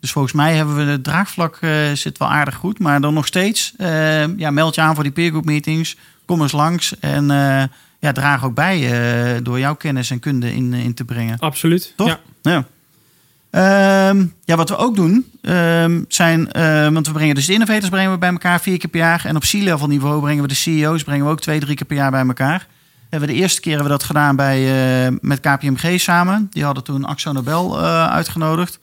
Dus 0.01 0.11
volgens 0.11 0.33
mij 0.33 0.55
hebben 0.55 0.75
we 0.75 0.83
het 0.91 1.03
draagvlak 1.03 1.57
eh, 1.61 1.91
zit 1.91 2.17
wel 2.17 2.29
aardig 2.29 2.55
goed. 2.55 2.79
Maar 2.79 3.01
dan 3.01 3.13
nog 3.13 3.25
steeds, 3.25 3.73
eh, 3.77 4.37
ja, 4.37 4.51
meld 4.51 4.75
je 4.75 4.81
aan 4.81 4.95
voor 4.95 5.03
die 5.03 5.13
peergroup 5.13 5.45
meetings. 5.45 5.95
Kom 6.25 6.41
eens 6.41 6.51
langs 6.51 6.99
en 6.99 7.31
eh, 7.31 7.63
ja, 7.99 8.11
draag 8.11 8.45
ook 8.45 8.53
bij 8.53 8.91
eh, 8.91 9.43
door 9.43 9.59
jouw 9.59 9.75
kennis 9.75 10.11
en 10.11 10.19
kunde 10.19 10.53
in, 10.53 10.73
in 10.73 10.93
te 10.93 11.05
brengen. 11.05 11.39
Absoluut. 11.39 11.93
Toch? 11.95 12.07
Ja. 12.07 12.19
Ja. 12.41 12.65
Ehm, 13.51 14.25
ja, 14.43 14.55
wat 14.55 14.69
we 14.69 14.77
ook 14.77 14.95
doen, 14.95 15.25
ehm, 15.41 16.03
zijn, 16.07 16.51
eh, 16.51 16.87
want 16.87 17.07
we 17.07 17.13
brengen 17.13 17.35
dus 17.35 17.45
de 17.45 17.53
innovators 17.53 17.89
brengen 17.89 18.11
we 18.11 18.17
bij 18.17 18.29
elkaar 18.29 18.61
vier 18.61 18.77
keer 18.77 18.89
per 18.89 18.99
jaar. 18.99 19.25
En 19.25 19.35
op 19.35 19.41
C-level 19.41 19.87
niveau 19.87 20.21
brengen 20.21 20.41
we 20.41 20.47
de 20.47 20.55
CEO's 20.55 21.03
brengen 21.03 21.25
we 21.25 21.31
ook 21.31 21.41
twee, 21.41 21.59
drie 21.59 21.75
keer 21.75 21.85
per 21.85 21.95
jaar 21.95 22.11
bij 22.11 22.25
elkaar. 22.27 22.67
Hebben 23.09 23.29
we 23.29 23.35
de 23.35 23.41
eerste 23.41 23.61
keer 23.61 23.71
hebben 23.71 23.91
we 23.91 23.97
dat 23.97 24.07
gedaan 24.07 24.35
bij, 24.35 24.59
eh, 25.05 25.13
met 25.21 25.39
KPMG 25.39 25.99
samen. 25.99 26.47
Die 26.51 26.63
hadden 26.63 26.83
toen 26.83 27.05
Axo 27.05 27.31
Nobel 27.31 27.79
eh, 27.79 28.07
uitgenodigd. 28.07 28.79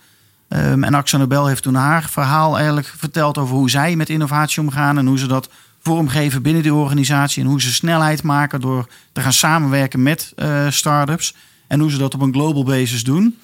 Ehm, 0.48 0.84
en 0.84 0.94
Axo 0.94 1.18
Nobel 1.18 1.46
heeft 1.46 1.62
toen 1.62 1.74
haar 1.74 2.08
verhaal 2.10 2.56
eigenlijk 2.56 2.92
verteld 2.96 3.38
over 3.38 3.56
hoe 3.56 3.70
zij 3.70 3.96
met 3.96 4.08
innovatie 4.08 4.62
omgaan. 4.62 4.98
En 4.98 5.06
hoe 5.06 5.18
ze 5.18 5.26
dat 5.26 5.48
vormgeven 5.82 6.42
binnen 6.42 6.62
die 6.62 6.74
organisatie. 6.74 7.42
En 7.42 7.48
hoe 7.48 7.60
ze 7.60 7.72
snelheid 7.72 8.22
maken 8.22 8.60
door 8.60 8.88
te 9.12 9.20
gaan 9.20 9.32
samenwerken 9.32 10.02
met 10.02 10.32
eh 10.36 10.66
start-ups. 10.68 11.34
En 11.66 11.80
hoe 11.80 11.90
ze 11.90 11.98
dat 11.98 12.14
op 12.14 12.20
een 12.20 12.32
global 12.32 12.64
basis 12.64 13.04
doen. 13.04 13.36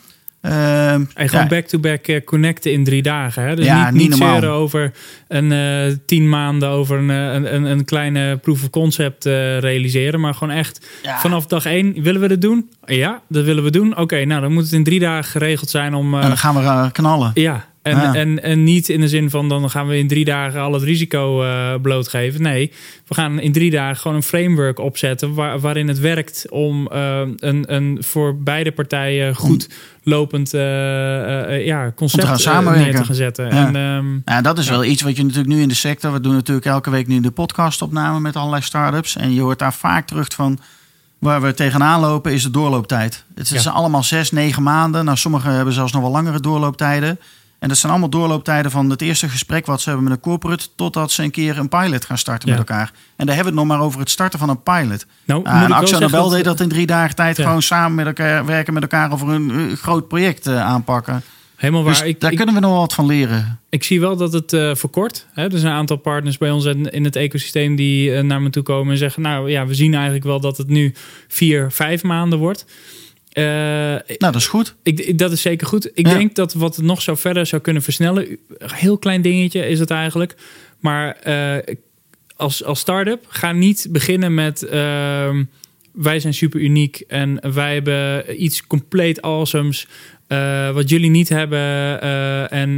Ehm, 0.45 1.05
En 1.15 1.29
gewoon 1.29 1.45
ja, 1.45 1.51
back-to-back 1.51 2.07
eh, 2.07 2.25
connecten 2.25 2.73
in 2.73 2.85
drie 2.85 3.03
dagen. 3.03 3.43
Hè? 3.43 3.57
Dus 3.57 3.65
Ja, 3.67 3.91
niet, 3.91 4.21
niet 4.21 4.45
over 4.45 4.93
een 5.29 5.53
eh, 5.53 5.97
tien 6.07 6.29
maanden 6.29 6.69
over 6.69 6.99
een, 6.99 7.11
eh, 7.11 7.33
een, 7.33 7.55
een, 7.55 7.65
een 7.65 7.85
kleine 7.85 8.37
proof 8.37 8.63
of 8.63 8.71
concept 8.71 9.25
realiseren. 9.25 10.21
Maar 10.21 10.35
gewoon 10.35 10.55
echt 10.55 10.87
ja, 11.03 11.19
vanaf 11.19 11.47
dag 11.47 11.67
één, 11.67 12.03
willen 12.03 12.21
we 12.21 12.29
dit 12.29 12.41
doen? 12.41 12.71
Ja, 12.85 13.21
dat 13.29 13.45
willen 13.45 13.65
we 13.65 13.71
doen. 13.71 13.97
Oké, 13.97 14.25
nou 14.25 14.41
dan 14.41 14.53
moet 14.53 14.63
het 14.63 14.73
in 14.73 14.85
drie 14.85 15.01
dagen 15.01 15.31
geregeld 15.31 15.71
zijn 15.71 15.95
om... 15.95 16.15
en 16.15 16.29
dan 16.29 16.39
gaan 16.39 16.55
we 16.55 16.91
knallen. 16.93 17.31
Ja, 17.35 17.65
en, 17.85 17.97
Ja. 17.97 18.15
En, 18.15 18.43
en 18.43 18.65
niet 18.65 18.89
in 18.89 19.01
de 19.01 19.09
zin 19.09 19.31
van 19.31 19.49
dan 19.49 19.71
gaan 19.71 19.87
we 19.87 19.99
in 19.99 20.09
drie 20.09 20.25
dagen 20.25 20.61
al 20.61 20.73
het 20.73 20.83
risico 20.83 21.43
eh, 21.43 21.75
blootgeven. 21.83 22.43
Nee, 22.43 22.73
we 23.07 23.15
gaan 23.15 23.39
in 23.41 23.53
drie 23.53 23.71
dagen 23.71 23.97
gewoon 23.97 24.17
een 24.17 24.23
framework 24.23 24.79
opzetten 24.79 25.35
waar, 25.35 25.61
waarin 25.61 25.89
het 25.89 25.99
werkt 25.99 26.47
om 26.51 26.87
eh, 26.89 27.21
een, 27.37 27.75
een 27.75 27.99
voor 28.01 28.37
beide 28.39 28.73
partijen 28.73 29.35
goed 29.35 29.69
lopend 30.03 30.55
eh, 30.55 30.61
eh, 30.61 31.55
eh, 31.55 31.67
ja, 31.67 31.93
concept 31.97 32.25
gaan 32.25 32.33
eh, 32.35 32.39
samenwerken. 32.41 32.83
neer 32.93 33.01
te 33.01 33.05
gaan 33.07 33.15
zetten. 33.15 33.45
Ja. 33.47 33.67
En, 33.67 33.77
ehm, 33.77 34.35
Ja, 34.35 34.41
dat 34.43 34.59
is 34.59 34.65
Ja. 34.67 34.71
wel 34.71 34.85
iets 34.85 35.03
wat 35.03 35.17
je 35.17 35.23
natuurlijk 35.23 35.49
nu 35.55 35.61
in 35.63 35.69
de 35.69 35.75
sector. 35.75 36.13
We 36.13 36.21
doen 36.21 36.35
natuurlijk 36.35 36.67
elke 36.67 36.91
week 36.91 37.07
nu 37.07 37.21
de 37.21 37.31
podcastopname 37.31 38.21
met 38.21 38.37
allerlei 38.37 38.63
start-ups. 38.63 39.17
En 39.17 39.35
je 39.35 39.41
hoort 39.41 39.59
daar 39.59 39.75
vaak 39.75 40.07
terug 40.07 40.27
van. 40.35 40.59
Waar 41.19 41.43
we 41.43 41.55
tegenaan 41.55 42.01
lopen 42.01 42.33
is 42.33 42.43
de 42.43 42.51
doorlooptijd. 42.51 43.25
Het 43.35 43.51
is 43.51 43.65
Ja. 43.65 43.71
allemaal 43.71 44.03
zes, 44.03 44.31
negen 44.31 44.63
maanden. 44.63 45.05
Nou, 45.05 45.17
sommigen 45.17 45.53
hebben 45.53 45.75
zelfs 45.75 45.93
nog 45.93 46.03
wel 46.03 46.11
langere 46.11 46.41
doorlooptijden. 46.41 47.19
En 47.65 47.71
dat 47.71 47.79
zijn 47.79 47.93
allemaal 47.93 48.11
doorlooptijden 48.11 48.71
van 48.71 48.91
het 48.91 49.01
eerste 49.01 49.29
gesprek 49.29 49.67
wat 49.67 49.81
ze 49.81 49.89
hebben 49.89 50.09
met 50.09 50.17
een 50.17 50.23
corporate... 50.23 50.67
totdat 50.77 51.11
ze 51.11 51.23
een 51.23 51.31
keer 51.31 51.59
een 51.59 51.69
pilot 51.69 52.05
gaan 52.05 52.19
starten 52.19 52.49
Ja. 52.49 52.57
met 52.57 52.69
elkaar. 52.69 52.93
En 53.17 53.27
daar 53.27 53.35
hebben 53.35 53.55
we 53.55 53.61
het 53.61 53.69
nog 53.69 53.77
maar 53.79 53.87
over 53.87 54.01
het 54.01 54.11
starten 54.11 54.39
van 54.39 54.49
een 54.49 54.63
pilot. 54.63 55.07
Nou, 55.25 55.41
moet 55.41 55.49
en 55.49 55.73
Axel 55.73 56.01
Nobel 56.01 56.29
deed 56.29 56.45
dat 56.45 56.61
in 56.61 56.69
drie 56.69 56.87
dagen 56.87 57.17
tijd... 57.17 57.37
Ja. 57.37 57.45
gewoon 57.45 57.63
samen 57.63 57.95
met 57.95 58.07
elkaar 58.07 58.47
werken 58.47 58.75
met 58.75 58.83
elkaar 58.83 59.13
over 59.13 59.29
een 59.29 59.51
eh, 59.51 59.77
groot 59.77 60.09
project 60.09 60.47
eh, 60.47 60.61
aanpakken. 60.61 61.23
Helemaal 61.57 61.83
waar. 61.85 61.93
Dus 61.93 62.03
ik, 62.03 62.21
daar 62.21 62.31
ik, 62.31 62.37
kunnen 62.37 62.55
we 62.55 62.61
nog 62.61 62.77
wat 62.77 62.95
van 62.95 63.07
leren. 63.07 63.61
ik 63.69 63.85
zie 63.85 64.01
wel 64.01 64.17
dat 64.17 64.33
het 64.33 64.53
eh 64.53 64.75
verkort. 64.75 65.27
Hè? 65.33 65.45
Er 65.45 65.59
zijn 65.59 65.73
een 65.73 65.79
aantal 65.79 65.97
partners 65.97 66.39
bij 66.39 66.51
ons 66.51 66.65
in, 66.65 66.91
in 66.91 67.05
het 67.05 67.17
ecosysteem 67.17 67.77
die 67.77 68.23
naar 68.23 68.43
me 68.43 68.51
toe 68.51 68.63
komen 68.63 68.93
en 68.93 68.99
zeggen: 68.99 69.23
Nou 69.23 69.51
ja, 69.51 69.67
we 69.67 69.75
zien 69.75 69.95
eigenlijk 69.95 70.25
wel 70.25 70.41
dat 70.41 70.57
het 70.57 70.69
nu 70.69 70.95
vier, 71.29 71.71
vijf 71.73 72.03
maanden 72.03 72.39
wordt. 72.39 72.65
Eh, 73.35 73.45
Nou, 73.45 73.99
dat 74.19 74.35
is 74.35 74.47
goed. 74.47 74.75
ik, 74.83 75.19
dat 75.19 75.33
is 75.33 75.43
zeker 75.43 75.67
goed. 75.67 75.91
Ik 75.95 76.07
Ja. 76.07 76.15
denk 76.15 76.35
dat 76.35 76.53
wat 76.55 76.77
het 76.77 76.85
nog 76.85 77.03
zo 77.03 77.15
verder 77.15 77.47
zou 77.47 77.63
kunnen 77.63 77.83
versnellen, 77.83 78.27
een 78.59 78.71
heel 78.75 78.99
klein 78.99 79.23
dingetje 79.23 79.69
is 79.69 79.79
het 79.79 79.91
eigenlijk. 79.91 80.35
Maar 80.81 81.13
eh, 81.17 81.75
als, 82.37 82.65
als 82.65 82.81
start-up 82.81 83.25
ga 83.29 83.53
niet 83.53 83.87
beginnen 83.91 84.35
met 84.35 84.63
ehm, 84.63 85.45
wij 85.93 86.21
zijn 86.21 86.35
super 86.35 86.61
uniek 86.61 87.05
en 87.09 87.53
wij 87.55 87.75
hebben 87.75 88.25
iets 88.45 88.67
compleet 88.67 89.23
awesomes. 89.23 89.87
eh, 90.27 90.71
wat 90.71 90.89
jullie 90.89 91.11
niet 91.11 91.29
hebben. 91.29 91.59
en 92.51 92.71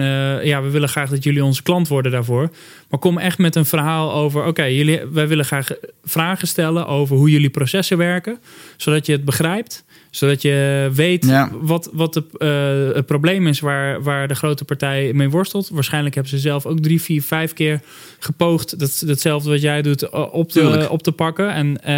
ja, 0.45 0.63
we 0.63 0.71
willen 0.71 0.89
graag 0.89 1.11
dat 1.11 1.25
jullie 1.25 1.45
onze 1.45 1.63
klant 1.63 1.89
worden 1.89 2.13
daarvoor. 2.13 2.51
Maar 2.91 3.01
kom 3.01 3.19
echt 3.19 3.39
met 3.39 3.55
een 3.55 3.65
verhaal 3.67 4.13
over: 4.13 4.45
oké, 4.45 4.65
jullie, 4.65 5.01
wij 5.13 5.29
willen 5.29 5.45
graag 5.45 5.69
vragen 6.05 6.49
stellen 6.49 6.87
over 6.87 7.17
hoe 7.17 7.31
jullie 7.31 7.51
processen 7.51 7.99
werken, 7.99 8.39
zodat 8.77 9.07
je 9.07 9.13
het 9.13 9.25
begrijpt, 9.25 9.85
zodat 10.17 10.43
je 10.43 10.91
weet 10.95 11.25
Ja. 11.27 11.51
wat, 11.61 11.91
wat 11.93 12.15
de, 12.15 12.23
eh, 12.39 12.97
het 12.97 13.07
probleem 13.07 13.47
is 13.47 13.61
waar, 13.61 14.03
waar 14.03 14.29
de 14.29 14.35
grote 14.35 14.65
partij 14.65 15.13
mee 15.15 15.31
worstelt. 15.31 15.69
Waarschijnlijk 15.69 16.15
hebben 16.15 16.33
ze 16.33 16.39
zelf 16.39 16.67
ook 16.67 16.81
drie, 16.81 17.03
vier, 17.03 17.23
vijf 17.23 17.53
keer 17.53 17.81
gepoogd 18.19 18.79
dat, 18.79 19.03
datzelfde 19.07 19.51
wat 19.51 19.61
jij 19.61 19.83
doet 19.83 20.03
eh, 20.03 20.35
op 20.35 20.53
te, 20.53 20.61
Tuurlijk. 20.61 20.91
op 20.91 21.03
te 21.03 21.13
pakken. 21.13 21.53
En 21.53 21.83
eh, 21.83 21.95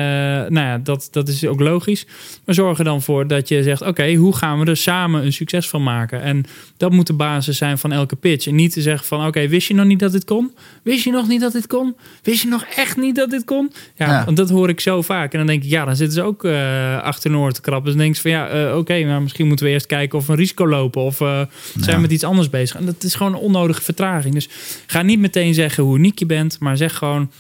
nou 0.51 0.67
ja, 0.67 0.79
dat, 0.79 1.09
dat 1.11 1.29
is 1.29 1.47
ook 1.47 1.61
logisch. 1.61 2.07
Maar 2.45 2.55
zorg 2.55 2.79
er 2.79 2.85
dan 2.85 3.03
voor 3.03 3.27
dat 3.27 3.49
je 3.49 3.63
zegt: 3.63 3.83
oké, 3.83 4.15
hoe 4.15 4.37
gaan 4.37 4.59
we 4.61 4.67
er 4.67 4.77
samen 4.77 5.25
een 5.25 5.33
succes 5.33 5.69
van 5.69 5.83
maken? 5.83 6.23
En 6.23 6.45
dat 6.77 6.93
moet 6.93 7.07
de 7.07 7.13
basis 7.13 7.57
zijn 7.57 7.79
van 7.79 7.93
elke 7.93 8.17
pitch. 8.17 8.47
En 8.47 8.55
niet 8.55 8.73
te 8.73 8.83
zeggen 8.83 9.07
van: 9.07 9.27
oké, 9.27 9.49
wist 9.49 9.69
je 9.69 9.75
nog 9.75 9.87
niet 9.87 9.99
dat 9.99 10.13
dit 10.13 10.25
kon? 10.25 10.53
Wist 10.83 11.05
je 11.05 11.11
nog 11.11 11.29
niet 11.29 11.41
dat 11.41 11.53
dit 11.53 11.67
kon? 11.67 11.97
Wist 12.23 12.43
je 12.43 12.49
nog 12.49 12.65
echt 12.77 12.97
niet 12.97 13.17
dat 13.17 13.31
dit 13.31 13.45
kon? 13.45 13.73
Ja, 13.97 14.07
Ja. 14.07 14.25
want 14.25 14.37
dat 14.37 14.51
hoor 14.51 14.69
ik 14.69 14.81
zo 14.81 15.03
vaak. 15.03 15.33
En 15.33 15.39
dan 15.39 15.47
denk 15.47 15.63
ik: 15.63 15.71
ja, 15.71 15.85
dan 15.85 15.97
zitten 15.97 16.15
ze 16.17 16.23
ook 16.23 16.45
eh 16.45 17.03
achter 17.03 17.31
een 17.31 17.37
oor 17.37 17.53
te 17.53 17.61
krabben. 17.61 17.93
Dus 17.93 18.01
van: 18.17 18.31
ja, 18.31 18.49
eh, 18.49 18.77
oké, 18.77 19.05
maar 19.05 19.23
misschien 19.23 19.47
moeten 19.47 19.67
we 19.67 19.73
eerst 19.73 19.87
kijken 19.87 20.19
of 20.19 20.27
we 20.27 20.33
een 20.33 20.39
risico 20.39 20.69
lopen. 20.69 21.03
Of 21.03 21.21
eh, 21.21 21.43
zijn 21.81 21.97
we 21.97 22.03
met 22.03 22.11
iets 22.11 22.25
anders 22.25 22.51
bezig? 22.51 22.77
En 22.77 22.87
dat 22.87 23.05
is 23.05 23.15
gewoon 23.15 23.33
een 23.33 23.39
onnodige 23.39 23.83
vertraging. 23.83 24.35
Dus 24.35 24.49
ga 24.87 25.03
niet 25.03 25.19
meteen 25.19 25.55
zeggen 25.55 25.85
hoe 25.85 25.99
uniek 25.99 26.19
je 26.19 26.27
bent, 26.27 26.59
maar 26.61 26.77
zeg 26.77 26.97
gewoon: 26.97 27.31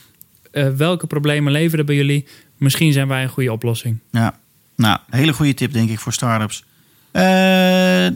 eh, 0.50 0.68
welke 0.68 1.06
problemen 1.06 1.52
leveren 1.52 1.86
bij 1.86 1.94
jullie? 1.94 2.26
Misschien 2.56 2.92
zijn 2.92 3.08
wij 3.08 3.22
een 3.22 3.28
goede 3.28 3.52
oplossing. 3.52 3.98
Ja, 4.10 4.38
nou, 4.76 4.98
hele 5.10 5.32
goede 5.32 5.54
tip 5.54 5.72
denk 5.72 5.90
ik 5.90 5.98
voor 5.98 6.12
startups. 6.12 6.64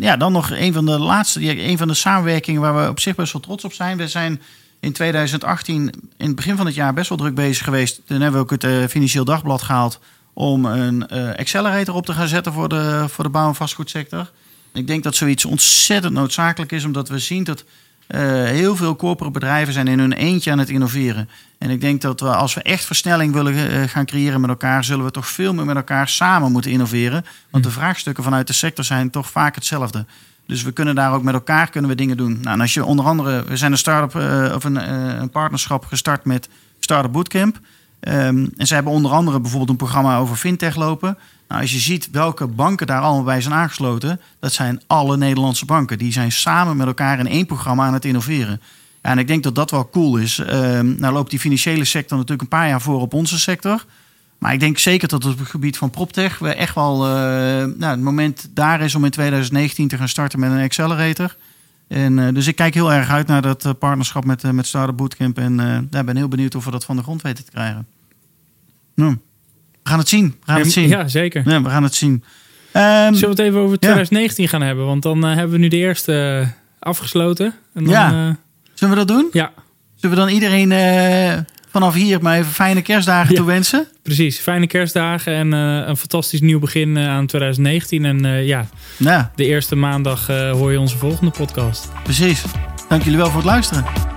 Ja, 0.00 0.16
dan 0.16 0.32
nog 0.32 0.50
een 0.50 0.72
van 0.72 0.84
de 0.84 0.98
laatste, 0.98 1.68
een 1.68 1.78
van 1.78 1.88
de 1.88 1.94
samenwerkingen 1.94 2.60
waar 2.60 2.82
we 2.82 2.88
op 2.88 3.00
zich 3.00 3.14
best 3.14 3.32
wel 3.32 3.42
trots 3.42 3.64
op 3.64 3.72
zijn. 3.72 3.96
We 3.96 4.08
zijn 4.08 4.40
in 4.80 4.92
2018, 4.92 5.92
in 6.16 6.26
het 6.26 6.36
begin 6.36 6.56
van 6.56 6.66
het 6.66 6.74
jaar, 6.74 6.94
best 6.94 7.08
wel 7.08 7.18
druk 7.18 7.34
bezig 7.34 7.64
geweest. 7.64 8.00
Toen 8.06 8.20
hebben 8.20 8.46
we 8.46 8.54
ook 8.54 8.62
het 8.62 8.90
Financieel 8.90 9.24
Dagblad 9.24 9.62
gehaald 9.62 10.00
om 10.33 10.64
een 10.64 11.09
eh, 11.09 11.29
accelerator 11.37 11.95
op 11.95 12.07
te 12.07 12.12
gaan 12.12 12.29
zetten 12.29 12.53
voor 12.53 12.68
de, 12.68 13.05
voor 13.09 13.25
de 13.25 13.31
bouw- 13.31 13.49
en 13.49 13.55
vastgoedsector. 13.55 14.31
Ik 14.73 14.87
denk 14.87 15.03
dat 15.03 15.14
zoiets 15.14 15.45
ontzettend 15.45 16.12
noodzakelijk 16.12 16.73
is, 16.73 16.85
omdat 16.85 17.09
we 17.09 17.18
zien 17.18 17.45
dat 17.45 17.64
eh, 18.07 18.21
heel 18.45 18.77
veel 18.77 18.97
corporate 18.97 19.33
bedrijven 19.33 19.73
zijn 19.73 19.88
in 19.88 19.99
hun 19.99 20.12
eentje 20.12 20.51
aan 20.51 20.59
het 20.59 20.68
innoveren. 20.68 21.29
En 21.59 21.71
ik 21.71 21.81
denk 21.81 22.01
dat 22.01 22.21
we, 22.21 22.35
als 22.35 22.55
we 22.55 22.62
echt 22.62 22.85
versnelling 22.85 23.33
willen 23.33 23.55
eh, 23.55 23.88
gaan 23.88 24.07
creëren 24.07 24.40
met 24.40 24.51
elkaar, 24.51 24.85
zullen 24.85 25.05
we 25.05 25.11
toch 25.11 25.29
veel 25.29 25.55
meer 25.55 25.64
met 25.64 25.77
elkaar 25.77 26.09
samen 26.09 26.53
moeten 26.53 26.71
innoveren. 26.71 27.25
Want 27.51 27.64
de 27.64 27.71
vraagstukken 27.71 28.25
vanuit 28.25 28.47
de 28.47 28.53
sector 28.53 28.85
zijn 28.85 29.11
toch 29.11 29.31
vaak 29.31 29.55
hetzelfde. 29.55 30.05
Dus 30.47 30.62
we 30.62 30.73
kunnen 30.73 30.95
daar 30.95 31.12
ook 31.12 31.23
met 31.23 31.35
elkaar 31.35 31.71
kunnen 31.71 31.90
we 31.90 31.97
dingen 31.97 32.16
doen. 32.16 32.38
Nou, 32.40 32.55
en 32.55 32.61
als 32.61 32.75
je 32.75 32.85
onder 32.85 33.05
andere, 33.05 33.45
we 33.45 33.57
zijn 33.57 33.73
een 33.73 33.79
start-up 33.79 34.14
of 34.55 34.64
een, 34.64 34.92
een 35.21 35.31
partnerschap 35.31 35.85
gestart 35.85 36.25
met 36.25 36.49
Startup 36.79 37.12
Bootcamp. 37.12 37.59
Ehm, 38.02 38.46
en 38.56 38.66
ze 38.66 38.74
hebben 38.74 38.92
onder 38.92 39.10
andere 39.10 39.40
bijvoorbeeld 39.40 39.70
een 39.70 39.76
programma 39.76 40.16
over 40.16 40.36
fintech 40.36 40.76
lopen. 40.76 41.18
Nou, 41.48 41.60
als 41.60 41.72
je 41.72 41.78
ziet 41.78 42.08
welke 42.10 42.46
banken 42.46 42.86
daar 42.86 43.00
allemaal 43.00 43.24
bij 43.24 43.40
zijn 43.40 43.54
aangesloten, 43.54 44.20
dat 44.40 44.52
zijn 44.52 44.80
alle 44.86 45.16
Nederlandse 45.16 45.64
banken. 45.64 45.98
Die 45.98 46.12
zijn 46.12 46.32
samen 46.32 46.76
met 46.76 46.86
elkaar 46.86 47.18
in 47.18 47.26
één 47.26 47.46
programma 47.46 47.86
aan 47.86 47.92
het 47.92 48.04
innoveren. 48.04 48.60
Ja, 49.02 49.10
en 49.10 49.18
ik 49.18 49.26
denk 49.26 49.42
dat 49.42 49.54
dat 49.54 49.70
wel 49.70 49.90
cool 49.90 50.16
is. 50.16 50.38
Ehm, 50.38 50.94
nou 50.98 51.12
loopt 51.12 51.30
die 51.30 51.38
financiële 51.38 51.84
sector 51.84 52.16
natuurlijk 52.16 52.42
een 52.42 52.58
paar 52.58 52.68
jaar 52.68 52.80
voor 52.80 53.00
op 53.00 53.14
onze 53.14 53.38
sector. 53.38 53.84
Maar 54.38 54.52
ik 54.52 54.60
denk 54.60 54.78
zeker 54.78 55.08
dat 55.08 55.24
op 55.24 55.38
het 55.38 55.48
gebied 55.48 55.76
van 55.76 55.90
PropTech 55.90 56.38
we 56.38 56.54
echt 56.54 56.74
wel 56.74 57.06
eh, 57.06 57.12
nou, 57.64 57.84
het 57.84 58.00
moment 58.00 58.48
daar 58.54 58.80
is 58.80 58.94
om 58.94 59.04
in 59.04 59.10
2019 59.10 59.88
te 59.88 59.96
gaan 59.96 60.08
starten 60.08 60.40
met 60.40 60.50
een 60.50 60.62
accelerator. 60.62 61.36
En, 61.92 62.18
eh, 62.18 62.34
dus 62.34 62.46
ik 62.46 62.56
kijk 62.56 62.74
heel 62.74 62.92
erg 62.92 63.10
uit 63.10 63.26
naar 63.26 63.42
dat 63.42 63.64
eh, 63.64 63.72
partnerschap 63.78 64.24
met, 64.24 64.44
eh, 64.44 64.50
met 64.50 64.66
Startup 64.66 64.96
Bootcamp. 64.96 65.38
En 65.38 65.88
ja, 65.90 66.04
ben 66.04 66.16
heel 66.16 66.28
benieuwd 66.28 66.54
of 66.54 66.64
we 66.64 66.70
dat 66.70 66.84
van 66.84 66.96
de 66.96 67.02
grond 67.02 67.22
weten 67.22 67.44
te 67.44 67.50
krijgen. 67.50 67.86
We 68.94 69.88
gaan 69.88 69.98
het 69.98 70.09
zien. 70.09 70.26
We 70.44 70.52
gaan 70.52 70.61
het 70.61 70.72
zien. 70.72 70.88
Ja, 70.88 71.09
zeker. 71.09 71.42
Ja, 71.50 71.62
we 71.62 71.68
gaan 71.68 71.83
het 71.83 71.94
zien. 71.94 72.24
Ehm, 72.72 73.14
Zullen 73.14 73.20
we 73.20 73.26
het 73.26 73.38
even 73.38 73.61
over 73.61 73.78
2019 73.78 74.48
gaan 74.48 74.62
hebben? 74.62 74.87
Want 74.87 75.02
dan 75.02 75.24
eh, 75.24 75.35
hebben 75.35 75.50
we 75.50 75.59
nu 75.59 75.68
de 75.68 75.76
eerste 75.76 76.38
eh, 76.42 76.48
afgesloten. 76.78 77.55
En 77.74 77.85
dan, 77.85 77.92
Ja. 77.92 78.07
eh, 78.28 78.35
zullen 78.74 78.94
we 78.98 79.05
dat 79.05 79.09
doen? 79.16 79.28
ja, 79.33 79.52
Zullen 79.96 80.16
we 80.16 80.22
dan 80.22 80.33
iedereen 80.35 81.46
vanaf 81.70 81.94
hier 81.94 82.22
maar 82.22 82.38
even 82.38 82.52
fijne 82.52 82.83
kerstdagen 82.83 83.31
Ja. 83.31 83.37
toewensen? 83.37 83.87
precies. 84.02 84.38
Fijne 84.38 84.66
kerstdagen 84.66 85.35
en 85.35 85.52
een 85.52 85.96
fantastisch 85.96 86.40
nieuw 86.40 86.59
begin 86.59 86.98
aan 86.98 87.26
2019. 87.26 88.05
En 88.05 88.44
ja, 88.44 88.66
Ja, 88.96 89.33
de 89.37 89.44
eerste 89.46 89.76
maandag 89.76 90.26
hoor 90.26 90.72
je 90.72 90.81
onze 90.81 90.98
volgende 90.98 91.31
podcast. 91.31 91.88
precies. 92.02 92.42
Dank 92.88 93.02
jullie 93.02 93.18
wel 93.18 93.26
voor 93.28 93.37
het 93.40 93.46
luisteren. 93.50 94.12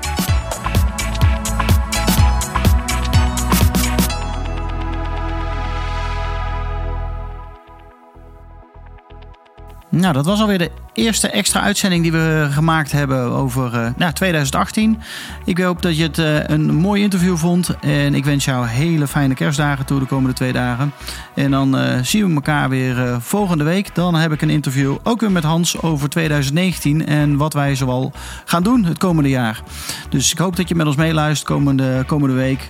Nou, 9.96 10.14
dat 10.14 10.26
was 10.26 10.40
alweer 10.42 10.58
de 10.58 10.72
eerste 10.96 11.30
extra 11.30 11.62
uitzending 11.62 12.02
die 12.02 12.12
we 12.12 12.48
gemaakt 12.52 12.92
hebben 12.92 13.32
over 13.32 13.74
eh, 13.74 13.88
nou, 13.98 14.14
2018. 14.14 15.02
Ik 15.46 15.58
hoop 15.58 15.82
dat 15.82 15.98
je 15.98 16.04
het 16.04 16.18
eh, 16.18 16.48
een 16.48 16.76
mooi 16.76 17.02
interview 17.02 17.38
vond. 17.38 17.76
En 17.80 18.16
ik 18.16 18.26
wens 18.26 18.46
jou 18.46 18.68
hele 18.68 19.08
fijne 19.08 19.34
kerstdagen 19.34 19.86
toe 19.86 20.00
de 20.00 20.06
komende 20.06 20.34
twee 20.34 20.54
dagen. 20.54 20.94
En 21.34 21.52
dan 21.52 21.78
eh, 21.78 22.00
zien 22.02 22.28
we 22.28 22.34
elkaar 22.34 22.70
weer 22.70 23.22
volgende 23.22 23.64
week. 23.64 23.96
Dan 23.96 24.16
heb 24.16 24.32
ik 24.32 24.42
een 24.42 24.50
interview 24.50 24.96
ook 25.04 25.22
weer 25.22 25.32
met 25.32 25.44
Hans 25.44 25.82
over 25.82 26.10
2019 26.10 27.06
en 27.06 27.38
wat 27.38 27.54
wij 27.54 27.76
zoal 27.76 28.12
gaan 28.46 28.64
doen 28.64 28.84
het 28.84 28.98
komende 28.98 29.30
jaar. 29.30 29.62
Dus 30.10 30.32
ik 30.32 30.38
hoop 30.38 30.56
dat 30.56 30.68
je 30.68 30.76
met 30.76 30.88
ons 30.88 30.96
meeluistert 30.96 31.50
komende, 31.50 32.04
komende 32.08 32.36
week. 32.36 32.68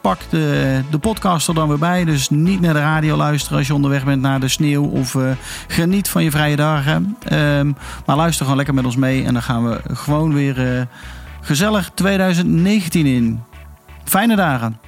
Pak 0.00 0.18
de, 0.30 0.80
de 0.90 0.98
podcast 0.98 1.48
er 1.48 1.54
dan 1.54 1.68
weer 1.68 1.78
bij. 1.78 2.04
Dus 2.04 2.30
niet 2.30 2.60
naar 2.60 2.74
de 2.74 2.80
radio 2.80 3.16
luisteren 3.16 3.58
als 3.58 3.66
je 3.66 3.74
onderweg 3.74 4.04
bent 4.04 4.22
naar 4.22 4.40
de 4.40 4.48
sneeuw. 4.48 4.84
Of 4.84 5.16
geniet 5.68 6.08
van 6.08 6.24
je 6.24 6.30
vrije 6.30 6.56
dagen. 6.56 7.16
Ehm, 7.58 7.72
maar 8.06 8.16
luister 8.16 8.42
gewoon 8.42 8.56
lekker 8.56 8.74
met 8.74 8.84
ons 8.84 8.96
mee. 8.96 9.24
En 9.24 9.32
dan 9.32 9.42
gaan 9.42 9.68
we 9.68 9.80
gewoon 9.92 10.34
weer 10.34 10.76
eh, 10.78 10.82
gezellig 11.40 11.90
2019 11.94 13.06
in. 13.06 13.42
Fijne 14.04 14.36
dagen. 14.36 14.78